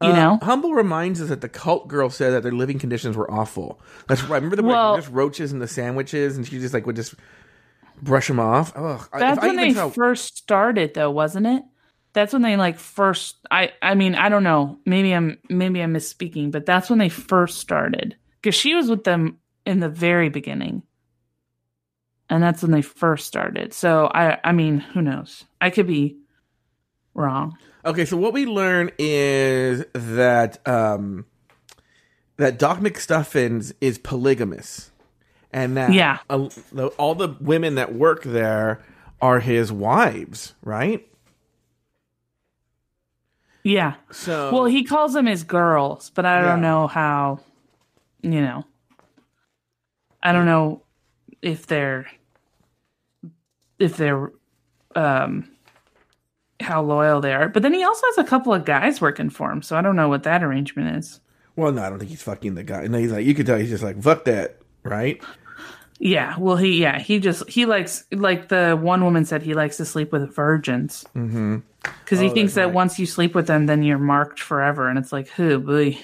You 0.00 0.10
Uh, 0.10 0.14
know? 0.14 0.38
Humble 0.42 0.74
reminds 0.74 1.20
us 1.20 1.28
that 1.28 1.40
the 1.40 1.48
cult 1.48 1.88
girl 1.88 2.08
said 2.08 2.30
that 2.30 2.44
their 2.44 2.52
living 2.52 2.78
conditions 2.78 3.16
were 3.16 3.28
awful. 3.28 3.80
That's 4.06 4.22
right. 4.24 4.36
Remember 4.36 4.54
the 4.54 4.62
Well- 4.62 4.94
just 4.96 5.10
roaches 5.10 5.52
in 5.52 5.58
the 5.58 5.66
sandwiches, 5.66 6.36
and 6.36 6.46
she 6.46 6.60
just 6.60 6.72
like 6.72 6.86
would 6.86 6.94
just 6.94 7.14
brush 8.00 8.28
them 8.28 8.38
off. 8.38 8.72
Ugh. 8.76 9.08
That's 9.18 9.38
if 9.38 9.42
when 9.44 9.56
they 9.56 9.72
saw- 9.74 9.88
first 9.88 10.36
started 10.38 10.94
though, 10.94 11.10
wasn't 11.10 11.46
it? 11.48 11.64
That's 12.12 12.32
when 12.32 12.42
they 12.42 12.56
like 12.56 12.78
first 12.78 13.38
I 13.50 13.72
I 13.82 13.94
mean, 13.96 14.14
I 14.14 14.28
don't 14.28 14.44
know. 14.44 14.78
Maybe 14.86 15.12
I'm 15.12 15.38
maybe 15.48 15.80
I'm 15.82 15.94
misspeaking, 15.94 16.52
but 16.52 16.64
that's 16.64 16.88
when 16.90 17.00
they 17.00 17.08
first 17.08 17.58
started. 17.58 18.14
Cuz 18.44 18.54
she 18.54 18.74
was 18.76 18.88
with 18.88 19.02
them 19.02 19.38
in 19.66 19.80
the 19.80 19.88
very 19.88 20.28
beginning. 20.28 20.82
And 22.30 22.42
that's 22.42 22.62
when 22.62 22.72
they 22.72 22.82
first 22.82 23.26
started. 23.26 23.72
So 23.72 24.10
I 24.14 24.38
I 24.44 24.52
mean, 24.52 24.80
who 24.80 25.00
knows? 25.02 25.44
I 25.60 25.70
could 25.70 25.86
be 25.86 26.16
wrong. 27.14 27.56
Okay, 27.84 28.04
so 28.04 28.16
what 28.16 28.32
we 28.34 28.44
learn 28.44 28.90
is 28.98 29.84
that 29.94 30.66
um, 30.68 31.24
that 32.36 32.58
Doc 32.58 32.80
McStuffins 32.80 33.72
is 33.80 33.96
polygamous, 33.98 34.90
and 35.52 35.76
that 35.76 35.92
Yeah. 35.92 36.18
a- 36.28 36.50
the- 36.72 36.88
all 36.98 37.14
the 37.14 37.34
women 37.40 37.76
that 37.76 37.94
work 37.94 38.24
there 38.24 38.82
are 39.22 39.40
his 39.40 39.72
wives, 39.72 40.54
right? 40.62 41.04
Yeah. 43.64 43.94
So 44.10 44.52
Well, 44.52 44.64
he 44.66 44.84
calls 44.84 45.14
them 45.14 45.26
his 45.26 45.44
girls, 45.44 46.10
but 46.10 46.24
I 46.24 46.42
don't 46.42 46.60
know 46.62 46.86
how, 46.86 47.40
you 48.22 48.40
know. 48.40 48.64
I 50.22 50.32
don't 50.32 50.46
know 50.46 50.82
if 51.42 51.66
they're 51.66 52.06
if 53.78 53.96
they're 53.96 54.30
um 54.94 55.50
how 56.60 56.82
loyal 56.82 57.20
they 57.20 57.32
are. 57.32 57.48
But 57.48 57.62
then 57.62 57.72
he 57.74 57.84
also 57.84 58.04
has 58.08 58.18
a 58.18 58.24
couple 58.24 58.52
of 58.52 58.64
guys 58.64 59.00
working 59.00 59.30
for 59.30 59.50
him, 59.52 59.62
so 59.62 59.76
I 59.76 59.80
don't 59.82 59.96
know 59.96 60.08
what 60.08 60.24
that 60.24 60.42
arrangement 60.42 60.96
is. 60.96 61.20
well, 61.56 61.70
no, 61.72 61.82
I 61.82 61.88
don't 61.90 61.98
think 61.98 62.10
he's 62.10 62.22
fucking 62.22 62.54
the 62.54 62.64
guy. 62.64 62.86
No, 62.86 62.98
he's 62.98 63.12
like 63.12 63.24
you 63.26 63.34
could 63.34 63.46
tell 63.46 63.58
he's 63.58 63.70
just 63.70 63.84
like 63.84 64.00
fuck 64.02 64.24
that, 64.24 64.58
right? 64.82 65.22
Yeah, 66.00 66.36
well 66.38 66.56
he 66.56 66.80
yeah, 66.80 66.98
he 67.00 67.18
just 67.18 67.48
he 67.48 67.66
likes 67.66 68.04
like 68.12 68.48
the 68.48 68.78
one 68.80 69.02
woman 69.04 69.24
said 69.24 69.42
he 69.42 69.54
likes 69.54 69.76
to 69.78 69.84
sleep 69.84 70.12
with 70.12 70.34
virgins. 70.34 71.04
Mm-hmm. 71.16 71.58
Cuz 72.06 72.18
he 72.20 72.28
Oh, 72.28 72.34
thinks 72.34 72.54
that 72.54 72.66
right. 72.66 72.74
once 72.74 72.98
you 72.98 73.06
sleep 73.06 73.34
with 73.34 73.46
them 73.48 73.66
then 73.66 73.82
you're 73.82 73.98
marked 73.98 74.40
forever 74.40 74.88
and 74.88 74.98
it's 74.98 75.12
like, 75.12 75.28
"Who 75.30 75.58
boy." 75.58 75.98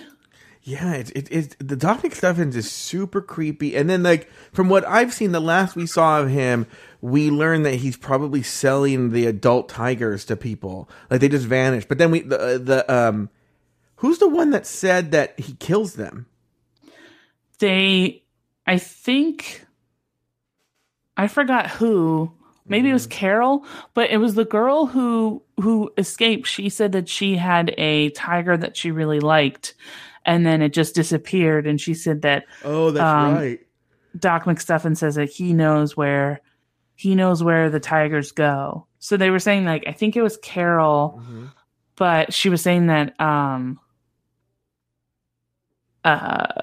Yeah, 0.65 0.95
it's 0.95 1.11
it, 1.11 1.29
it's 1.31 1.57
the 1.59 1.77
Doc 1.77 2.03
McStuffins 2.03 2.55
is 2.55 2.71
super 2.71 3.21
creepy, 3.21 3.77
and 3.77 3.89
then 3.89 4.03
like 4.03 4.31
from 4.53 4.71
what 4.71 4.87
I've 4.89 5.13
seen, 5.13 5.33
the 5.33 5.41
last 5.41 5.77
we 5.77 5.87
saw 5.87 6.21
of 6.21 6.31
him, 6.31 6.67
we 7.03 7.31
learned 7.31 7.67
that 7.67 7.75
he's 7.75 7.99
probably 7.99 8.43
selling 8.43 9.11
the 9.11 9.27
adult 9.27 9.69
tigers 9.69 10.25
to 10.25 10.37
people, 10.37 10.89
like 11.11 11.21
they 11.21 11.29
just 11.29 11.45
vanish. 11.45 11.85
But 11.85 11.99
then 11.99 12.11
we 12.11 12.21
the 12.21 12.59
the 12.65 12.93
um, 12.93 13.29
who's 13.97 14.19
the 14.19 14.29
one 14.29 14.51
that 14.51 14.67
said 14.67 15.13
that 15.13 15.39
he 15.39 15.53
kills 15.55 15.95
them? 15.95 16.27
they 17.59 18.23
i 18.67 18.79
think 18.79 19.65
i 21.17 21.27
forgot 21.27 21.71
who. 21.71 22.33
Maybe 22.67 22.89
it 22.89 22.95
was 22.95 23.07
carole 23.07 23.67
but 23.93 24.11
it 24.11 24.17
was 24.17 24.35
the 24.37 24.47
girl 24.47 24.87
who 24.87 25.43
who 25.61 25.93
escaped. 25.99 26.47
She 26.47 26.71
said 26.71 26.93
that 26.93 27.11
she 27.11 27.37
had 27.37 27.75
a 27.77 28.09
tiger 28.11 28.57
that 28.57 28.75
she 28.77 28.91
really 28.91 29.21
liked 29.21 29.75
and 30.27 30.45
then 30.47 30.63
it 30.63 30.73
just 30.73 30.95
disappeared 30.95 31.67
and 31.67 31.81
she 31.81 31.95
said 31.95 32.23
that 32.23 32.45
Oh, 32.65 32.91
that's 32.91 33.05
Um, 33.11 33.35
right. 33.35 33.61
doc 34.19 34.45
mcstuffin 34.45 34.97
says 34.97 35.15
that 35.17 35.31
he 35.31 35.53
knows 35.53 35.97
where 35.97 36.41
he 36.95 37.15
knows 37.15 37.43
where 37.43 37.69
the 37.71 37.81
tigers 37.81 38.31
go 38.33 38.87
so 38.99 39.17
they 39.17 39.31
were 39.31 39.41
saying 39.41 39.65
like 39.65 39.85
i 39.89 39.93
think 39.93 40.15
it 40.17 40.23
was 40.23 40.37
carole 40.37 41.21
Mhm. 41.21 41.51
but 41.97 42.33
she 42.33 42.49
was 42.49 42.63
saying 42.63 42.87
that 42.87 43.19
um 43.21 43.81
uh 46.05 46.63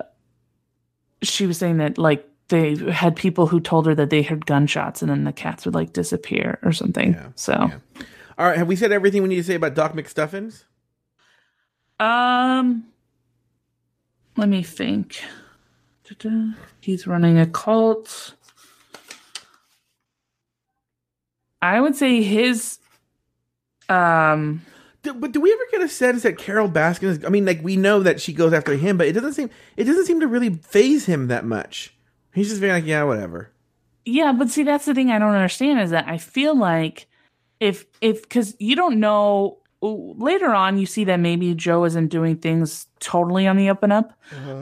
she 1.24 1.46
was 1.46 1.58
saying 1.58 1.78
that 1.78 1.98
like 1.98 2.28
they 2.48 2.76
had 2.92 3.16
people 3.16 3.48
who 3.48 3.60
told 3.60 3.86
her 3.86 3.96
that 3.96 4.10
they 4.10 4.22
heard 4.22 4.46
gunshots 4.46 5.02
and 5.02 5.10
then 5.10 5.24
the 5.24 5.32
cats 5.34 5.66
would 5.66 5.76
like 5.76 5.94
disappear 5.94 6.60
or 6.64 6.72
something 6.72 7.14
Yeah, 7.14 7.30
so 7.36 7.72
All 8.38 8.48
right, 8.48 8.58
have 8.58 8.68
we 8.68 8.76
said 8.76 8.92
everything 8.92 9.22
we 9.24 9.30
need 9.30 9.36
to 9.36 9.44
say 9.44 9.56
about 9.56 9.76
Doc 9.76 9.94
McStuffins? 9.94 10.64
um 12.00 12.86
let 14.38 14.50
me 14.50 14.64
think 14.64 15.22
Da-da. 16.08 16.54
he's 16.80 17.06
running 17.08 17.38
a 17.40 17.46
cult 17.46 18.36
i 21.62 21.80
would 21.80 21.96
say 21.96 22.22
his 22.22 22.80
um 23.90 24.62
Do, 25.04 25.14
but 25.14 25.32
do 25.32 25.42
we 25.42 25.52
ever 25.52 25.64
get 25.72 25.82
a 25.82 25.90
sense 25.90 26.24
that 26.24 26.38
Carole 26.38 26.70
Baskin 26.70 27.04
is? 27.10 27.26
I 27.26 27.30
mean, 27.30 27.46
like 27.46 27.62
we 27.64 27.76
know 27.76 28.04
that 28.04 28.22
she 28.22 28.34
goes 28.34 28.54
after 28.54 28.76
him, 28.76 28.98
but 28.98 29.08
it 29.08 29.14
doesn't 29.14 29.34
seem 29.34 29.50
it 29.76 29.86
doesn't 29.86 30.06
seem 30.06 30.20
to 30.20 30.28
really 30.28 30.54
phase 30.56 31.06
him 31.08 31.28
that 31.28 31.44
much. 31.44 31.94
He's 32.34 32.50
just 32.50 32.62
being 32.62 32.72
like, 32.74 32.86
yeah, 32.86 33.04
whatever. 33.04 33.50
Yeah, 34.06 34.32
but 34.32 34.50
see, 34.50 34.64
that's 34.64 34.86
the 34.86 34.94
thing 34.94 35.10
I 35.12 35.20
don't 35.20 35.34
understand 35.34 35.80
is 35.82 35.90
that 35.90 36.08
I 36.08 36.18
feel 36.20 36.56
like 36.58 37.08
if 37.60 37.86
if 38.00 38.22
because 38.22 38.56
you 38.60 38.76
don't 38.76 39.00
know 39.00 39.58
later 39.82 40.54
on, 40.54 40.78
you 40.78 40.86
see 40.86 41.06
that 41.06 41.18
maybe 41.20 41.54
Joe 41.56 41.84
isn't 41.86 42.08
doing 42.10 42.38
things 42.38 42.88
totally 43.00 43.48
on 43.48 43.58
the 43.58 43.70
up 43.70 43.84
and 43.84 43.92
up, 43.94 44.14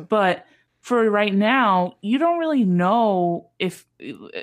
but 0.09 0.45
for 0.81 1.09
right 1.11 1.33
now, 1.33 1.97
you 2.01 2.17
don't 2.17 2.39
really 2.39 2.63
know 2.63 3.49
if 3.59 3.85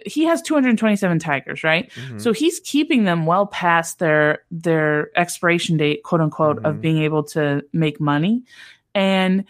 he 0.05 0.25
has 0.25 0.43
227 0.43 1.19
tigers, 1.19 1.65
right? 1.65 1.91
Mm-hmm. 1.93 2.19
So 2.19 2.33
he's 2.35 2.61
keeping 2.61 3.05
them 3.05 3.25
well 3.25 3.47
past 3.47 3.99
their 3.99 4.41
their 4.51 5.11
expiration 5.19 5.79
date, 5.79 6.03
quote 6.03 6.21
unquote, 6.21 6.63
Mhm. 6.63 6.69
of 6.69 6.81
being 6.83 6.99
able 6.99 7.25
to 7.25 7.63
make 7.73 7.99
money, 8.01 8.45
and 8.95 9.45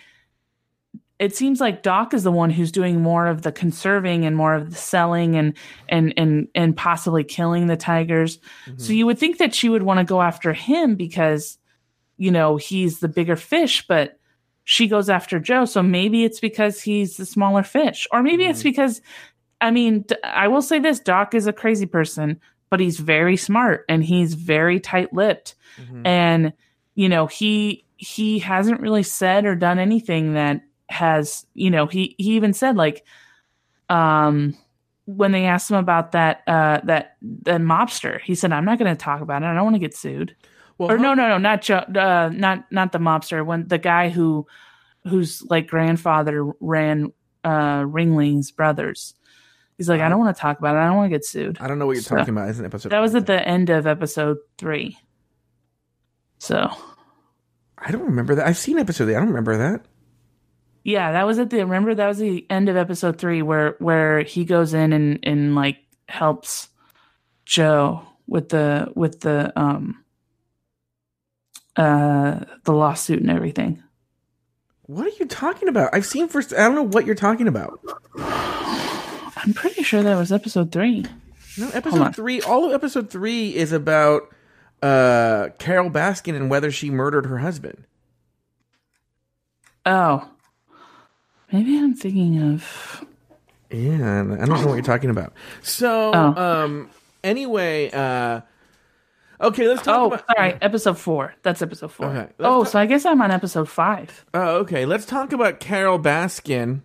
it 1.19 1.35
seems 1.35 1.61
like 1.61 1.83
Doc 1.83 2.13
is 2.13 2.25
the 2.25 2.33
one 2.33 2.51
who's 2.51 2.71
doing 2.71 3.01
more 3.03 3.27
of 3.27 3.43
the 3.43 3.53
conserving 3.53 4.27
and 4.27 4.37
more 4.37 4.55
of 4.55 4.71
the 4.71 4.77
selling 4.77 5.37
and 5.37 5.55
and 5.89 6.13
and 6.17 6.49
and 6.55 6.77
possibly 6.77 7.25
killing 7.25 7.67
the 7.67 7.77
tigers. 7.77 8.39
Mm-hmm. 8.67 8.79
So 8.79 8.93
you 8.93 9.07
would 9.07 9.19
think 9.19 9.39
that 9.39 9.55
she 9.55 9.69
would 9.69 9.83
want 9.83 9.99
to 9.99 10.05
go 10.05 10.21
after 10.21 10.53
him 10.53 10.95
because 10.95 11.59
you 12.19 12.31
know 12.31 12.57
he's 12.57 13.01
the 13.01 13.09
bigger 13.09 13.37
fish, 13.37 13.87
but 13.87 14.19
she 14.65 14.89
goes 14.89 15.09
after 15.09 15.39
Joe. 15.39 15.65
So 15.65 15.83
maybe 15.83 16.25
it's 16.25 16.41
because 16.41 16.83
he's 16.83 17.17
the 17.17 17.25
smaller 17.27 17.63
fish, 17.63 18.07
or 18.13 18.23
maybe 18.23 18.45
it's 18.45 18.63
because 18.63 19.01
I 19.61 19.71
mean 19.71 20.05
I 20.23 20.49
will 20.49 20.63
say 20.63 20.81
this: 20.81 21.01
Doc 21.01 21.35
is 21.35 21.47
a 21.47 21.53
crazy 21.53 21.87
person, 21.87 22.41
but 22.69 22.81
he's 22.81 22.99
very 23.01 23.39
smart 23.39 23.87
and 23.89 24.05
he's 24.05 24.35
very 24.35 24.81
tight-lipped, 24.81 25.55
Mhm. 25.81 26.07
and 26.07 26.53
you 26.95 27.09
know 27.09 27.27
he 27.27 27.85
he 27.97 28.39
hasn't 28.41 28.83
really 28.83 29.03
said 29.03 29.47
or 29.47 29.55
done 29.55 29.79
anything 29.79 30.35
that 30.35 30.61
has 30.89 31.47
you 31.55 31.71
know 31.71 31.87
he 31.87 32.15
he 32.19 32.37
even 32.37 32.53
said 32.53 32.77
like 32.77 33.05
um 33.89 34.57
when 35.05 35.33
they 35.33 35.45
asked 35.47 35.71
him 35.71 35.77
about 35.77 36.13
that 36.13 36.43
uh 36.47 36.81
that 36.85 37.17
the 37.23 37.53
mobster 37.53 38.21
he 38.21 38.35
said 38.35 38.53
i'm 38.53 38.65
not 38.65 38.79
going 38.79 38.95
to 38.95 39.01
talk 39.01 39.21
about 39.21 39.43
it 39.43 39.47
i 39.47 39.55
don't 39.55 39.65
want 39.65 39.75
to 39.75 39.81
get 39.81 39.95
sued 39.97 40.35
Well, 40.79 40.91
or 40.91 40.99
no 40.99 41.15
no 41.15 41.29
no 41.29 41.39
not 41.39 41.63
Joe, 41.63 41.77
uh 41.79 42.31
not 42.33 42.71
not 42.71 42.93
the 42.93 42.99
mobster 42.99 43.45
when 43.45 43.67
the 43.69 43.79
guy 43.79 44.09
who 44.11 44.47
whose 45.05 45.43
like 45.49 45.67
grandfather 45.69 46.45
ran 46.61 47.13
uh 47.45 47.85
ringling's 47.87 48.51
brothers 48.51 49.15
he's 49.79 49.89
like 49.89 50.01
i 50.01 50.09
don't 50.09 50.19
want 50.21 50.37
to 50.37 50.41
talk 50.41 50.59
about 50.59 50.77
it 50.77 50.79
i 50.81 50.87
don't 50.87 50.97
want 50.97 51.11
to 51.11 51.17
get 51.17 51.25
sued 51.25 51.59
I 51.61 51.67
don't 51.69 51.79
know 51.79 51.87
what 51.87 51.93
you're 51.95 52.03
So- 52.03 52.17
talking 52.17 52.35
about. 52.35 52.49
It's 52.49 52.59
an 52.59 52.65
episode. 52.65 52.91
that 52.91 53.01
was 53.01 53.15
at 53.15 53.27
the 53.27 53.47
end 53.47 53.71
of 53.71 53.87
episode 53.87 54.39
three 54.59 54.99
so 56.39 56.69
I 57.79 57.91
don't 57.91 58.05
remember 58.07 58.35
that. 58.37 58.47
I've 58.47 58.57
seen 58.57 58.79
episode. 58.79 59.09
eight. 59.11 59.17
I 59.17 59.19
don't 59.19 59.29
remember 59.29 59.57
that. 59.59 59.85
Yeah, 60.87 61.11
that 61.11 61.27
was 61.27 61.41
at 61.41 61.51
the 61.51 61.59
remember 61.59 61.97
that 61.97 62.07
was 62.07 62.19
the 62.19 62.47
end 62.49 62.69
of 62.69 62.77
episode 62.77 63.19
three 63.19 63.43
where 63.43 63.75
where 63.81 64.21
he 64.21 64.45
goes 64.45 64.73
in 64.73 64.93
and 64.93 65.19
and 65.25 65.57
like 65.57 65.79
helps 66.09 66.69
Joe 67.45 68.07
with 68.29 68.51
the 68.51 68.93
with 68.95 69.19
the 69.19 69.53
um 69.61 70.05
uh 71.75 72.39
the 72.63 72.73
lawsuit 72.73 73.21
and 73.21 73.33
everything. 73.33 73.83
What 74.83 75.09
are 75.09 75.17
you 75.19 75.27
talking 75.27 75.69
about? 75.69 75.93
I've 75.93 76.07
seen 76.07 76.29
first. 76.29 76.53
I 76.53 76.59
don't 76.59 76.77
know 76.77 76.85
what 76.85 77.05
you're 77.05 77.17
talking 77.17 77.49
about. 77.49 77.81
I'm 78.17 79.55
pretty 79.55 79.83
sure 79.83 80.05
that 80.05 80.15
was 80.17 80.31
episode 80.31 80.71
three. 80.71 81.05
No, 81.59 81.69
episode 81.71 82.15
three. 82.15 82.43
All 82.43 82.65
of 82.65 82.73
episode 82.73 83.11
three 83.11 83.57
is 83.57 83.73
about 83.73 84.33
uh, 84.83 85.49
Carole 85.59 85.91
Baskin 85.91 86.37
and 86.37 86.49
whether 86.49 86.71
she 86.71 86.91
murdered 86.91 87.27
her 87.27 87.39
husband. 87.39 87.89
Oh, 89.85 90.31
maybe 91.53 91.79
I'm 91.79 91.95
thinking 91.95 92.43
of. 92.55 93.05
Yeah, 93.71 94.21
I 94.23 94.45
don't 94.47 94.49
know 94.61 94.67
what 94.67 94.75
you're 94.75 94.83
talking 94.83 95.11
about. 95.11 95.33
So, 95.63 96.13
Oh. 96.15 96.35
um, 96.65 96.91
anyway, 97.25 97.91
uh, 97.91 98.41
okay, 99.41 99.67
let's 99.69 99.83
talk 99.83 99.97
Oh, 99.99 100.07
about. 100.07 100.25
all 100.29 100.35
right, 100.39 100.57
episode 100.63 100.99
four. 100.99 101.35
That's 101.43 101.63
episode 101.63 101.91
four. 101.93 102.07
Okay, 102.07 102.33
Oh, 102.41 102.63
talk- 102.63 102.73
so 102.73 102.79
I 102.79 102.87
guess 102.87 103.05
I'm 103.05 103.21
on 103.21 103.31
episode 103.31 103.69
five. 103.69 104.25
Oh, 104.35 104.59
okay. 104.59 104.87
Let's 104.87 105.05
talk 105.05 105.33
about 105.33 105.59
Carole 105.61 105.99
Baskin. 105.99 106.83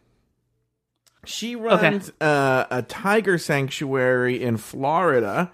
She 1.24 1.56
runs 1.56 2.12
uh, 2.20 2.66
a 2.72 2.82
tiger 2.82 3.38
sanctuary 3.38 4.42
in 4.42 4.58
Florida. 4.58 5.52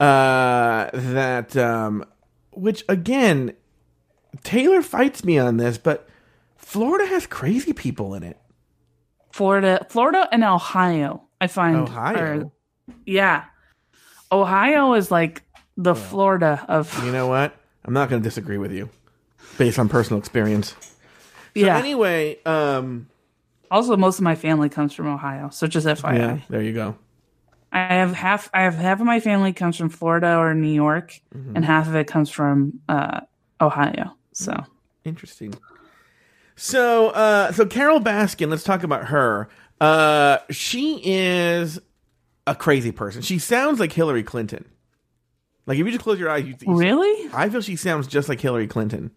Uh, 0.00 0.90
that, 0.92 1.56
um, 1.56 2.04
which 2.50 2.84
again, 2.88 3.52
Taylor 4.42 4.82
fights 4.82 5.24
me 5.24 5.38
on 5.38 5.56
this, 5.56 5.78
but 5.78 6.08
Florida 6.68 7.06
has 7.06 7.26
crazy 7.26 7.72
people 7.72 8.12
in 8.14 8.22
it. 8.22 8.36
Florida, 9.32 9.86
Florida, 9.88 10.28
and 10.30 10.44
Ohio. 10.44 11.22
I 11.40 11.46
find 11.46 11.76
Ohio, 11.76 12.18
are- 12.18 12.50
yeah, 13.06 13.44
Ohio 14.30 14.92
is 14.92 15.10
like 15.10 15.42
the 15.78 15.94
Florida 15.94 16.64
of 16.68 16.92
you 17.04 17.10
know 17.12 17.26
what? 17.26 17.54
I'm 17.86 17.94
not 17.94 18.10
going 18.10 18.20
to 18.22 18.28
disagree 18.28 18.58
with 18.58 18.70
you, 18.72 18.90
based 19.56 19.78
on 19.78 19.88
personal 19.88 20.18
experience. 20.18 20.70
So 21.56 21.64
yeah. 21.64 21.78
Anyway, 21.78 22.38
um, 22.44 23.08
also, 23.70 23.96
most 23.96 24.18
of 24.18 24.24
my 24.24 24.34
family 24.34 24.68
comes 24.68 24.92
from 24.92 25.06
Ohio, 25.06 25.48
so 25.50 25.66
just 25.66 25.86
FYI. 25.86 26.18
yeah, 26.18 26.38
there 26.50 26.62
you 26.62 26.74
go. 26.74 26.96
I 27.72 27.94
have 27.94 28.12
half. 28.14 28.50
I 28.52 28.62
have 28.62 28.74
half 28.74 29.00
of 29.00 29.06
my 29.06 29.20
family 29.20 29.52
comes 29.54 29.76
from 29.78 29.88
Florida 29.88 30.36
or 30.36 30.54
New 30.54 30.72
York, 30.72 31.18
Mm-hmm. 31.34 31.56
and 31.56 31.64
half 31.64 31.88
of 31.88 31.94
it 31.96 32.06
comes 32.08 32.28
from 32.30 32.80
uh, 32.90 33.20
Ohio. 33.58 34.12
So 34.32 34.54
Interesting. 35.04 35.54
So, 36.58 37.08
uh, 37.10 37.52
so 37.52 37.64
Carole 37.66 38.00
Baskin, 38.00 38.50
let's 38.50 38.64
talk 38.64 38.82
about 38.82 39.06
her. 39.06 39.48
Uh, 39.80 40.38
she 40.50 41.00
is 41.04 41.80
a 42.46 42.54
crazy 42.54 42.90
person. 42.92 43.22
She 43.22 43.38
sounds 43.38 43.78
like 43.78 43.92
Hillary 43.92 44.22
Clinton. 44.24 44.64
Like 45.66 45.78
if 45.78 45.86
you 45.86 45.92
just 45.92 46.02
close 46.02 46.18
your 46.18 46.30
eyes, 46.30 46.44
you, 46.46 46.54
you 46.66 46.76
really, 46.76 47.30
I 47.32 47.48
feel 47.48 47.60
she 47.60 47.76
sounds 47.76 48.06
just 48.08 48.28
like 48.28 48.40
Hillary 48.40 48.66
Clinton. 48.66 49.10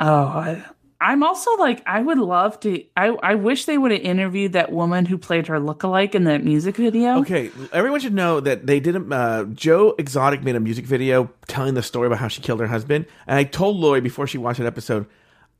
oh, 0.00 0.06
I, 0.26 0.64
I'm 1.00 1.22
also 1.22 1.56
like 1.56 1.82
I 1.86 2.00
would 2.02 2.18
love 2.18 2.58
to. 2.60 2.84
I 2.96 3.08
I 3.22 3.34
wish 3.36 3.64
they 3.64 3.78
would 3.78 3.92
have 3.92 4.00
interviewed 4.02 4.52
that 4.52 4.70
woman 4.72 5.06
who 5.06 5.18
played 5.18 5.46
her 5.46 5.58
lookalike 5.58 6.14
in 6.14 6.24
that 6.24 6.44
music 6.44 6.76
video. 6.76 7.18
Okay, 7.20 7.50
everyone 7.72 8.00
should 8.00 8.14
know 8.14 8.40
that 8.40 8.66
they 8.66 8.78
did. 8.80 8.96
a- 8.96 9.14
Uh, 9.14 9.44
Joe 9.44 9.94
Exotic 9.98 10.42
made 10.42 10.54
a 10.56 10.60
music 10.60 10.84
video 10.84 11.30
telling 11.48 11.74
the 11.74 11.82
story 11.82 12.06
about 12.08 12.18
how 12.18 12.28
she 12.28 12.40
killed 12.42 12.60
her 12.60 12.66
husband, 12.68 13.06
and 13.26 13.38
I 13.38 13.44
told 13.44 13.76
Lauri 13.78 14.00
before 14.00 14.26
she 14.26 14.38
watched 14.38 14.58
that 14.58 14.66
episode, 14.66 15.06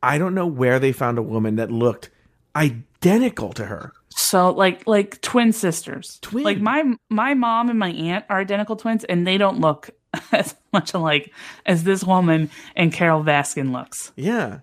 I 0.03 0.19
don't 0.19 0.35
know 0.35 0.47
where 0.47 0.79
they 0.79 0.93
found 0.93 1.19
a 1.19 1.23
woman 1.23 1.57
that 1.57 1.71
looked 1.71 2.11
identical 2.57 3.53
to 3.55 3.67
her. 3.67 3.93
So 4.11 4.51
like 4.51 4.87
like 4.87 5.21
twin 5.21 5.53
sisters. 5.53 6.19
Twin. 6.23 6.45
Like 6.45 6.61
my 6.61 6.95
my 7.09 7.35
mom 7.35 7.71
and 7.71 7.79
my 7.79 7.91
aunt 7.91 8.25
are 8.29 8.41
identical 8.41 8.77
twins, 8.77 9.05
and 9.05 9.27
they 9.27 9.39
don't 9.39 9.61
look 9.61 9.91
as 10.33 10.55
much 10.73 10.95
alike 10.95 11.33
as 11.67 11.85
this 11.85 12.05
woman 12.05 12.51
and 12.77 12.93
Carole 12.93 13.25
Baskin 13.25 13.73
looks. 13.73 14.13
Yeah. 14.17 14.61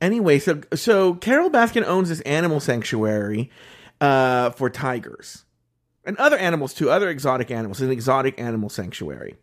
Anyway, 0.00 0.38
so 0.38 0.60
so 0.74 1.14
Carole 1.14 1.50
Baskin 1.50 1.84
owns 1.84 2.08
this 2.08 2.20
animal 2.22 2.60
sanctuary 2.60 3.50
uh, 4.00 4.50
for 4.50 4.70
tigers 4.70 5.44
and 6.04 6.16
other 6.16 6.38
animals 6.38 6.72
too, 6.72 6.90
other 6.90 7.08
exotic 7.08 7.50
animals, 7.50 7.80
an 7.80 7.90
exotic 7.90 8.40
animal 8.40 8.68
sanctuary. 8.68 9.36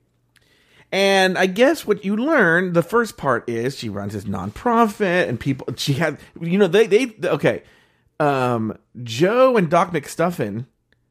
And 0.91 1.37
I 1.37 1.47
guess 1.47 1.85
what 1.85 2.05
you 2.05 2.15
learn, 2.15 2.73
the 2.73 2.81
first 2.83 3.17
part 3.17 3.49
is 3.49 3.77
she 3.77 3.89
runs 3.89 4.13
this 4.13 4.23
nonprofit, 4.23 5.27
and 5.27 5.39
people 5.39 5.67
she 5.75 5.93
had, 5.93 6.17
you 6.39 6.57
know, 6.57 6.67
they 6.67 6.87
they 6.87 7.13
okay, 7.23 7.63
um, 8.19 8.77
Joe 9.03 9.57
and 9.57 9.69
Doc 9.69 9.91
McStuffin, 9.91 10.65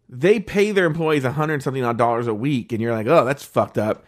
they 0.09 0.41
pay 0.41 0.73
their 0.73 0.87
employees 0.87 1.25
a 1.25 1.33
hundred 1.33 1.63
something 1.63 1.85
odd 1.85 1.99
dollars 1.99 2.27
a 2.27 2.35
week, 2.35 2.73
and 2.73 2.81
you're 2.81 2.93
like, 2.93 3.07
oh, 3.07 3.25
that's 3.25 3.43
fucked 3.45 3.77
up. 3.77 4.05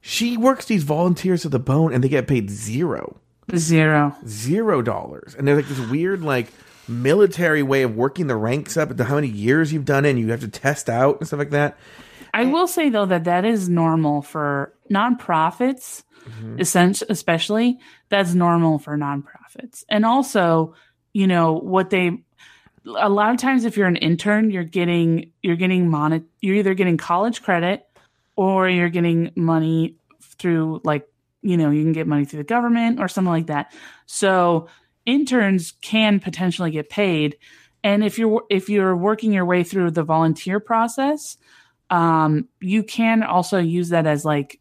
She 0.00 0.36
works 0.36 0.66
these 0.66 0.82
volunteers 0.82 1.42
to 1.42 1.48
the 1.48 1.58
bone, 1.60 1.92
and 1.92 2.02
they 2.02 2.08
get 2.08 2.26
paid 2.26 2.50
zero 2.50 3.20
Zero. 3.54 4.12
zero 4.26 4.82
dollars 4.82 5.36
and 5.36 5.46
there's 5.46 5.58
like 5.58 5.68
this 5.68 5.88
weird 5.88 6.20
like 6.22 6.48
military 6.88 7.62
way 7.62 7.82
of 7.82 7.94
working 7.96 8.26
the 8.26 8.34
ranks 8.34 8.76
up 8.76 8.96
to 8.96 9.04
how 9.04 9.14
many 9.14 9.28
years 9.28 9.72
you've 9.72 9.84
done 9.84 10.04
it 10.04 10.10
and 10.10 10.18
you 10.18 10.30
have 10.32 10.40
to 10.40 10.48
test 10.48 10.88
out 10.90 11.18
and 11.20 11.28
stuff 11.28 11.38
like 11.38 11.50
that 11.50 11.76
I 12.34 12.46
will 12.46 12.66
say 12.66 12.88
though 12.90 13.06
that 13.06 13.22
that 13.22 13.44
is 13.44 13.68
normal 13.68 14.20
for 14.20 14.72
nonprofits, 14.90 16.02
essen- 16.58 17.06
especially. 17.08 17.78
That's 18.08 18.34
normal 18.34 18.78
for 18.78 18.96
nonprofits, 18.96 19.84
and 19.88 20.04
also, 20.04 20.74
you 21.12 21.26
know 21.26 21.54
what 21.54 21.90
they. 21.90 22.22
A 22.98 23.08
lot 23.08 23.30
of 23.30 23.38
times, 23.38 23.64
if 23.64 23.76
you're 23.76 23.88
an 23.88 23.96
intern, 23.96 24.50
you're 24.50 24.64
getting 24.64 25.32
you're 25.42 25.56
getting 25.56 25.88
monet. 25.88 26.22
You're 26.40 26.56
either 26.56 26.74
getting 26.74 26.96
college 26.96 27.42
credit, 27.42 27.84
or 28.36 28.68
you're 28.68 28.88
getting 28.88 29.32
money 29.34 29.96
through 30.38 30.80
like 30.84 31.08
you 31.42 31.56
know 31.56 31.70
you 31.70 31.82
can 31.82 31.92
get 31.92 32.06
money 32.06 32.24
through 32.24 32.38
the 32.38 32.44
government 32.44 33.00
or 33.00 33.08
something 33.08 33.32
like 33.32 33.46
that. 33.48 33.72
So 34.06 34.68
interns 35.04 35.72
can 35.80 36.20
potentially 36.20 36.70
get 36.70 36.88
paid, 36.88 37.38
and 37.82 38.04
if 38.04 38.18
you're 38.18 38.44
if 38.50 38.68
you're 38.68 38.96
working 38.96 39.32
your 39.32 39.44
way 39.44 39.64
through 39.64 39.90
the 39.90 40.04
volunteer 40.04 40.60
process 40.60 41.36
um 41.90 42.48
you 42.60 42.82
can 42.82 43.22
also 43.22 43.58
use 43.58 43.90
that 43.90 44.06
as 44.06 44.24
like 44.24 44.58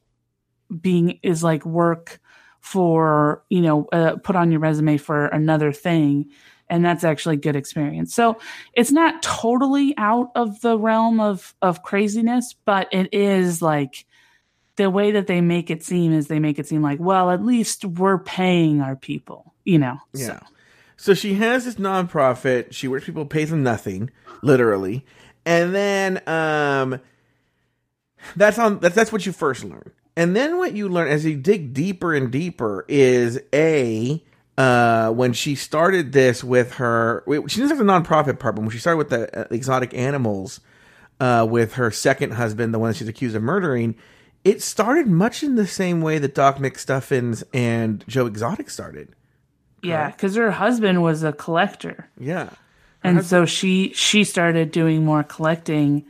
being 0.81 1.19
is 1.23 1.43
like 1.43 1.65
work 1.65 2.19
for 2.59 3.43
you 3.49 3.61
know 3.61 3.85
uh, 3.91 4.15
put 4.23 4.35
on 4.35 4.51
your 4.51 4.59
resume 4.59 4.97
for 4.97 5.27
another 5.27 5.71
thing 5.71 6.31
and 6.67 6.83
that's 6.83 7.03
actually 7.03 7.37
good 7.37 7.55
experience. 7.55 8.15
So 8.15 8.39
it's 8.73 8.91
not 8.91 9.21
totally 9.21 9.93
out 9.97 10.31
of 10.33 10.61
the 10.61 10.77
realm 10.77 11.19
of 11.19 11.53
of 11.61 11.83
craziness 11.83 12.55
but 12.65 12.87
it 12.91 13.13
is 13.13 13.61
like 13.61 14.05
the 14.77 14.89
way 14.89 15.11
that 15.11 15.27
they 15.27 15.41
make 15.41 15.69
it 15.69 15.83
seem 15.83 16.11
is 16.11 16.27
they 16.27 16.39
make 16.39 16.57
it 16.59 16.67
seem 16.67 16.81
like 16.81 16.99
well 16.99 17.29
at 17.29 17.45
least 17.45 17.85
we're 17.85 18.17
paying 18.17 18.81
our 18.81 18.95
people 18.95 19.53
you 19.63 19.77
know 19.77 19.97
yeah. 20.13 20.39
So, 20.39 20.45
so 20.97 21.13
she 21.13 21.33
has 21.35 21.65
this 21.65 21.75
nonprofit. 21.75 22.71
She 22.71 22.87
works 22.87 23.05
people 23.05 23.25
pays 23.25 23.49
them 23.49 23.63
nothing 23.63 24.09
literally. 24.41 25.05
And 25.45 25.75
then 25.75 26.27
um 26.27 26.99
that's 28.35 28.57
on 28.57 28.79
that's 28.79 28.95
that's 28.95 29.11
what 29.11 29.25
you 29.25 29.31
first 29.31 29.63
learn 29.63 29.91
and 30.15 30.35
then 30.35 30.57
what 30.57 30.73
you 30.73 30.87
learn 30.89 31.07
as 31.07 31.25
you 31.25 31.35
dig 31.37 31.73
deeper 31.73 32.13
and 32.13 32.31
deeper 32.31 32.85
is 32.87 33.39
a 33.53 34.23
uh, 34.57 35.11
when 35.11 35.33
she 35.33 35.53
started 35.55 36.13
this 36.13 36.41
with 36.43 36.73
her, 36.75 37.23
she 37.27 37.59
doesn't 37.59 37.69
have 37.69 37.77
the 37.77 37.83
nonprofit 37.83 38.39
part, 38.39 38.55
but 38.55 38.61
when 38.61 38.69
she 38.69 38.77
started 38.79 38.97
with 38.97 39.09
the 39.09 39.37
uh, 39.41 39.47
exotic 39.51 39.93
animals, 39.93 40.61
uh, 41.19 41.45
with 41.49 41.73
her 41.73 41.91
second 41.91 42.31
husband, 42.31 42.73
the 42.73 42.79
one 42.79 42.89
that 42.89 42.95
she's 42.97 43.07
accused 43.09 43.35
of 43.35 43.43
murdering, 43.43 43.95
it 44.45 44.61
started 44.61 45.07
much 45.07 45.43
in 45.43 45.55
the 45.55 45.67
same 45.67 46.01
way 46.01 46.19
that 46.19 46.33
Doc 46.35 46.57
McStuffins 46.57 47.43
and 47.53 48.03
Joe 48.07 48.25
Exotic 48.27 48.69
started. 48.69 49.09
yeah 49.83 50.09
because 50.11 50.35
her 50.35 50.51
husband 50.51 51.01
was 51.03 51.23
a 51.23 51.33
collector 51.33 52.09
Yeah. 52.19 52.49
and 53.03 53.25
so 53.25 53.45
she 53.45 53.91
she 53.93 54.23
started 54.23 54.71
doing 54.71 55.03
more 55.03 55.23
collecting 55.23 56.05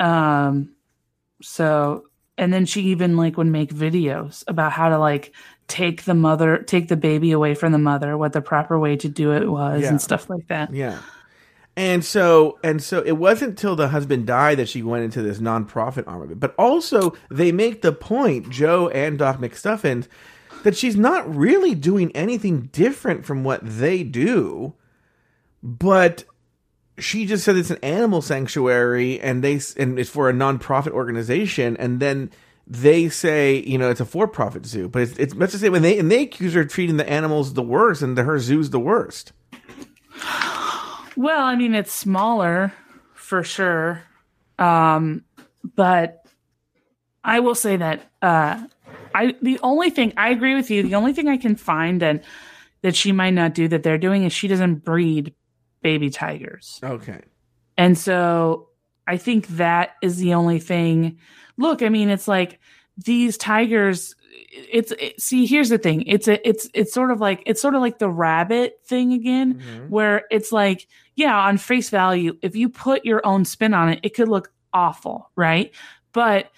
um 0.00 0.70
so 1.42 2.04
and 2.40 2.52
then 2.52 2.66
she 2.66 2.80
even 2.82 3.16
like 3.16 3.36
would 3.36 3.46
make 3.46 3.72
videos 3.72 4.42
about 4.48 4.72
how 4.72 4.88
to 4.88 4.98
like 4.98 5.32
take 5.68 6.02
the 6.04 6.14
mother 6.14 6.58
take 6.58 6.88
the 6.88 6.96
baby 6.96 7.30
away 7.30 7.54
from 7.54 7.70
the 7.70 7.78
mother 7.78 8.16
what 8.18 8.32
the 8.32 8.40
proper 8.40 8.76
way 8.78 8.96
to 8.96 9.08
do 9.08 9.30
it 9.32 9.46
was 9.48 9.82
Yeah. 9.82 9.88
and 9.90 10.02
stuff 10.02 10.28
like 10.28 10.48
that 10.48 10.74
Yeah. 10.74 10.98
And 11.76 12.04
so 12.04 12.58
and 12.64 12.82
so 12.82 13.00
it 13.02 13.12
wasn't 13.12 13.56
till 13.56 13.76
the 13.76 13.88
husband 13.88 14.26
died 14.26 14.58
that 14.58 14.68
she 14.68 14.82
went 14.82 15.04
into 15.04 15.22
this 15.22 15.38
nonprofit 15.38 16.04
arm 16.08 16.22
of 16.22 16.30
it. 16.32 16.40
But 16.40 16.54
also 16.58 17.14
they 17.30 17.52
make 17.52 17.82
the 17.82 17.92
point, 17.92 18.50
Joe 18.50 18.88
and 18.88 19.16
Doc 19.18 19.38
McStuffins, 19.38 20.08
that 20.64 20.76
she's 20.76 20.96
not 20.96 21.32
really 21.34 21.74
doing 21.76 22.10
anything 22.14 22.68
different 22.72 23.24
from 23.24 23.44
what 23.44 23.60
they 23.62 24.02
do, 24.02 24.74
but 25.62 26.24
she 27.00 27.26
just 27.26 27.44
said 27.44 27.56
it's 27.56 27.70
an 27.70 27.78
animal 27.82 28.22
sanctuary 28.22 29.20
and 29.20 29.42
they 29.42 29.60
and 29.76 29.98
it's 29.98 30.10
for 30.10 30.28
a 30.28 30.32
nonprofit 30.32 30.92
organization 30.92 31.76
and 31.78 32.00
then 32.00 32.30
they 32.66 33.08
say 33.08 33.62
you 33.66 33.76
know 33.76 33.90
it's 33.90 34.00
a 34.00 34.04
for-profit 34.04 34.64
zoo 34.64 34.88
but 34.88 35.02
it's, 35.02 35.18
it's 35.18 35.34
much 35.34 35.50
to 35.50 35.58
say 35.58 35.68
when 35.68 35.82
they 35.82 35.98
and 35.98 36.10
they 36.10 36.22
accuse 36.22 36.54
her 36.54 36.60
of 36.60 36.68
treating 36.68 36.96
the 36.96 37.08
animals 37.08 37.54
the 37.54 37.62
worst 37.62 38.02
and 38.02 38.16
the, 38.16 38.22
her 38.22 38.38
zoo's 38.38 38.70
the 38.70 38.80
worst. 38.80 39.32
Well 41.16 41.44
i 41.44 41.56
mean 41.56 41.74
it's 41.74 41.92
smaller 41.92 42.72
for 43.14 43.42
sure. 43.42 44.02
Um 44.58 45.24
but 45.74 46.24
i 47.24 47.40
will 47.40 47.54
say 47.54 47.76
that 47.76 48.10
uh 48.22 48.62
i 49.14 49.34
the 49.42 49.58
only 49.62 49.90
thing 49.90 50.12
i 50.16 50.30
agree 50.30 50.54
with 50.54 50.70
you. 50.70 50.82
The 50.82 50.94
only 50.94 51.12
thing 51.12 51.28
i 51.28 51.36
can 51.36 51.56
find 51.56 52.02
and 52.02 52.22
that 52.82 52.96
she 52.96 53.12
might 53.12 53.34
not 53.34 53.54
do 53.54 53.68
that 53.68 53.82
they're 53.82 53.98
doing 53.98 54.24
is 54.24 54.32
she 54.32 54.48
doesn't 54.48 54.76
breed 54.76 55.34
baby 55.82 56.10
tigers 56.10 56.78
okay 56.82 57.20
And 57.78 57.96
so 57.96 58.68
I 59.06 59.16
think 59.16 59.46
that 59.56 59.96
is 60.02 60.18
the 60.18 60.34
only 60.34 60.58
thing. 60.60 61.18
Look, 61.56 61.82
I 61.82 61.88
mean, 61.88 62.10
it's 62.10 62.28
like 62.28 62.60
these 62.96 63.36
tigers. 63.38 64.14
It's 64.52 64.92
it, 64.92 65.20
see, 65.20 65.46
here's 65.46 65.68
the 65.70 65.78
thing. 65.78 66.02
It's 66.02 66.28
a, 66.28 66.46
it's, 66.48 66.68
it's 66.74 66.92
sort 66.92 67.10
of 67.10 67.20
like, 67.20 67.42
it's 67.46 67.60
sort 67.60 67.74
of 67.74 67.80
like 67.80 67.98
the 67.98 68.08
rabbit 68.10 68.80
thing 68.86 69.12
again, 69.12 69.54
Mhm. 69.60 69.88
where 69.88 70.24
it's 70.30 70.52
like, 70.52 70.86
yeah, 71.16 71.36
on 71.36 71.56
face 71.58 71.90
value, 71.90 72.36
if 72.42 72.54
you 72.54 72.68
put 72.68 73.04
your 73.04 73.20
own 73.26 73.44
spin 73.44 73.74
on 73.74 73.88
it, 73.88 74.00
it 74.04 74.14
could 74.14 74.28
look 74.28 74.52
awful, 74.72 75.30
right? 75.34 75.72
But 76.12 76.50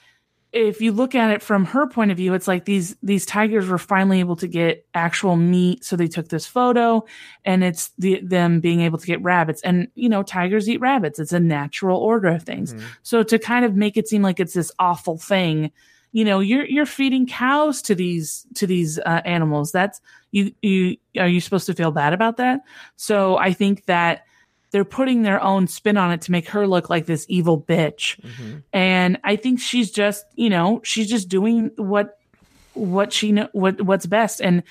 if 0.52 0.82
you 0.82 0.92
look 0.92 1.14
at 1.14 1.30
it 1.30 1.42
from 1.42 1.64
her 1.64 1.86
point 1.86 2.10
of 2.10 2.18
view, 2.18 2.34
it's 2.34 2.46
like 2.46 2.66
these 2.66 2.94
these 3.02 3.24
tigers 3.24 3.68
were 3.68 3.78
finally 3.78 4.20
able 4.20 4.36
to 4.36 4.46
get 4.46 4.86
actual 4.94 5.36
meat, 5.36 5.84
so 5.84 5.96
they 5.96 6.08
took 6.08 6.28
this 6.28 6.46
photo, 6.46 7.04
and 7.44 7.64
it's 7.64 7.90
the 7.98 8.20
them 8.22 8.60
being 8.60 8.80
able 8.82 8.98
to 8.98 9.06
get 9.06 9.22
rabbits. 9.22 9.62
And 9.62 9.88
you 9.94 10.08
know, 10.08 10.22
tigers 10.22 10.68
eat 10.68 10.80
rabbits; 10.80 11.18
it's 11.18 11.32
a 11.32 11.40
natural 11.40 11.98
order 11.98 12.28
of 12.28 12.42
things. 12.42 12.74
Mhm. 12.74 12.82
So 13.02 13.22
to 13.22 13.38
kind 13.38 13.64
of 13.64 13.74
make 13.76 13.96
it 13.96 14.08
seem 14.08 14.22
like 14.22 14.40
it's 14.40 14.52
this 14.54 14.70
awful 14.78 15.16
thing, 15.16 15.70
you 16.12 16.24
know, 16.24 16.40
you're 16.40 16.66
you're 16.66 16.86
feeding 16.86 17.26
cows 17.26 17.80
to 17.82 17.94
these 17.94 18.46
to 18.54 18.66
these 18.66 18.98
uh, 18.98 19.22
animals. 19.24 19.72
That's 19.72 20.00
you 20.32 20.52
you 20.60 20.98
are 21.18 21.28
you 21.28 21.40
supposed 21.40 21.66
to 21.66 21.74
feel 21.74 21.92
bad 21.92 22.12
about 22.12 22.36
that? 22.36 22.60
So 22.96 23.38
I 23.38 23.54
think 23.54 23.86
that 23.86 24.24
they're 24.72 24.84
putting 24.84 25.22
their 25.22 25.40
own 25.42 25.68
spin 25.68 25.96
on 25.96 26.10
it 26.12 26.22
to 26.22 26.32
make 26.32 26.48
her 26.48 26.66
look 26.66 26.90
like 26.90 27.06
this 27.06 27.24
evil 27.28 27.60
bitch 27.60 28.18
Mhm. 28.20 28.62
and 28.72 29.18
I 29.22 29.36
think 29.36 29.60
she's 29.60 29.90
just, 29.90 30.24
you 30.34 30.50
know, 30.50 30.80
she's 30.82 31.08
just 31.08 31.28
doing 31.28 31.70
what 31.76 32.18
what 32.74 33.12
she 33.12 33.32
know 33.32 33.48
what 33.52 33.80
what's 33.82 34.06
best. 34.06 34.40
And 34.40 34.62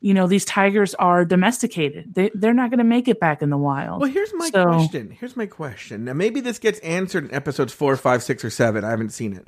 you 0.00 0.14
know, 0.14 0.26
these 0.26 0.44
tigers 0.44 0.94
are 0.94 1.24
domesticated. 1.24 2.14
They 2.14 2.30
they're 2.34 2.54
not 2.54 2.70
going 2.70 2.78
to 2.78 2.84
make 2.84 3.06
it 3.06 3.20
back 3.20 3.40
in 3.42 3.50
the 3.50 3.56
wild. 3.58 4.00
Well, 4.00 4.10
here's 4.10 4.32
my 4.34 4.48
So- 4.50 4.64
question. 4.64 5.10
Here's 5.18 5.36
my 5.36 5.46
question. 5.46 6.04
Now, 6.04 6.12
maybe 6.12 6.40
this 6.40 6.58
gets 6.58 6.78
answered 6.80 7.24
in 7.26 7.34
episodes 7.34 7.72
four, 7.72 7.96
five, 7.96 8.22
six, 8.22 8.44
or 8.44 8.50
seven. 8.50 8.84
I 8.84 8.90
haven't 8.90 9.10
seen 9.10 9.32
it, 9.32 9.46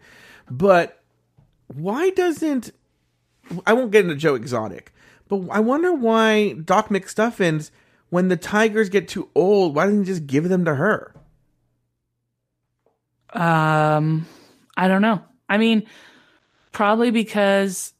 but 0.50 1.00
why 1.74 2.10
doesn't 2.10 2.70
I 3.66 3.72
won't 3.72 3.90
get 3.90 4.04
into 4.04 4.16
Joe 4.16 4.34
Exotic, 4.34 4.92
but 5.28 5.42
I 5.50 5.60
wonder 5.60 5.92
why 5.92 6.52
Doc 6.54 6.88
McStuffins, 6.88 7.70
when 8.10 8.28
the 8.28 8.36
tigers 8.36 8.88
get 8.88 9.08
too 9.08 9.28
old, 9.34 9.74
why 9.74 9.86
doesn't 9.86 10.00
he 10.00 10.06
just 10.06 10.26
give 10.26 10.48
them 10.48 10.64
to 10.64 10.74
her? 10.74 11.14
Um, 13.32 14.26
I 14.76 14.88
don't 14.88 15.02
know. 15.02 15.22
I 15.48 15.58
mean, 15.58 15.86
probably 16.72 17.10
because 17.10 17.92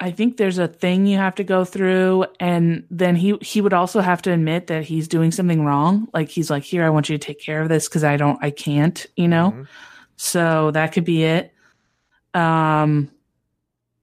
I 0.00 0.10
think 0.12 0.36
there's 0.36 0.58
a 0.58 0.68
thing 0.68 1.06
you 1.06 1.16
have 1.16 1.34
to 1.36 1.44
go 1.44 1.64
through, 1.64 2.26
and 2.38 2.84
then 2.90 3.16
he 3.16 3.36
he 3.40 3.60
would 3.60 3.72
also 3.72 4.00
have 4.00 4.22
to 4.22 4.32
admit 4.32 4.68
that 4.68 4.84
he's 4.84 5.08
doing 5.08 5.32
something 5.32 5.64
wrong. 5.64 6.08
Like 6.12 6.28
he's 6.28 6.50
like, 6.50 6.62
"Here, 6.62 6.84
I 6.84 6.90
want 6.90 7.08
you 7.08 7.18
to 7.18 7.24
take 7.26 7.40
care 7.40 7.62
of 7.62 7.68
this 7.68 7.88
because 7.88 8.04
I 8.04 8.16
don't, 8.16 8.38
I 8.42 8.50
can't," 8.50 9.04
you 9.16 9.26
know. 9.28 9.52
Mhm. 9.52 9.66
So 10.16 10.70
that 10.72 10.92
could 10.92 11.04
be 11.04 11.24
it. 11.24 11.52
Um, 12.34 13.10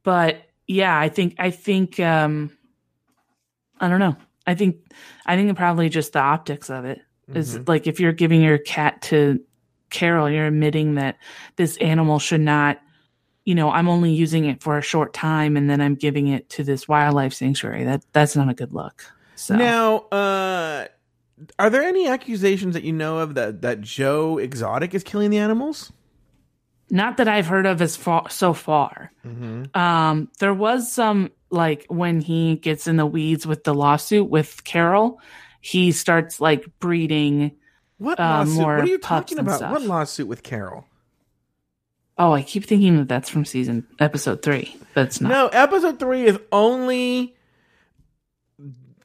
but 0.04 0.38
yeah, 0.68 1.00
I 1.00 1.08
think 1.08 1.36
I 1.40 1.52
think 1.52 2.00
um, 2.00 2.52
I 3.80 3.90
don't 3.90 4.00
know. 4.00 4.16
I 4.48 4.56
think 4.56 4.78
I 5.26 5.36
think 5.36 5.56
probably 5.58 5.90
just 5.90 6.14
the 6.14 6.20
optics 6.20 6.70
of 6.70 6.86
it 6.86 7.02
is 7.34 7.58
Mhm. 7.58 7.68
like 7.68 7.88
if 7.88 8.00
you're 8.00 8.14
giving 8.14 8.42
your 8.42 8.58
cat 8.58 9.02
to 9.04 9.40
Carole, 9.90 10.30
you're 10.30 10.48
admitting 10.48 10.96
that 10.96 11.18
this 11.56 11.78
animal 11.78 12.20
should 12.20 12.42
not. 12.42 12.80
You 13.46 13.56
know, 13.56 13.70
I'm 13.72 13.88
only 13.88 14.12
using 14.12 14.46
it 14.46 14.62
for 14.64 14.78
a 14.78 14.82
short 14.82 15.14
time, 15.14 15.56
and 15.58 15.70
then 15.70 15.80
I'm 15.82 15.96
giving 15.96 16.28
it 16.28 16.50
to 16.52 16.64
this 16.64 16.88
wildlife 16.88 17.34
sanctuary. 17.34 17.84
That 17.84 18.04
that's 18.14 18.36
not 18.36 18.50
a 18.50 18.54
good 18.54 18.74
look. 18.74 19.04
So 19.36 19.56
Now, 19.56 19.98
uh, 20.12 20.86
are 21.60 21.70
there 21.70 21.84
any 21.84 22.08
accusations 22.08 22.74
that 22.74 22.84
you 22.84 22.94
know 22.94 23.20
of 23.20 23.36
that 23.36 23.62
that 23.62 23.82
Joe 23.82 24.38
Exotic 24.38 24.94
is 24.94 25.04
killing 25.04 25.30
the 25.32 25.38
animals? 25.38 25.92
not 26.92 27.18
that 27.18 27.28
I've 27.28 27.48
heard 27.48 27.66
of 27.66 27.82
as 27.82 27.96
far 27.96 28.30
so 28.30 28.54
far. 28.54 29.12
Mm-hmm. 29.26 29.76
Um, 29.76 30.30
there 30.40 30.54
was 30.54 30.92
some 30.94 31.32
like 31.56 31.86
when 31.88 32.22
he 32.22 32.56
gets 32.58 32.86
in 32.86 32.98
the 32.98 33.06
weeds 33.06 33.48
with 33.48 33.64
the 33.64 33.74
lawsuit 33.74 34.30
with 34.30 34.64
Carole, 34.64 35.20
he 35.62 35.92
starts 35.92 36.40
like 36.40 36.66
breeding. 36.80 37.54
What 37.98 38.20
Uh, 38.20 38.24
lawsuit? 38.24 38.54
more 38.56 38.76
What 38.76 38.84
are 38.84 38.88
you 38.88 38.98
talking 39.00 39.40
about? 39.40 39.58
stuff. 39.58 39.72
What 39.72 39.82
lawsuit 39.82 40.28
with 40.28 40.44
Carole? 40.44 40.86
Oh, 42.18 42.32
I 42.34 42.44
keep 42.44 42.66
thinking 42.66 42.98
that 42.98 43.08
that's 43.10 43.30
from 43.30 43.44
season 43.46 43.88
episode 44.00 44.42
three, 44.42 44.76
but 44.94 45.08
it's 45.08 45.20
not. 45.20 45.30
No, 45.30 45.48
episode 45.48 46.00
three 46.00 46.26
is 46.26 46.38
only 46.52 47.36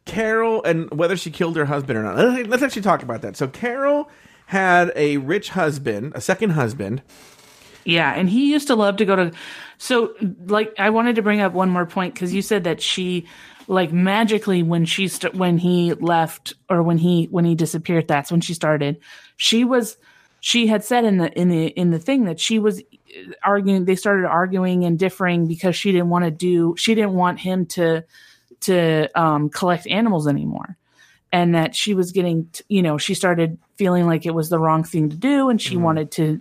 Carole 0.05 0.63
and 0.65 0.91
whether 0.93 1.17
she 1.17 1.31
killed 1.31 1.57
her 1.57 1.65
husband 1.65 1.99
or 1.99 2.03
not. 2.03 2.49
Let's 2.49 2.63
actually 2.63 2.83
talk 2.83 3.03
about 3.03 3.23
that. 3.23 3.37
So 3.37 3.49
Carole 3.49 4.09
had 4.47 4.93
a 4.97 5.17
rich 5.19 5.51
husband, 5.51 6.13
a 6.15 6.21
second 6.21 6.51
husband. 6.51 7.03
Yeah, 7.85 8.13
and 8.15 8.29
he 8.29 8.51
used 8.53 8.67
to 8.69 8.75
love 8.75 8.97
to 8.97 9.05
go 9.05 9.17
to. 9.17 9.33
So, 9.83 10.15
like, 10.45 10.75
I 10.79 10.91
wanted 10.91 11.17
to 11.17 11.23
bring 11.23 11.41
up 11.41 11.55
one 11.55 11.71
more 11.71 11.87
point 11.87 12.13
because 12.13 12.35
you 12.35 12.43
said 12.43 12.65
that 12.65 12.83
she, 12.83 13.27
like, 13.67 13.91
magically 13.91 14.63
when 14.63 14.85
she 14.85 15.09
st- 15.09 15.35
when 15.35 15.57
he 15.57 15.95
left 15.95 16.53
or 16.69 16.83
when 16.83 16.99
he 16.99 17.29
when 17.31 17.47
he 17.47 17.55
disappeared, 17.55 18.07
that's 18.07 18.31
when 18.31 18.43
she 18.43 18.53
started. 18.53 19.01
She 19.39 19.65
was, 19.65 19.97
she 20.41 20.67
had 20.67 20.85
said 20.85 21.07
in 21.07 21.17
the 21.17 21.33
in 21.33 21.49
the 21.49 21.69
in 21.69 21.93
the 21.93 21.99
thing 21.99 22.25
that 22.25 22.39
she 22.39 22.59
was 22.59 22.83
arguing. 23.43 23.87
They 23.87 23.97
started 23.97 24.27
arguing 24.27 24.85
and 24.85 24.99
differing 24.99 25.47
because 25.47 25.75
she 25.77 25.93
didn't 25.93 26.11
want 26.11 26.27
to 26.27 26.31
do. 26.31 26.75
She 26.77 26.95
didn't 26.95 27.15
want 27.15 27.41
him 27.41 27.65
to 27.69 28.05
to 28.61 29.09
um, 29.19 29.49
collect 29.49 29.87
animals 29.87 30.29
anymore 30.29 30.77
and 31.33 31.55
that 31.55 31.75
she 31.75 31.95
was 31.95 32.13
getting 32.13 32.51
t- 32.53 32.65
you 32.69 32.83
know 32.83 32.99
she 32.99 33.15
started 33.15 33.57
feeling 33.79 34.07
like 34.07 34.27
it 34.27 34.35
was 34.35 34.51
the 34.51 34.59
wrong 34.59 34.85
thing 34.85 35.09
to 35.09 35.17
do 35.17 35.49
and 35.49 35.59
she 35.59 35.79
wanted 35.79 36.11
to 36.11 36.39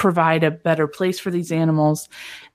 provide 0.00 0.42
a 0.42 0.50
better 0.50 0.88
place 0.88 1.20
for 1.20 1.30
these 1.30 1.52
animals. 1.52 2.08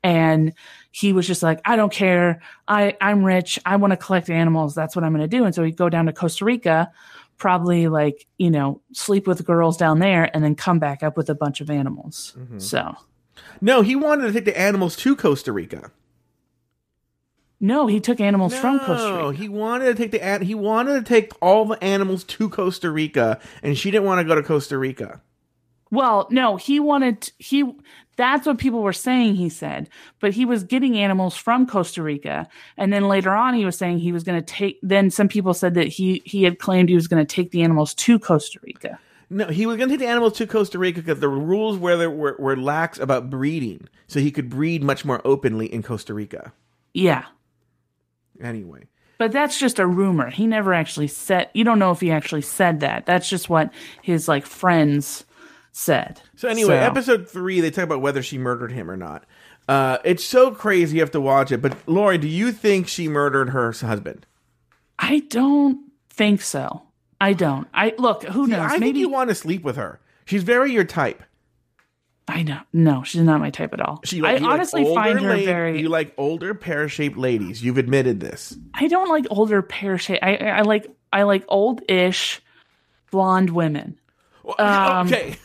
And 0.04 0.52
he 0.90 1.14
was 1.14 1.28
just 1.28 1.44
like 1.44 1.62
i 1.64 1.76
don't 1.76 1.94
care. 1.94 2.42
I 2.68 2.98
i'm 3.00 3.24
rich. 3.24 3.60
I 3.66 3.76
want 3.76 3.92
to 3.92 3.98
collect 3.98 4.30
animals. 4.30 4.74
That's 4.74 4.96
what 4.96 5.06
i'm 5.06 5.14
going 5.14 5.30
to 5.30 5.38
do. 5.38 5.46
And 5.46 5.54
so 5.54 5.64
he'd 5.64 5.78
go 5.78 5.88
down 5.88 6.08
to 6.08 6.14
costa 6.14 6.44
rica 6.44 6.92
probably 7.38 7.90
like 7.90 8.26
you 8.38 8.50
know 8.50 8.82
sleep 8.94 9.28
with 9.28 9.46
girls 9.46 9.76
down 9.76 10.00
there 10.00 10.34
and 10.34 10.42
then 10.42 10.56
come 10.56 10.80
back 10.80 11.04
up 11.04 11.16
with 11.16 11.30
a 11.30 11.36
bunch 11.36 11.62
of 11.62 11.70
animals. 11.70 12.34
Mm-hmm. 12.38 12.60
So. 12.60 12.96
No, 13.62 13.82
he 13.82 13.96
wanted 13.96 14.28
to 14.28 14.34
take 14.34 14.46
the 14.46 14.58
animals 14.58 14.96
to 14.98 15.16
Costa 15.16 15.52
Rica. 15.52 15.92
no 17.60 17.86
he 17.86 18.00
took 18.00 18.20
animals 18.20 18.56
from 18.56 18.80
costa 18.80 19.14
rica. 19.14 19.38
he 19.38 19.50
wanted 19.50 19.86
to 19.86 19.96
take 19.96 20.12
the 20.12 20.46
he 20.46 20.56
wanted 20.56 20.94
to 20.94 21.04
take 21.04 21.32
all 21.42 21.66
the 21.66 21.82
animals 21.84 22.24
to 22.24 22.50
Costa 22.50 22.90
Rica, 22.90 23.40
and 23.62 23.78
she 23.78 23.92
didn't 23.92 24.06
want 24.06 24.20
to 24.20 24.26
go 24.26 24.34
to 24.34 24.44
Costa 24.44 24.78
Rica. 24.80 25.22
Well, 25.96 26.28
no, 26.30 26.58
he 26.58 26.80
wanted 26.80 27.32
he 27.38 27.74
that's 28.18 28.46
what 28.46 28.58
people 28.58 28.82
were 28.82 28.94
saying 28.94 29.36
he 29.36 29.50
said, 29.50 29.90
but 30.20 30.34
he 30.34 30.46
was 30.46 30.64
getting 30.64 30.98
animals 30.98 31.36
from 31.36 31.66
Costa 31.68 32.02
Rica 32.04 32.48
and 32.78 32.94
then 32.94 33.08
later 33.08 33.32
on 33.32 33.54
he 33.54 33.66
was 33.66 33.78
saying 33.78 34.00
he 34.00 34.12
was 34.12 34.24
going 34.24 34.42
to 34.42 34.46
take 34.46 34.80
then 34.82 35.10
some 35.10 35.28
people 35.28 35.54
said 35.54 35.74
that 35.76 35.88
he 35.88 36.22
he 36.26 36.44
had 36.44 36.60
claimed 36.60 36.90
he 36.90 36.96
was 36.96 37.08
going 37.08 37.26
to 37.26 37.36
take 37.36 37.52
the 37.52 37.64
animals 37.64 37.94
to 37.96 38.20
Costa 38.20 38.60
Rica. 38.62 39.00
No, 39.30 39.48
he 39.48 39.66
was 39.66 39.78
going 39.78 39.90
to 39.90 39.94
take 39.94 40.02
the 40.02 40.12
animals 40.12 40.34
to 40.34 40.48
Costa 40.48 40.78
Rica 40.78 41.02
because 41.02 41.20
the 41.20 41.30
rules 41.30 41.78
were, 41.80 41.98
there 41.98 42.12
were 42.12 42.36
were 42.38 42.56
lax 42.56 43.00
about 43.00 43.30
breeding, 43.30 43.88
so 44.08 44.20
he 44.20 44.32
could 44.32 44.50
breed 44.50 44.84
much 44.84 45.04
more 45.04 45.22
openly 45.26 45.66
in 45.74 45.82
Costa 45.82 46.14
Rica. 46.14 46.54
Yeah. 46.94 47.26
Anyway, 48.42 48.84
But 49.18 49.32
that's 49.32 49.58
just 49.58 49.80
a 49.80 49.88
rumor. 49.88 50.30
He 50.30 50.46
never 50.46 50.74
actually 50.74 51.08
said 51.08 51.50
you 51.54 51.64
don't 51.64 51.80
know 51.80 51.92
if 51.92 52.02
he 52.02 52.12
actually 52.12 52.42
said 52.42 52.82
that. 52.82 53.06
That's 53.06 53.30
just 53.30 53.50
what 53.50 53.72
his 54.02 54.28
like 54.28 54.46
friends 54.46 55.26
said. 55.78 56.22
so 56.38 56.48
anyway, 56.48 56.78
So- 56.80 56.86
episode 56.86 57.30
three 57.30 57.60
they 57.60 57.70
talk 57.70 57.84
about 57.84 58.02
whether 58.02 58.24
she 58.24 58.38
murdered 58.38 58.72
him 58.72 58.90
or 58.90 58.96
not. 58.96 59.26
Uh, 59.68 59.98
it's 60.06 60.24
so 60.24 60.52
crazy 60.52 60.96
you 60.98 61.02
have 61.02 61.12
to 61.12 61.20
watch 61.20 61.52
it. 61.52 61.62
But 61.62 61.76
Lauri, 61.88 62.18
do 62.18 62.28
you 62.28 62.52
think 62.52 62.88
she 62.88 63.08
murdered 63.10 63.50
her 63.50 63.72
husband? 63.72 64.26
I 65.00 65.20
don't 65.30 65.92
think 66.10 66.42
so. 66.42 66.84
I 67.20 67.34
don't. 67.34 67.68
I 67.74 67.94
look, 67.98 68.24
who 68.24 68.48
knows? 68.48 68.72
I 68.72 68.78
Maybe 68.78 69.00
you 69.00 69.10
want 69.10 69.30
to 69.30 69.36
sleep 69.36 69.64
with 69.64 69.76
her. 69.76 70.00
She's 70.26 70.44
very 70.44 70.72
your 70.72 70.84
type. 70.86 71.24
I 72.28 72.44
know. 72.44 72.60
No, 72.74 73.04
she's 73.04 73.22
not 73.22 73.40
my 73.40 73.50
type 73.50 73.74
at 73.74 73.82
all. 73.82 74.00
She, 74.04 74.22
I 74.24 74.36
you 74.36 74.40
like 74.40 74.54
honestly 74.54 74.84
find 74.96 75.20
her 75.20 75.38
la- 75.38 75.44
very. 75.44 75.82
You 75.82 75.90
like 75.90 76.14
older 76.18 76.54
pear 76.54 76.88
shaped 76.88 77.18
ladies. 77.18 77.64
You've 77.64 77.78
admitted 77.78 78.20
this. 78.20 78.56
I 78.74 78.88
don't 78.88 79.10
like 79.10 79.26
older 79.30 79.62
pear 79.62 79.98
shape. 79.98 80.20
I, 80.24 80.36
I 80.38 80.62
like 80.62 80.88
I 81.12 81.24
like 81.24 81.44
old-ish 81.50 82.42
blonde 83.12 83.50
women. 83.50 84.00
Um, 84.60 85.08
okay. 85.08 85.38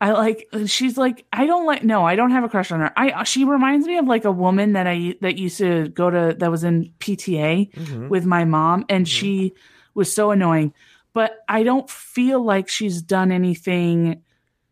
I 0.00 0.12
like 0.12 0.46
she's 0.66 0.98
like 0.98 1.24
I 1.32 1.46
don't 1.46 1.64
like 1.66 1.82
no 1.82 2.04
I 2.04 2.16
don't 2.16 2.30
have 2.30 2.44
a 2.44 2.48
crush 2.48 2.70
on 2.70 2.80
her. 2.80 2.92
I 2.96 3.24
she 3.24 3.44
reminds 3.44 3.86
me 3.86 3.96
of 3.96 4.06
like 4.06 4.24
a 4.26 4.32
woman 4.32 4.74
that 4.74 4.86
I 4.86 5.14
that 5.22 5.38
used 5.38 5.58
to 5.58 5.88
go 5.88 6.10
to 6.10 6.36
that 6.38 6.50
was 6.50 6.64
in 6.64 6.92
PTA 7.00 7.72
Mhm. 7.72 8.08
with 8.10 8.26
my 8.26 8.44
mom 8.44 8.84
and 8.90 9.08
she 9.08 9.54
was 9.94 10.12
so 10.12 10.30
annoying. 10.32 10.74
But 11.14 11.38
I 11.48 11.62
don't 11.62 11.88
feel 11.88 12.44
like 12.44 12.68
she's 12.68 13.00
done 13.00 13.32
anything 13.32 14.20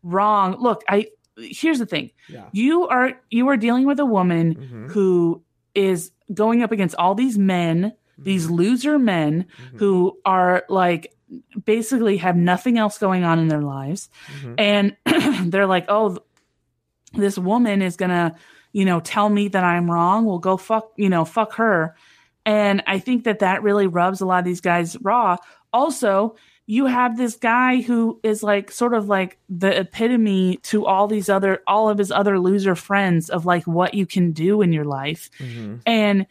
wrong. 0.03 0.57
Look, 0.59 0.83
I 0.87 1.07
here's 1.37 1.79
the 1.79 1.87
thing. 1.87 2.11
Yeah. 2.29 2.45
You 2.51 2.87
are 2.87 3.13
you 3.31 3.47
are 3.49 3.57
dealing 3.57 3.85
with 3.87 3.99
a 3.99 4.05
woman 4.05 4.55
Mhm. 4.55 4.91
who 4.91 5.41
is 5.73 6.11
going 6.33 6.61
up 6.61 6.71
against 6.71 6.95
all 6.97 7.15
these 7.15 7.37
men, 7.37 7.93
these 8.17 8.47
loser 8.49 8.99
men 8.99 9.45
Mhm. 9.73 9.79
who 9.79 10.17
are 10.23 10.63
like 10.69 11.14
basically 11.65 12.17
have 12.17 12.35
nothing 12.35 12.77
else 12.77 12.97
going 12.97 13.23
on 13.23 13.39
in 13.39 13.47
their 13.47 13.61
lives, 13.61 14.09
and 14.57 14.95
they're 15.51 15.67
like, 15.67 15.85
oh, 15.89 16.19
this 17.13 17.37
woman 17.37 17.81
is 17.81 17.95
gonna, 17.95 18.35
you 18.73 18.85
know, 18.85 18.99
tell 18.99 19.29
me 19.29 19.47
that 19.49 19.63
I'm 19.63 19.89
wrong. 19.89 20.25
Well, 20.25 20.39
go 20.39 20.57
fuck, 20.57 20.91
you 20.97 21.09
know, 21.09 21.25
fuck 21.25 21.53
her. 21.55 21.95
And 22.45 22.83
I 22.85 22.99
think 22.99 23.23
that 23.23 23.39
that 23.39 23.63
really 23.63 23.87
rubs 23.87 24.21
a 24.21 24.25
lot 24.25 24.39
of 24.39 24.45
these 24.45 24.61
guys 24.61 24.95
raw. 25.01 25.37
Also, 25.73 26.35
you 26.67 26.85
have 26.85 27.17
this 27.17 27.35
guy 27.35 27.81
who 27.81 28.19
is 28.23 28.41
like 28.41 28.71
sort 28.71 28.93
of 28.93 29.07
like 29.07 29.37
the 29.49 29.79
epitome 29.79 30.57
to 30.57 30.85
all 30.85 31.07
these 31.07 31.29
other 31.29 31.61
all 31.67 31.89
of 31.89 31.97
his 31.97 32.11
other 32.11 32.39
loser 32.39 32.75
friends 32.75 33.29
of 33.29 33.45
like 33.45 33.65
what 33.65 33.93
you 33.93 34.05
can 34.05 34.31
do 34.31 34.61
in 34.61 34.73
your 34.73 34.85
life. 34.85 35.29
Mm-hmm. 35.39 35.77
And 35.85 36.25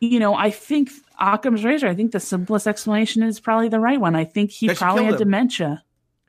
you 0.00 0.20
know, 0.20 0.34
I 0.34 0.50
think 0.50 0.90
Occam's 1.18 1.64
razor, 1.64 1.88
I 1.88 1.94
think 1.94 2.12
the 2.12 2.20
simplest 2.20 2.66
explanation 2.66 3.22
is 3.22 3.40
probably 3.40 3.68
the 3.68 3.80
right 3.80 4.00
one. 4.00 4.14
I 4.16 4.24
think 4.24 4.50
he 4.50 4.68
That 4.68 4.76
probably 4.76 5.04
had 5.04 5.14
him. 5.14 5.18
dementia. 5.18 5.84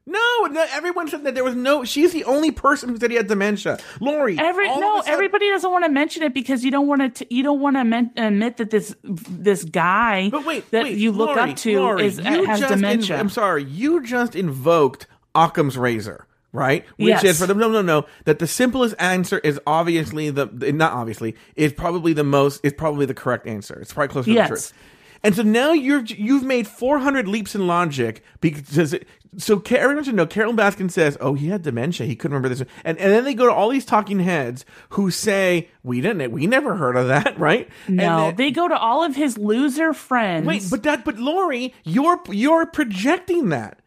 No, 0.06 0.48
no, 0.50 0.66
everyone 0.72 1.08
said 1.08 1.24
that 1.26 1.36
there 1.36 1.44
was 1.44 1.54
no. 1.54 1.84
She's 1.84 2.12
the 2.14 2.24
only 2.24 2.50
person 2.50 2.90
who 2.90 2.98
said 2.98 3.12
he 3.12 3.18
had 3.18 3.28
dementia. 3.28 3.78
Lauri. 4.00 4.40
Every 4.40 4.68
no, 4.68 4.98
sudden- 5.02 5.14
everybody 5.14 5.48
doesn't 5.52 5.72
want 5.72 5.86
to 5.86 5.92
mention 5.92 6.24
it 6.24 6.34
because 6.34 6.66
you 6.66 6.72
don't 6.72 6.88
want 6.88 7.16
to. 7.18 7.32
You 7.34 7.44
don't 7.44 7.60
want 7.60 7.76
to 7.76 7.84
men- 7.84 8.12
admit 8.18 8.58
that 8.58 8.72
this 8.72 8.96
this 9.04 9.64
guy 9.64 10.30
But 10.32 10.46
wait, 10.46 10.72
that 10.72 10.86
wait, 10.86 10.98
you 10.98 11.12
look 11.12 11.36
Lauri, 11.36 11.52
up 11.52 11.58
to 11.58 11.80
Lauri, 11.80 12.06
is 12.08 12.18
has 12.18 12.60
dementia. 12.62 13.20
I'm 13.20 13.30
sorry, 13.30 13.64
you 13.66 14.02
just 14.04 14.36
invoked 14.36 15.06
Occam's 15.36 15.78
razor, 15.78 16.26
right? 16.52 16.86
Which 16.98 17.08
Yes. 17.10 17.24
is 17.24 17.40
for 17.40 17.48
them, 17.48 17.58
no, 17.60 17.70
no, 17.70 17.82
no. 17.82 18.06
That 18.26 18.40
the 18.40 18.48
simplest 18.48 18.96
answer 19.00 19.40
is 19.40 19.60
obviously 19.68 20.30
the 20.30 20.48
not 20.74 20.94
obviously 20.94 21.36
is 21.56 21.74
probably 21.74 22.14
the 22.14 22.24
most 22.24 22.62
is 22.64 22.74
probably 22.74 23.06
the 23.06 23.14
correct 23.14 23.48
answer. 23.48 23.80
It's 23.80 23.94
probably 23.94 24.10
closer 24.12 24.32
to 24.32 24.36
the 24.42 24.48
truth. 24.48 24.74
And 25.22 25.36
so 25.36 25.42
now 25.44 25.74
you've 25.74 26.10
you've 26.12 26.44
made 26.44 26.66
400 26.66 27.28
leaps 27.28 27.54
in 27.54 27.68
logic 27.68 28.24
because 28.40 28.94
it, 28.94 29.06
so 29.38 29.62
everyone 29.70 30.04
should 30.06 30.16
know 30.16 30.26
Carole 30.26 30.54
Baskin 30.54 30.90
says, 30.90 31.18
"Oh, 31.20 31.34
he 31.34 31.50
had 31.50 31.62
dementia. 31.62 32.08
He 32.08 32.16
couldn't 32.16 32.34
remember 32.36 32.56
this." 32.56 32.66
And 32.86 32.98
and 32.98 33.12
then 33.12 33.26
they 33.26 33.34
go 33.34 33.46
to 33.46 33.52
all 33.52 33.68
these 33.70 33.84
talking 33.86 34.22
heads 34.22 34.64
who 34.92 35.12
say, 35.12 35.68
"We 35.84 36.00
didn't. 36.00 36.32
We 36.32 36.48
never 36.48 36.76
heard 36.78 36.96
of 36.96 37.10
that, 37.10 37.38
right?" 37.40 37.68
And 37.88 37.98
no, 37.98 38.28
then- 38.28 38.36
they 38.38 38.50
go 38.50 38.70
to 38.70 38.78
all 38.78 39.04
of 39.04 39.16
his 39.18 39.38
loser 39.38 39.94
friends. 39.94 40.48
Wait, 40.48 40.64
but 40.72 40.84
that, 40.84 41.04
but 41.04 41.20
Lauri, 41.20 41.74
you're 41.84 42.20
you're 42.30 42.66
projecting 42.66 43.50
that. 43.50 43.80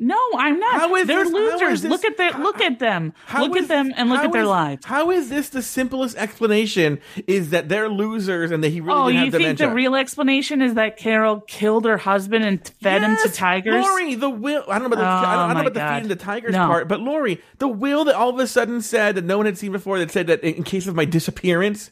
No, 0.00 0.16
I'm 0.36 0.60
not. 0.60 0.74
How 0.76 0.94
is 0.94 1.08
They're 1.08 1.24
this- 1.24 1.28
is 1.28 1.34
losers. 1.34 1.84
look 1.84 2.04
at 2.04 2.16
their 2.16 2.30
look 2.38 2.60
at 2.60 2.78
them. 2.78 3.12
Look 3.36 3.56
is- 3.56 3.62
at 3.64 3.68
them 3.68 3.92
and 3.96 4.08
look 4.08 4.20
at 4.22 4.30
their 4.30 4.42
is- 4.42 4.48
lives. 4.48 4.86
How 4.86 5.10
is 5.10 5.28
this 5.28 5.48
the 5.48 5.60
simplest 5.60 6.16
explanation? 6.16 7.00
Is 7.26 7.50
that 7.50 7.68
they're 7.68 7.88
losers 7.88 8.52
and 8.52 8.62
that 8.62 8.68
he 8.68 8.80
really 8.80 8.96
Oh, 8.96 9.08
you 9.08 9.22
think 9.22 9.32
dementia? 9.32 9.66
the 9.68 9.74
real 9.74 9.96
explanation 9.96 10.62
is 10.62 10.74
that 10.74 10.98
Carole 10.98 11.40
killed 11.40 11.84
her 11.84 11.96
husband 11.98 12.44
and 12.44 12.64
fed 12.80 13.02
him 13.02 13.16
to 13.24 13.28
tigers? 13.28 13.84
Lauri, 13.84 14.14
the 14.14 14.30
will. 14.30 14.62
I 14.68 14.78
don't 14.78 14.88
know 14.88 14.96
about 14.96 14.98
the, 15.00 15.04
I 15.04 15.20
don't, 15.20 15.24
I 15.24 15.34
Oh, 15.34 15.38
don't 15.38 15.48
know 15.48 15.54
my 15.54 15.60
about 15.62 15.74
the 15.74 15.94
feeding 15.94 16.08
the 16.08 16.16
tigers 16.16 16.52
No. 16.52 16.66
part, 16.68 16.86
but 16.86 17.00
Lauri, 17.00 17.40
the 17.58 17.66
will 17.66 18.04
that 18.04 18.14
all 18.14 18.28
of 18.30 18.38
a 18.38 18.46
sudden 18.46 18.80
said 18.80 19.16
that 19.16 19.24
no 19.24 19.36
one 19.36 19.46
had 19.46 19.58
seen 19.58 19.72
before 19.72 19.98
that 19.98 20.12
said 20.12 20.28
that 20.28 20.44
in 20.44 20.62
case 20.62 20.86
of 20.86 20.94
my 20.94 21.06
disappearance. 21.06 21.90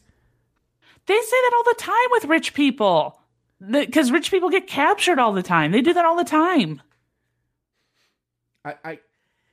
They 1.07 1.15
say 1.19 1.37
that 1.41 1.51
all 1.57 1.63
the 1.73 1.79
time 1.79 2.07
with 2.11 2.23
rich 2.25 2.53
people. 2.53 3.19
Because 3.69 4.11
rich 4.11 4.31
people 4.31 4.49
get 4.49 4.67
captured 4.67 5.19
all 5.19 5.33
the 5.33 5.43
time. 5.43 5.71
They 5.71 5.81
do 5.81 5.91
that 5.93 6.05
all 6.05 6.15
the 6.15 6.23
time. 6.23 6.81
I, 8.67 8.75
I, 8.91 8.99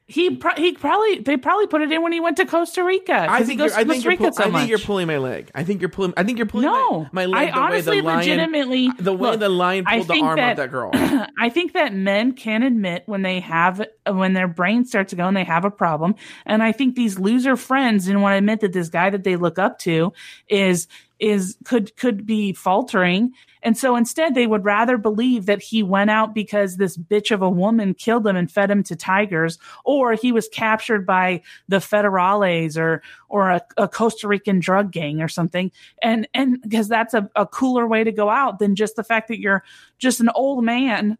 He 0.06 0.36
pro- 0.36 0.54
he 0.56 0.72
probably 0.72 1.20
they 1.20 1.36
probably 1.38 1.66
put 1.66 1.80
it 1.80 1.90
in 1.90 2.02
when 2.02 2.12
he 2.12 2.20
went 2.20 2.36
to 2.36 2.44
Costa 2.46 2.84
Rica. 2.84 3.26
I 3.28 3.42
think 3.42 3.60
I 3.60 3.84
think 3.84 4.04
Rica 4.04 4.24
pull, 4.24 4.32
so 4.32 4.44
I 4.44 4.50
think 4.50 4.68
you're 4.68 4.78
pulling 4.78 5.06
my 5.06 5.16
leg. 5.18 5.50
I 5.54 5.64
think 5.64 5.80
you're 5.80 5.88
pulling. 5.88 6.12
I 6.16 6.24
think 6.24 6.36
you're 6.36 6.46
pulling 6.46 6.66
No, 6.66 7.08
my, 7.12 7.24
my 7.24 7.26
leg. 7.26 7.48
I 7.48 7.52
the 7.52 7.56
way 7.56 7.62
honestly 7.66 8.00
the 8.00 8.06
lion, 8.06 8.18
legitimately- 8.18 8.90
the 8.98 9.12
way 9.14 9.30
look, 9.30 9.40
the 9.40 9.48
lion 9.48 9.84
pulled 9.86 10.08
the 10.08 10.20
arm 10.20 10.36
that- 10.36 10.56
that 10.56 10.70
girl. 10.70 10.90
I 11.38 11.48
think 11.48 11.72
that 11.72 11.94
men 11.94 12.32
can 12.34 12.62
admit 12.62 13.04
when 13.06 13.22
they 13.22 13.40
have 13.40 13.86
when 14.06 14.34
their 14.34 14.48
brain 14.48 14.84
starts 14.84 15.10
to 15.10 15.16
go 15.16 15.26
and 15.26 15.36
they 15.36 15.44
have 15.44 15.64
a 15.64 15.70
problem. 15.70 16.16
And 16.44 16.62
I 16.62 16.72
think 16.72 16.96
these 16.96 17.18
loser 17.18 17.56
friends 17.56 18.04
didn't 18.04 18.20
want 18.20 18.34
to 18.34 18.38
admit 18.38 18.60
that 18.60 18.72
this 18.74 18.90
guy 18.90 19.08
that 19.10 19.24
they 19.24 19.36
look 19.36 19.58
up 19.58 19.78
to 19.80 20.12
is 20.48 20.86
is 21.18 21.56
could 21.64 21.96
could 21.96 22.26
be 22.26 22.52
faltering. 22.52 23.32
And 23.64 23.76
so 23.76 23.96
instead 23.96 24.34
they 24.34 24.46
would 24.46 24.64
rather 24.64 24.98
believe 24.98 25.46
that 25.46 25.62
he 25.62 25.82
went 25.82 26.10
out 26.10 26.34
because 26.34 26.76
this 26.76 26.96
bitch 26.96 27.30
of 27.30 27.42
a 27.42 27.50
woman 27.50 27.94
killed 27.94 28.26
him 28.26 28.36
and 28.36 28.50
fed 28.50 28.70
him 28.70 28.82
to 28.84 28.94
tigers, 28.94 29.58
or 29.84 30.12
he 30.12 30.30
was 30.30 30.48
captured 30.48 31.06
by 31.06 31.42
the 31.66 31.78
federales 31.78 32.78
or 32.78 33.02
or 33.28 33.50
a, 33.50 33.62
a 33.78 33.88
Costa 33.88 34.28
Rican 34.28 34.60
drug 34.60 34.92
gang 34.92 35.22
or 35.22 35.28
something. 35.28 35.72
And 36.02 36.28
and 36.34 36.60
because 36.62 36.88
that's 36.88 37.14
a, 37.14 37.28
a 37.34 37.46
cooler 37.46 37.88
way 37.88 38.04
to 38.04 38.12
go 38.12 38.28
out 38.28 38.58
than 38.58 38.76
just 38.76 38.96
the 38.96 39.04
fact 39.04 39.28
that 39.28 39.40
you're 39.40 39.64
just 39.98 40.20
an 40.20 40.28
old 40.34 40.62
man 40.62 41.18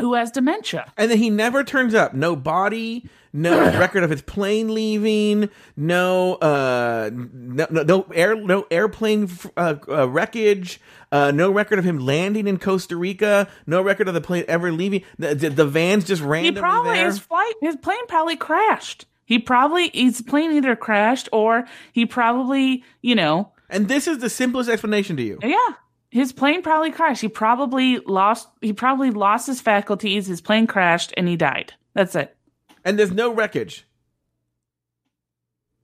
who 0.00 0.14
has 0.14 0.30
dementia. 0.30 0.92
And 0.96 1.10
then 1.10 1.18
he 1.18 1.30
never 1.30 1.62
turns 1.62 1.94
up. 1.94 2.14
No 2.14 2.34
body, 2.34 3.08
no 3.32 3.58
record 3.78 4.02
of 4.02 4.10
his 4.10 4.22
plane 4.22 4.74
leaving, 4.74 5.50
no 5.76 6.34
uh, 6.34 7.10
no, 7.12 7.66
no, 7.70 7.82
no 7.82 8.06
air, 8.12 8.34
no 8.34 8.66
airplane 8.70 9.30
uh, 9.56 9.76
uh, 9.88 10.08
wreckage, 10.08 10.80
uh, 11.12 11.30
no 11.30 11.50
record 11.50 11.78
of 11.78 11.84
him 11.84 11.98
landing 11.98 12.46
in 12.46 12.58
Costa 12.58 12.96
Rica, 12.96 13.48
no 13.66 13.82
record 13.82 14.08
of 14.08 14.14
the 14.14 14.20
plane 14.20 14.44
ever 14.48 14.70
leaving. 14.72 15.02
The, 15.18 15.34
the, 15.34 15.50
the 15.50 15.66
van's 15.66 16.04
just 16.04 16.22
He 16.22 16.28
randomly 16.28 16.60
probably 16.60 16.92
there. 16.98 17.06
his 17.06 17.18
flight 17.18 17.54
his 17.60 17.76
plane 17.76 18.06
probably 18.06 18.36
crashed. 18.36 19.06
He 19.24 19.38
probably 19.38 19.90
his 19.94 20.22
plane 20.22 20.52
either 20.52 20.74
crashed 20.76 21.28
or 21.32 21.64
he 21.92 22.04
probably, 22.06 22.82
you 23.02 23.14
know, 23.14 23.52
And 23.68 23.88
this 23.88 24.06
is 24.08 24.18
the 24.18 24.30
simplest 24.30 24.68
explanation 24.70 25.16
to 25.16 25.22
you. 25.22 25.38
yeah. 25.42 25.74
His 26.12 26.32
plane 26.32 26.60
probably 26.62 26.90
crashed. 26.90 27.20
He 27.22 27.28
probably 27.28 27.98
lost 28.00 28.48
he 28.60 28.72
probably 28.72 29.10
lost 29.12 29.46
his 29.46 29.60
faculties, 29.60 30.26
his 30.26 30.40
plane 30.40 30.66
crashed 30.66 31.14
and 31.16 31.28
he 31.28 31.36
died. 31.36 31.74
That's 31.94 32.16
it. 32.16 32.36
And 32.84 32.98
there's 32.98 33.12
no 33.12 33.32
wreckage. 33.32 33.86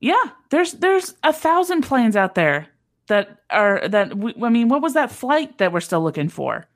Yeah, 0.00 0.22
there's 0.50 0.72
there's 0.72 1.14
a 1.22 1.32
thousand 1.32 1.82
planes 1.82 2.16
out 2.16 2.34
there 2.34 2.66
that 3.08 3.38
are 3.50 3.86
that 3.88 4.16
we, 4.16 4.34
I 4.42 4.48
mean, 4.48 4.68
what 4.68 4.82
was 4.82 4.94
that 4.94 5.10
flight 5.12 5.58
that 5.58 5.72
we're 5.72 5.80
still 5.80 6.02
looking 6.02 6.28
for 6.28 6.66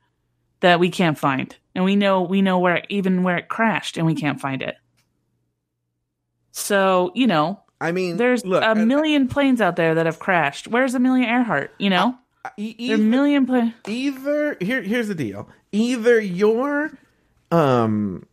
that 0.60 0.78
we 0.80 0.90
can't 0.90 1.18
find, 1.18 1.56
and 1.74 1.84
we 1.84 1.96
know 1.96 2.22
we 2.22 2.42
know 2.42 2.58
where 2.58 2.82
even 2.88 3.22
where 3.22 3.36
it 3.38 3.48
crashed, 3.48 3.96
and 3.96 4.06
we 4.06 4.14
can't 4.14 4.40
find 4.40 4.62
it. 4.62 4.76
So 6.52 7.12
you 7.14 7.26
know, 7.26 7.60
I 7.80 7.92
mean, 7.92 8.16
there's 8.16 8.44
look, 8.44 8.62
a 8.64 8.74
million 8.74 9.28
planes 9.28 9.60
out 9.60 9.76
there 9.76 9.94
that 9.94 10.06
have 10.06 10.18
crashed. 10.18 10.68
Where's 10.68 10.94
Amelia 10.94 11.26
Earhart? 11.26 11.72
You 11.78 11.90
know, 11.90 12.14
e- 12.56 12.74
there 12.88 12.96
are 12.96 12.98
a 12.98 13.00
either- 13.00 13.02
million 13.02 13.46
planes. 13.46 13.74
either 13.86 14.56
here 14.60 14.82
here's 14.82 15.08
the 15.08 15.14
deal 15.14 15.48
either 15.72 16.20
you're 16.20 16.90
um 17.50 18.26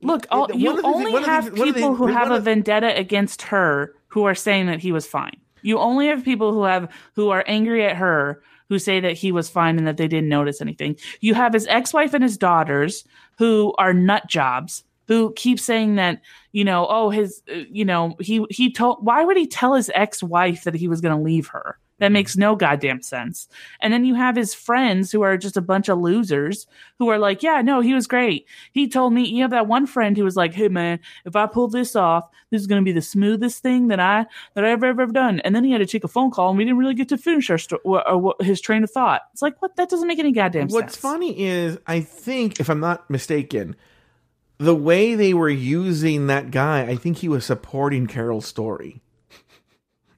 Look, 0.00 0.26
all, 0.30 0.48
you 0.54 0.80
only 0.82 1.12
things- 1.12 1.26
have 1.26 1.44
things- 1.46 1.58
one 1.58 1.68
of 1.70 1.74
people 1.74 1.94
who 1.96 2.06
have 2.06 2.30
a 2.30 2.38
vendetta 2.38 2.96
against 2.96 3.42
her 3.42 3.94
who 4.08 4.24
are 4.24 4.34
saying 4.34 4.66
that 4.66 4.78
he 4.78 4.92
was 4.92 5.06
fine. 5.06 5.36
You 5.62 5.78
only 5.78 6.06
have 6.08 6.24
people 6.24 6.52
who 6.52 6.64
have 6.64 6.90
who 7.14 7.30
are 7.30 7.44
angry 7.46 7.84
at 7.84 7.96
her 7.96 8.42
who 8.68 8.78
say 8.78 9.00
that 9.00 9.14
he 9.14 9.32
was 9.32 9.48
fine 9.48 9.78
and 9.78 9.86
that 9.86 9.96
they 9.96 10.08
didn't 10.08 10.28
notice 10.28 10.60
anything. 10.60 10.96
You 11.20 11.34
have 11.34 11.54
his 11.54 11.66
ex-wife 11.68 12.12
and 12.12 12.22
his 12.22 12.36
daughters 12.36 13.04
who 13.38 13.74
are 13.78 13.94
nut 13.94 14.26
jobs 14.26 14.84
who 15.06 15.32
keep 15.34 15.58
saying 15.58 15.96
that 15.96 16.20
you 16.52 16.64
know 16.64 16.86
oh 16.88 17.10
his 17.10 17.42
uh, 17.50 17.60
you 17.70 17.84
know 17.84 18.14
he 18.20 18.44
he 18.50 18.70
told 18.70 19.04
why 19.04 19.24
would 19.24 19.36
he 19.36 19.46
tell 19.46 19.74
his 19.74 19.90
ex-wife 19.94 20.64
that 20.64 20.74
he 20.74 20.86
was 20.86 21.00
going 21.00 21.16
to 21.16 21.22
leave 21.22 21.48
her 21.48 21.78
that 21.98 22.12
makes 22.12 22.36
no 22.36 22.56
goddamn 22.56 23.02
sense. 23.02 23.48
And 23.80 23.92
then 23.92 24.04
you 24.04 24.14
have 24.14 24.36
his 24.36 24.54
friends 24.54 25.12
who 25.12 25.22
are 25.22 25.36
just 25.36 25.56
a 25.56 25.62
bunch 25.62 25.88
of 25.88 25.98
losers 25.98 26.66
who 26.98 27.08
are 27.08 27.18
like 27.18 27.42
yeah 27.42 27.62
no 27.62 27.80
he 27.80 27.94
was 27.94 28.06
great. 28.06 28.46
He 28.72 28.88
told 28.88 29.12
me 29.12 29.26
you 29.26 29.42
have 29.42 29.50
that 29.50 29.66
one 29.66 29.86
friend 29.86 30.16
who 30.16 30.24
was 30.24 30.36
like 30.36 30.54
hey 30.54 30.68
man 30.68 31.00
if 31.24 31.36
i 31.36 31.46
pull 31.46 31.68
this 31.68 31.96
off 31.96 32.28
this 32.50 32.60
is 32.60 32.66
going 32.66 32.80
to 32.80 32.84
be 32.84 32.92
the 32.92 33.02
smoothest 33.02 33.62
thing 33.62 33.88
that 33.88 34.00
i 34.00 34.26
that 34.54 34.64
i've 34.64 34.82
ever, 34.82 35.02
ever 35.02 35.12
done. 35.12 35.40
And 35.40 35.54
then 35.54 35.64
he 35.64 35.72
had 35.72 35.78
to 35.78 35.86
take 35.86 36.04
a 36.04 36.08
phone 36.08 36.30
call 36.30 36.50
and 36.50 36.58
we 36.58 36.64
didn't 36.64 36.78
really 36.78 36.94
get 36.94 37.08
to 37.10 37.18
finish 37.18 37.50
our 37.50 37.58
sto- 37.58 37.80
or, 37.84 38.08
or, 38.08 38.34
uh, 38.40 38.44
his 38.44 38.60
train 38.60 38.84
of 38.84 38.90
thought. 38.90 39.22
It's 39.32 39.42
like 39.42 39.60
what? 39.60 39.76
That 39.76 39.88
doesn't 39.88 40.08
make 40.08 40.18
any 40.18 40.32
goddamn 40.32 40.68
What's 40.68 40.74
sense. 40.74 40.82
What's 40.82 40.96
funny 40.96 41.38
is, 41.38 41.78
I 41.86 42.00
think, 42.00 42.60
if 42.60 42.68
I'm 42.68 42.80
not 42.80 43.08
mistaken, 43.10 43.76
the 44.58 44.74
way 44.74 45.14
they 45.14 45.34
were 45.34 45.48
using 45.48 46.26
that 46.26 46.50
guy, 46.50 46.82
I 46.82 46.96
think 46.96 47.18
he 47.18 47.28
was 47.28 47.44
supporting 47.44 48.06
Carole's 48.06 48.46
story. 48.46 49.00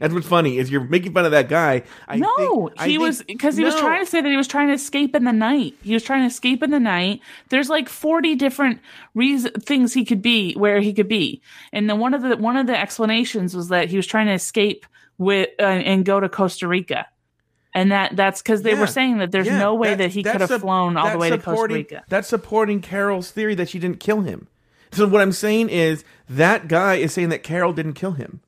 That's 0.01 0.13
what's 0.13 0.27
funny 0.27 0.59
is 0.59 0.71
you're 0.71 0.83
making 0.83 1.13
fun 1.13 1.25
of 1.27 1.31
that 1.31 1.49
guy. 1.49 1.83
I 2.09 2.17
no, 2.17 2.35
think, 2.37 2.81
he 2.81 2.87
think- 2.87 3.01
was 3.01 3.23
because 3.23 3.57
he 3.57 3.63
was 3.65 3.77
trying 3.77 4.05
to 4.05 4.11
say 4.11 4.21
that 4.21 4.29
he 4.29 4.37
was 4.37 4.49
trying 4.49 4.69
to 4.69 4.75
escape 4.75 5.15
in 5.15 5.25
the 5.25 5.33
night. 5.33 5.75
He 5.83 5.95
was 5.95 6.03
trying 6.03 6.23
to 6.23 6.27
escape 6.27 6.63
in 6.63 6.71
the 6.71 6.81
night. 6.81 7.21
There's 7.51 7.69
like 7.69 7.89
40 7.89 8.35
different 8.35 8.81
reason 9.15 9.53
things 9.61 9.93
he 9.95 10.05
could 10.05 10.23
be 10.23 10.55
where 10.55 10.81
he 10.81 10.93
could 10.93 11.09
be, 11.09 11.43
and 11.73 11.89
then 11.89 11.99
one 11.99 12.15
of 12.15 12.23
the 12.23 12.37
one 12.37 12.57
of 12.57 12.67
the 12.67 12.77
explanations 12.77 13.55
was 13.55 13.69
that 13.69 13.89
he 13.89 13.97
was 13.97 14.07
trying 14.07 14.27
to 14.27 14.33
escape 14.33 14.87
with 15.19 15.51
uh, 15.61 15.63
and 15.65 16.05
go 16.05 16.19
to 16.19 16.29
Costa 16.31 16.67
Rica, 16.67 17.07
and 17.75 17.93
that 17.93 18.17
that's 18.17 18.41
because 18.41 18.63
they 18.63 18.73
Yeah. 18.73 18.81
were 18.81 18.87
saying 18.87 19.19
that 19.19 19.33
there's 19.33 19.47
Yeah, 19.49 19.59
no 19.59 19.75
way 19.75 19.95
that 19.95 20.11
he 20.11 20.23
could 20.23 20.41
have 20.41 20.61
flown 20.61 20.97
all 20.97 21.11
the 21.13 21.19
way 21.19 21.29
to 21.31 21.37
Costa 21.39 21.75
Rica. 21.75 22.05
That's 22.09 22.27
supporting 22.29 22.81
Carole's 22.81 23.31
theory 23.31 23.55
that 23.57 23.69
she 23.69 23.79
didn't 23.79 24.01
kill 24.01 24.23
him. 24.23 24.49
So 24.93 25.07
what 25.07 25.21
I'm 25.21 25.31
saying 25.33 25.69
is 25.69 26.05
that 26.29 26.67
guy 26.69 26.95
is 26.97 27.13
saying 27.13 27.29
that 27.29 27.43
Carole 27.43 27.73
didn't 27.73 27.93
kill 27.93 28.13
him. 28.13 28.41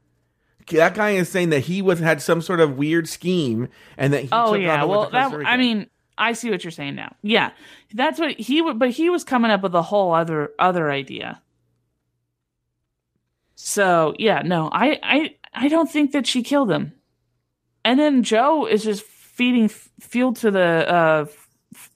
That 0.68 0.94
guy 0.94 1.10
is 1.10 1.28
saying 1.28 1.50
that 1.50 1.60
he 1.60 1.82
was 1.82 1.98
had 1.98 2.22
some 2.22 2.40
sort 2.40 2.60
of 2.60 2.76
weird 2.76 3.08
scheme 3.08 3.68
and 3.96 4.12
that 4.12 4.22
he 4.22 4.28
Oh 4.32 4.54
took 4.54 4.62
yeah, 4.62 4.84
well 4.84 5.00
went 5.00 5.12
to 5.12 5.18
Costa 5.18 5.38
that 5.38 5.46
I 5.46 5.56
mean 5.56 5.88
I 6.18 6.32
see 6.32 6.50
what 6.50 6.62
you're 6.62 6.70
saying 6.70 6.94
now. 6.94 7.14
Yeah, 7.22 7.50
that's 7.94 8.18
what 8.20 8.32
he 8.38 8.62
would. 8.62 8.78
But 8.78 8.90
he 8.90 9.10
was 9.10 9.24
coming 9.24 9.50
up 9.50 9.62
with 9.62 9.74
a 9.74 9.82
whole 9.82 10.14
other 10.14 10.52
other 10.58 10.90
idea. 10.90 11.40
So 13.54 14.14
yeah, 14.18 14.42
no, 14.42 14.68
I 14.72 14.98
I 15.02 15.36
I 15.52 15.68
don't 15.68 15.90
think 15.90 16.12
that 16.12 16.26
she 16.26 16.42
killed 16.42 16.70
him. 16.70 16.92
And 17.84 17.98
then 17.98 18.22
Joe 18.22 18.66
is 18.66 18.84
just 18.84 19.02
feeding 19.02 19.64
f- 19.64 19.88
fuel 20.00 20.32
to 20.34 20.50
the 20.50 20.60
uh 20.88 21.24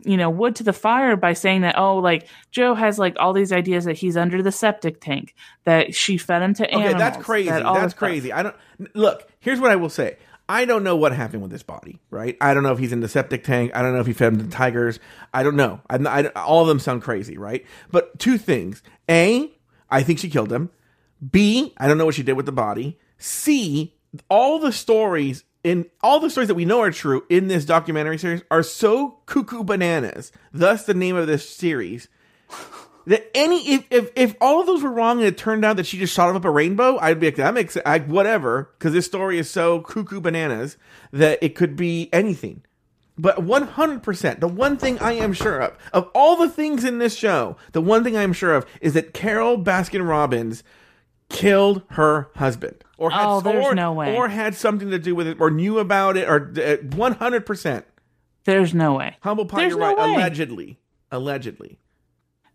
you 0.05 0.17
know 0.17 0.29
wood 0.31 0.57
to 0.57 0.63
the 0.63 0.73
fire 0.73 1.17
by 1.17 1.33
saying 1.33 1.63
that 1.63 1.79
oh 1.79 1.97
like 1.97 2.29
Joe 2.51 2.75
has 2.75 2.99
like 2.99 3.17
all 3.19 3.33
these 3.33 3.53
ideas 3.53 3.85
that 3.87 3.97
he's 3.97 4.17
under 4.17 4.43
the 4.43 4.53
septic 4.53 5.01
tank 5.01 5.35
that 5.65 5.95
she 5.95 6.19
fed 6.19 6.43
him 6.43 6.55
to 6.55 6.71
animals. 6.71 6.91
Okay, 6.91 6.99
that's 6.99 7.25
crazy. 7.25 7.51
that 7.51 7.63
That's 7.63 7.83
this 7.83 7.93
stuff. 7.93 7.99
crazy. 7.99 8.33
I 8.33 8.43
don't 8.43 8.57
look. 8.95 9.27
Here's 9.41 9.61
what 9.61 9.71
I 9.71 9.77
will 9.77 9.89
say. 9.89 10.17
I 10.49 10.65
don't 10.65 10.85
know 10.85 10.95
what 10.95 11.13
happened 11.13 11.43
with 11.43 11.51
this 11.51 11.65
body, 11.65 11.99
right? 12.11 12.37
I 12.41 12.55
don't 12.55 12.63
know 12.63 12.73
if 12.73 12.79
he's 12.79 12.93
in 12.93 13.01
the 13.01 13.09
septic 13.09 13.43
tank. 13.43 13.73
I 13.75 13.83
don't 13.83 13.95
know 13.95 14.01
if 14.01 14.07
he 14.07 14.13
fed 14.13 14.33
him 14.35 14.39
to 14.39 14.49
tigers. 14.49 15.01
I 15.35 15.43
don't 15.43 15.57
know. 15.57 15.81
I, 15.91 15.97
I, 15.97 16.27
all 16.41 16.63
of 16.63 16.69
them 16.69 16.79
sound 16.79 17.03
crazy, 17.03 17.37
right? 17.37 17.67
But 17.91 18.19
two 18.19 18.39
things: 18.39 18.83
a, 19.11 19.53
I 19.91 20.03
think 20.03 20.21
she 20.21 20.31
killed 20.31 20.53
him. 20.53 20.71
B, 21.31 21.75
I 21.79 21.89
don't 21.89 21.99
know 21.99 22.05
what 22.05 22.15
she 22.15 22.23
did 22.23 22.35
with 22.35 22.47
the 22.47 22.53
body. 22.53 22.99
C, 23.19 23.97
all 24.29 24.59
the 24.59 24.73
stories 24.73 25.43
in 25.67 25.85
all 26.01 26.21
the 26.21 26.31
stories 26.31 26.47
that 26.47 26.55
we 26.55 26.65
know 26.65 26.81
are 26.81 26.93
true 26.93 27.25
in 27.29 27.49
this 27.49 27.65
documentary 27.65 28.19
series 28.19 28.41
are 28.53 28.63
so 28.63 29.19
cuckoo 29.27 29.65
bananas. 29.65 30.31
Thus, 30.53 30.85
the 30.85 30.95
name 30.95 31.17
of 31.17 31.27
this 31.27 31.49
series 31.49 32.07
that 33.09 33.29
any 33.35 33.75
if, 33.75 33.85
if 33.91 34.11
if 34.15 34.37
all 34.41 34.61
of 34.61 34.69
those 34.69 34.85
were 34.85 34.93
wrong 34.93 35.19
and 35.19 35.27
it 35.27 35.37
turned 35.37 35.65
out 35.65 35.77
that 35.79 35.87
she 35.87 35.99
just 35.99 36.15
shot 36.15 36.33
up 36.33 36.45
a 36.45 36.51
rainbow, 36.51 36.99
I'd 36.99 37.19
be 37.19 37.27
like 37.27 37.37
that 37.37 37.53
makes 37.53 37.77
I, 37.85 37.99
whatever 37.99 38.71
because 38.79 38.93
this 38.93 39.07
story 39.07 39.41
is 39.41 39.51
so 39.51 39.81
cuckoo 39.81 40.21
bananas 40.21 40.77
that 41.11 41.41
it 41.43 41.57
could 41.57 41.75
be 41.75 42.11
anything. 42.13 42.63
But 43.19 43.39
100%, 43.39 44.41
the 44.41 44.47
one 44.47 44.77
thing 44.77 45.01
I 45.01 45.15
am 45.15 45.33
sure 45.33 45.59
of, 45.59 45.77
of 45.93 46.09
all 46.15 46.37
the 46.37 46.51
things 46.51 46.85
in 46.85 46.99
this 46.99 47.17
show, 47.17 47.57
the 47.73 47.81
one 47.81 48.05
thing 48.05 48.17
I 48.17 48.23
am 48.23 48.35
sure 48.35 48.55
of 48.55 48.67
is 48.81 48.93
that 48.93 49.15
Carole 49.15 49.59
Baskin 49.59 50.07
Robbins 50.07 50.63
killed 51.29 51.83
her 51.91 52.29
husband. 52.37 52.85
Or 52.99 53.11
had, 53.11 53.27
Oh, 53.27 53.41
there's 53.41 53.67
or, 53.67 53.75
no 53.75 53.93
way. 53.93 54.17
Or 54.17 54.29
had 54.29 54.55
something 54.55 54.91
to 54.91 54.99
do 54.99 55.15
with 55.15 55.27
it, 55.27 55.39
or 55.41 55.51
knew 55.51 55.79
about 55.79 56.17
it, 56.17 56.29
or 56.29 56.37
uh, 56.57 56.77
100%. 56.83 57.85
There's 58.45 58.73
no 58.75 58.95
way. 58.95 59.17
Humble 59.21 59.47
pie, 59.47 59.59
There's 59.63 59.71
you're 59.73 59.81
no 59.81 59.95
right. 59.97 60.09
way. 60.09 60.15
Allegedly. 60.15 60.79
Allegedly. 61.11 61.79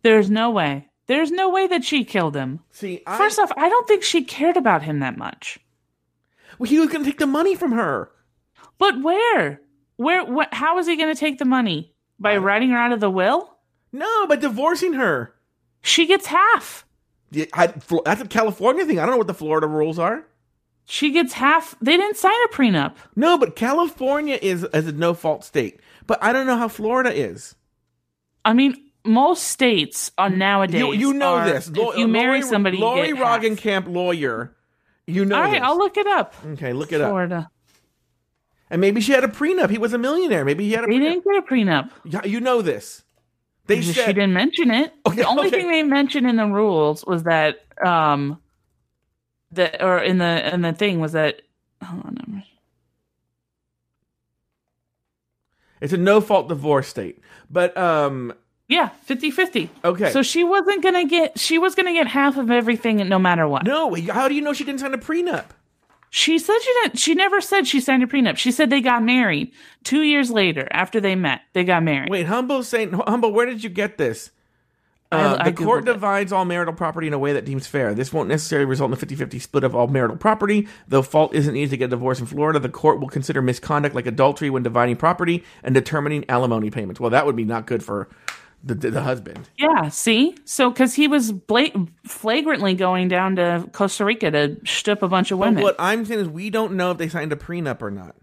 There's 0.03 0.29
no 0.29 0.49
way. 0.49 0.87
There's 1.07 1.31
no 1.31 1.49
way 1.49 1.67
that 1.67 1.83
she 1.83 2.05
killed 2.05 2.35
him. 2.35 2.61
See, 2.71 3.01
I, 3.05 3.17
First 3.17 3.37
off, 3.39 3.51
I 3.57 3.69
don't 3.69 3.87
think 3.87 4.03
she 4.03 4.23
cared 4.23 4.57
about 4.57 4.83
him 4.83 4.99
that 4.99 5.17
much. 5.17 5.59
Well, 6.57 6.69
he 6.69 6.79
was 6.79 6.89
going 6.89 7.03
to 7.03 7.09
take 7.09 7.19
the 7.19 7.27
money 7.27 7.55
from 7.55 7.73
her. 7.73 8.11
But 8.77 9.01
where? 9.01 9.61
Where? 9.97 10.23
What? 10.25 10.53
How 10.53 10.77
is 10.79 10.87
he 10.87 10.95
going 10.95 11.13
to 11.13 11.19
take 11.19 11.37
the 11.37 11.45
money 11.45 11.93
by 12.19 12.37
writing 12.37 12.69
her 12.69 12.77
out 12.77 12.93
of 12.93 12.99
the 12.99 13.09
will? 13.09 13.57
No, 13.91 14.25
by 14.27 14.37
divorcing 14.37 14.93
her. 14.93 15.33
She 15.81 16.05
gets 16.05 16.27
half. 16.27 16.85
I, 17.53 17.67
that's 18.05 18.21
a 18.21 18.27
California 18.27 18.85
thing. 18.85 18.99
I 18.99 19.03
don't 19.03 19.11
know 19.11 19.17
what 19.17 19.27
the 19.27 19.33
Florida 19.33 19.67
rules 19.67 19.97
are. 19.99 20.25
She 20.85 21.11
gets 21.11 21.33
half. 21.33 21.75
They 21.81 21.95
didn't 21.95 22.17
sign 22.17 22.33
a 22.45 22.47
prenup. 22.53 22.95
No, 23.15 23.37
but 23.37 23.55
California 23.55 24.37
is, 24.41 24.63
is 24.73 24.87
a 24.87 24.91
no 24.91 25.13
fault 25.13 25.45
state. 25.45 25.79
But 26.07 26.21
I 26.21 26.33
don't 26.33 26.45
know 26.47 26.57
how 26.57 26.67
Florida 26.67 27.13
is. 27.13 27.55
I 28.43 28.53
mean, 28.53 28.75
most 29.05 29.43
states 29.43 30.11
are 30.17 30.29
nowadays. 30.29 30.79
You, 30.81 30.91
you 30.93 31.13
know 31.13 31.35
are- 31.35 31.45
this. 31.45 31.69
Lo- 31.69 31.93
you 31.93 32.07
marry 32.07 32.39
Lauri- 32.39 32.41
somebody, 32.41 32.77
Lauri 32.77 33.15
half. 33.15 33.41
Roggenkamp, 33.41 33.87
lawyer. 33.87 34.55
You 35.07 35.23
know 35.25 35.35
All 35.37 35.41
right, 35.43 35.51
this. 35.53 35.61
I'll 35.63 35.77
look 35.77 35.95
it 35.97 36.07
up. 36.07 36.33
okay, 36.53 36.73
look 36.73 36.91
it 36.91 36.99
up. 37.01 37.09
Florida. 37.09 37.49
And 38.69 38.79
maybe 38.81 39.01
she 39.01 39.11
had 39.11 39.23
a 39.23 39.27
prenup. 39.27 39.69
He 39.69 39.77
was 39.77 39.93
a 39.93 39.97
millionaire. 39.97 40.45
Maybe 40.45 40.65
he 40.65 40.71
had 40.73 40.83
a 40.83 40.87
They 40.87 40.93
prenup. 40.93 40.99
didn't 40.99 41.23
get 41.25 41.35
a 41.37 41.41
prenup. 41.41 41.89
Yeah, 42.05 42.25
you 42.25 42.39
know 42.39 42.61
this. 42.61 43.03
They 43.75 43.81
said 43.81 44.05
she 44.05 44.13
didn't 44.13 44.33
mention 44.33 44.71
it. 44.71 44.93
Okay, 45.07 45.17
the 45.17 45.27
only 45.27 45.47
okay. 45.47 45.57
thing 45.61 45.71
they 45.71 45.83
mentioned 45.83 46.27
in 46.27 46.35
the 46.35 46.45
rules 46.45 47.03
was 47.05 47.23
that 47.23 47.61
um 47.83 48.39
that 49.51 49.81
or 49.81 49.99
in 49.99 50.17
the 50.17 50.53
in 50.53 50.61
the 50.61 50.73
thing 50.73 50.99
was 50.99 51.13
that 51.13 51.41
hold 51.83 52.05
on. 52.05 52.43
It's 55.81 55.93
a 55.93 55.97
no 55.97 56.21
fault 56.21 56.47
divorce 56.47 56.87
state. 56.87 57.19
But 57.49 57.75
um 57.77 58.33
Yeah, 58.67 58.89
50-50. 59.07 59.69
okay. 59.83 60.11
So 60.11 60.21
she 60.21 60.43
wasn't 60.43 60.83
going 60.83 60.93
to 60.95 61.05
get 61.05 61.39
she 61.39 61.57
was 61.57 61.73
going 61.75 61.87
to 61.87 61.93
get 61.93 62.07
half 62.07 62.37
of 62.37 62.51
everything 62.51 62.97
no 63.09 63.17
matter 63.19 63.47
what. 63.47 63.63
no, 63.65 63.93
how 64.11 64.27
do 64.27 64.35
you 64.35 64.41
know 64.41 64.53
she 64.53 64.63
didn't 64.63 64.79
sign 64.81 64.93
a 64.93 64.97
prenup? 64.97 65.45
She 66.13 66.37
said 66.39 66.59
she 66.61 66.73
didn't 66.83 66.99
she 66.99 67.15
never 67.15 67.39
said 67.39 67.65
she 67.65 67.79
signed 67.79 68.03
a 68.03 68.05
prenup. 68.05 68.35
She 68.35 68.51
said 68.51 68.69
they 68.69 68.81
got 68.81 69.01
married 69.01 69.51
2 69.85 70.01
years 70.01 70.29
later 70.29 70.67
after 70.71 70.99
they 70.99 71.15
met. 71.15 71.41
They 71.53 71.63
got 71.63 71.83
married. 71.83 72.09
Wait, 72.11 72.27
Humble's 72.27 72.67
saying, 72.67 72.91
Humble, 72.91 73.31
where 73.31 73.45
did 73.45 73.63
you 73.63 73.69
get 73.69 73.97
this? 73.97 74.29
Uh, 75.13 75.37
I 75.39 75.49
the 75.49 75.63
court 75.63 75.83
Googled 75.83 75.89
it. 75.89 75.93
divides 75.93 76.31
all 76.31 76.45
marital 76.45 76.73
property 76.73 77.07
in 77.07 77.13
a 77.13 77.19
way 77.19 77.33
that 77.33 77.43
deems 77.43 77.67
fair. 77.67 77.93
This 77.93 78.13
won't 78.13 78.29
necessarily 78.29 78.65
result 78.65 78.89
in 78.89 78.93
a 78.93 78.97
50 78.97 79.15
50 79.15 79.39
split 79.39 79.63
of 79.63 79.73
all 79.75 79.87
marital 79.87 80.15
property. 80.17 80.67
Though 80.87 81.01
fault 81.01 81.33
isn't 81.33 81.53
needed 81.53 81.69
to 81.71 81.77
get 81.77 81.85
a 81.85 81.89
divorce 81.89 82.19
in 82.19 82.25
Florida, 82.25 82.59
the 82.59 82.69
court 82.69 82.99
will 82.99 83.09
consider 83.09 83.41
misconduct 83.41 83.95
like 83.95 84.05
adultery 84.05 84.49
when 84.49 84.63
dividing 84.63 84.97
property 84.97 85.43
and 85.63 85.73
determining 85.75 86.23
alimony 86.29 86.69
payments. 86.69 86.99
Well, 86.99 87.09
that 87.09 87.25
would 87.25 87.35
be 87.35 87.43
not 87.45 87.65
good 87.67 87.83
for 87.83 88.09
the, 88.63 88.75
the, 88.75 88.91
the 88.91 89.01
husband. 89.01 89.49
Yeah, 89.57 89.89
see? 89.89 90.35
So 90.45 90.71
cuz 90.71 90.93
he 90.93 91.07
was 91.07 91.31
blat- 91.31 91.75
flagrantly 92.05 92.73
going 92.73 93.07
down 93.07 93.35
to 93.37 93.67
Costa 93.71 94.05
Rica 94.05 94.31
to 94.31 94.49
shtup 94.63 95.01
a 95.01 95.07
bunch 95.07 95.31
of 95.31 95.39
But 95.39 95.47
women. 95.49 95.63
what 95.63 95.75
I'm 95.79 96.05
saying 96.05 96.19
is, 96.19 96.29
we 96.29 96.49
don't 96.49 96.73
know 96.73 96.91
if 96.91 96.97
they 96.97 97.09
signed 97.09 97.31
a 97.33 97.35
prenup 97.35 97.81
or 97.81 97.91
not. 97.91 98.15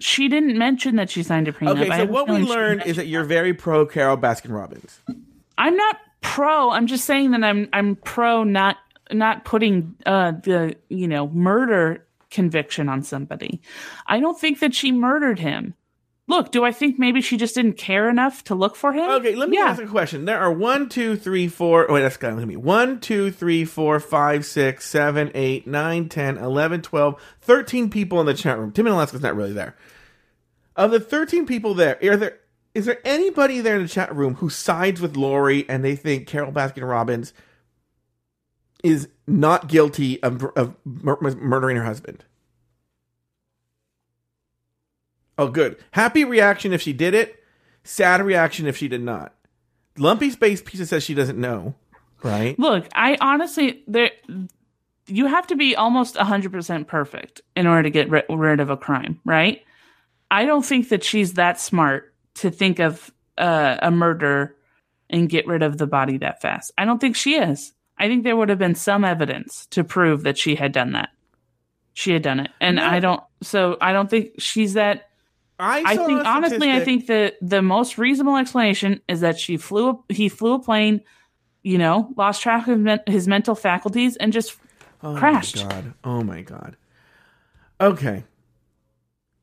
She 0.00 0.28
didn't 0.28 0.58
mention 0.58 0.96
that 0.96 1.08
she 1.10 1.22
signed 1.22 1.46
a 1.48 1.52
prenup. 1.52 1.80
Okay, 1.80 1.96
so 1.96 2.06
what 2.06 2.28
we 2.28 2.38
learned 2.38 2.82
is 2.84 2.96
that 2.96 3.06
you're 3.06 3.24
very 3.24 3.54
pro 3.54 3.86
Carole 3.86 4.16
Baskin 4.16 4.50
Robbins. 4.52 5.00
I'm 5.56 5.76
not 5.76 5.96
pro. 6.20 6.70
I'm 6.70 6.86
just 6.86 7.04
saying 7.04 7.30
that 7.30 7.44
I'm 7.44 7.68
I'm 7.72 7.96
pro 7.96 8.42
not 8.42 8.76
not 9.12 9.44
putting 9.44 9.94
uh 10.04 10.32
the 10.42 10.74
you 10.88 11.06
know 11.06 11.28
murder 11.28 12.04
conviction 12.30 12.88
on 12.88 13.02
somebody. 13.02 13.60
I 14.08 14.18
don't 14.18 14.38
think 14.38 14.58
that 14.58 14.74
she 14.74 14.90
murdered 14.90 15.38
him. 15.38 15.74
Look, 16.26 16.52
do 16.52 16.64
I 16.64 16.72
think 16.72 16.98
maybe 16.98 17.20
she 17.20 17.36
just 17.36 17.54
didn't 17.54 17.74
care 17.74 18.08
enough 18.08 18.44
to 18.44 18.54
look 18.54 18.76
for 18.76 18.92
him? 18.92 19.10
Okay, 19.10 19.34
let 19.34 19.50
me 19.50 19.58
yeah. 19.58 19.64
ask 19.64 19.82
a 19.82 19.86
question. 19.86 20.24
There 20.24 20.40
are 20.40 20.50
one, 20.50 20.88
two, 20.88 21.16
three, 21.16 21.48
four. 21.48 21.90
Oh, 21.90 21.94
wait, 21.94 22.00
that's 22.00 22.16
kind 22.16 22.40
to 22.40 22.46
be 22.46 22.56
One, 22.56 22.98
two, 22.98 23.30
three, 23.30 23.66
four, 23.66 24.00
five, 24.00 24.46
six, 24.46 24.86
seven, 24.86 25.30
eight, 25.34 25.66
nine, 25.66 26.08
ten, 26.08 26.38
eleven, 26.38 26.80
twelve, 26.80 27.20
thirteen 27.40 27.90
people 27.90 28.20
in 28.20 28.26
the 28.26 28.32
chat 28.32 28.58
room. 28.58 28.72
Tim 28.72 28.86
and 28.86 28.94
Alaska's 28.94 29.20
not 29.20 29.36
really 29.36 29.52
there. 29.52 29.76
Of 30.76 30.92
the 30.92 31.00
thirteen 31.00 31.44
people 31.44 31.74
there, 31.74 31.98
are 32.02 32.16
there 32.16 32.38
is 32.74 32.86
there 32.86 33.00
anybody 33.04 33.60
there 33.60 33.76
in 33.76 33.82
the 33.82 33.88
chat 33.88 34.14
room 34.14 34.36
who 34.36 34.48
sides 34.48 35.00
with 35.00 35.16
Lauri 35.16 35.68
and 35.68 35.84
they 35.84 35.94
think 35.94 36.26
Carole 36.26 36.52
Baskin 36.52 36.88
Robbins 36.88 37.32
is 38.82 39.08
not 39.26 39.68
guilty 39.68 40.22
of, 40.22 40.42
of 40.56 40.74
mur- 40.84 41.18
murdering 41.20 41.76
her 41.76 41.84
husband? 41.84 42.24
Oh, 45.38 45.48
good. 45.48 45.76
Happy 45.92 46.24
reaction 46.24 46.72
if 46.72 46.80
she 46.82 46.92
did 46.92 47.14
it. 47.14 47.42
Sad 47.82 48.22
reaction 48.22 48.66
if 48.66 48.76
she 48.76 48.88
did 48.88 49.02
not. 49.02 49.34
Lumpy 49.98 50.30
Space 50.30 50.62
Pizza 50.62 50.86
says 50.86 51.02
she 51.02 51.14
doesn't 51.14 51.38
know. 51.38 51.74
Right? 52.22 52.58
Look, 52.58 52.88
I 52.94 53.18
honestly 53.20 53.82
there 53.86 54.10
you 55.06 55.26
have 55.26 55.46
to 55.48 55.56
be 55.56 55.76
almost 55.76 56.14
100% 56.14 56.86
perfect 56.86 57.42
in 57.54 57.66
order 57.66 57.82
to 57.82 57.90
get 57.90 58.08
ri- 58.10 58.22
rid 58.30 58.60
of 58.60 58.70
a 58.70 58.76
crime, 58.76 59.20
right? 59.26 59.62
I 60.30 60.46
don't 60.46 60.64
think 60.64 60.88
that 60.88 61.04
she's 61.04 61.34
that 61.34 61.60
smart 61.60 62.14
to 62.36 62.50
think 62.50 62.78
of 62.78 63.12
uh, 63.36 63.76
a 63.82 63.90
murder 63.90 64.56
and 65.10 65.28
get 65.28 65.46
rid 65.46 65.62
of 65.62 65.76
the 65.76 65.86
body 65.86 66.16
that 66.18 66.40
fast. 66.40 66.72
I 66.78 66.86
don't 66.86 66.98
think 67.00 67.16
she 67.16 67.34
is. 67.34 67.74
I 67.98 68.08
think 68.08 68.24
there 68.24 68.36
would 68.36 68.48
have 68.48 68.58
been 68.58 68.74
some 68.74 69.04
evidence 69.04 69.66
to 69.66 69.84
prove 69.84 70.22
that 70.22 70.38
she 70.38 70.54
had 70.54 70.72
done 70.72 70.92
that. 70.92 71.10
She 71.92 72.12
had 72.12 72.22
done 72.22 72.40
it. 72.40 72.50
And 72.60 72.76
No. 72.76 72.86
I 72.86 72.98
don't 73.00 73.22
so 73.42 73.76
I 73.80 73.92
don't 73.92 74.08
think 74.10 74.30
she's 74.38 74.74
that 74.74 75.10
I 75.58 75.94
saw 75.94 76.06
think 76.06 76.24
honestly, 76.26 76.70
I 76.72 76.80
think 76.80 77.06
that 77.06 77.36
the 77.40 77.62
most 77.62 77.96
reasonable 77.98 78.36
explanation 78.36 79.00
is 79.08 79.20
that 79.20 79.38
she 79.38 79.56
flew. 79.56 79.90
A, 79.90 80.12
he 80.12 80.28
flew 80.28 80.54
a 80.54 80.58
plane, 80.58 81.00
you 81.62 81.78
know, 81.78 82.12
lost 82.16 82.42
track 82.42 82.66
of 82.68 82.78
men- 82.78 83.00
his 83.06 83.28
mental 83.28 83.54
faculties 83.54 84.16
and 84.16 84.32
just 84.32 84.56
oh 85.02 85.14
crashed. 85.16 85.56
My 85.56 85.68
god. 85.70 85.94
Oh 86.02 86.22
my 86.22 86.42
god. 86.42 86.76
Okay. 87.80 88.24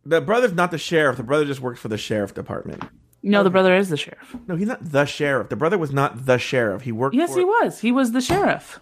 The 0.05 0.19
brother's 0.19 0.53
not 0.53 0.71
the 0.71 0.77
sheriff. 0.77 1.17
The 1.17 1.23
brother 1.23 1.45
just 1.45 1.61
works 1.61 1.79
for 1.79 1.87
the 1.87 1.97
sheriff 1.97 2.33
department. 2.33 2.83
no. 3.23 3.43
The 3.43 3.49
brother 3.49 3.75
is 3.75 3.89
the 3.89 3.97
sheriff. 3.97 4.35
No, 4.47 4.55
he's 4.55 4.67
not 4.67 4.83
the 4.83 5.05
sheriff. 5.05 5.49
The 5.49 5.55
brother 5.55 5.77
was 5.77 5.91
not 5.93 6.25
the 6.25 6.37
sheriff. 6.37 6.81
He 6.81 6.91
worked. 6.91 7.15
Yes, 7.15 7.33
for, 7.33 7.39
he 7.39 7.45
was. 7.45 7.79
He 7.79 7.91
was 7.91 8.11
the 8.11 8.21
sheriff. 8.21 8.79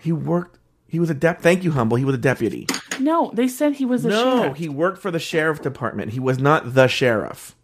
He 0.00 0.12
worked. 0.12 0.58
He 0.86 1.00
was 1.00 1.10
a 1.10 1.14
dep. 1.14 1.40
Thank 1.40 1.64
you, 1.64 1.72
humble. 1.72 1.96
He 1.96 2.04
was 2.04 2.14
a 2.14 2.18
deputy. 2.18 2.66
No, 3.00 3.30
they 3.34 3.48
said 3.48 3.74
he 3.74 3.84
was 3.84 4.04
a 4.04 4.08
no, 4.08 4.38
sheriff. 4.42 4.56
he 4.56 4.68
worked 4.68 4.98
for 4.98 5.10
the 5.10 5.18
sheriff 5.18 5.62
department. 5.62 6.12
He 6.12 6.20
was 6.20 6.38
not 6.38 6.74
the 6.74 6.86
sheriff. 6.86 7.56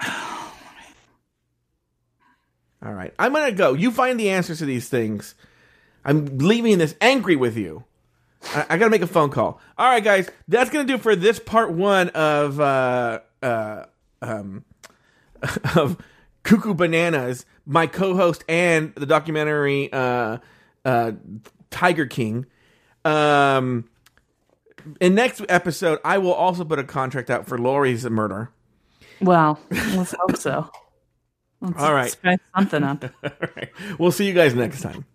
All 2.84 2.92
right, 2.92 3.12
I'm 3.18 3.32
gonna 3.32 3.52
go. 3.52 3.72
You 3.72 3.90
find 3.90 4.20
the 4.20 4.30
answers 4.30 4.58
to 4.58 4.64
these 4.64 4.88
things. 4.88 5.34
I'm 6.04 6.38
leaving 6.38 6.78
this 6.78 6.94
angry 7.00 7.36
with 7.36 7.56
you. 7.56 7.84
I, 8.54 8.66
I 8.70 8.78
gotta 8.78 8.90
make 8.90 9.02
a 9.02 9.06
phone 9.06 9.30
call. 9.30 9.60
All 9.76 9.90
right, 9.90 10.04
guys, 10.04 10.30
that's 10.46 10.70
gonna 10.70 10.84
do 10.84 10.98
for 10.98 11.16
this 11.16 11.38
part 11.38 11.72
one 11.72 12.10
of 12.10 12.60
uh, 12.60 13.20
uh, 13.42 13.84
um, 14.22 14.64
of 15.74 15.96
Koo 16.42 16.58
Koo 16.58 16.74
Bananas, 16.74 17.44
my 17.66 17.86
co-host 17.86 18.44
and 18.48 18.94
the 18.94 19.06
documentary 19.06 19.92
uh, 19.92 20.38
uh, 20.84 21.12
Tiger 21.70 22.06
King. 22.06 22.46
Um, 23.04 23.88
in 25.00 25.14
next 25.14 25.42
episode, 25.48 25.98
I 26.04 26.18
will 26.18 26.32
also 26.32 26.64
put 26.64 26.78
a 26.78 26.84
contract 26.84 27.30
out 27.30 27.46
for 27.46 27.58
Lauri's 27.58 28.04
murder. 28.08 28.50
Well, 29.20 29.58
let's 29.70 30.14
hope 30.18 30.36
so. 30.36 30.70
Let's 31.60 31.80
All 31.80 31.94
right. 31.94 32.14
something 32.56 32.82
up. 32.82 33.04
All 33.24 33.30
right. 33.56 33.70
We'll 33.98 34.12
see 34.12 34.26
you 34.26 34.34
guys 34.34 34.54
next 34.54 34.82
time. 34.82 35.06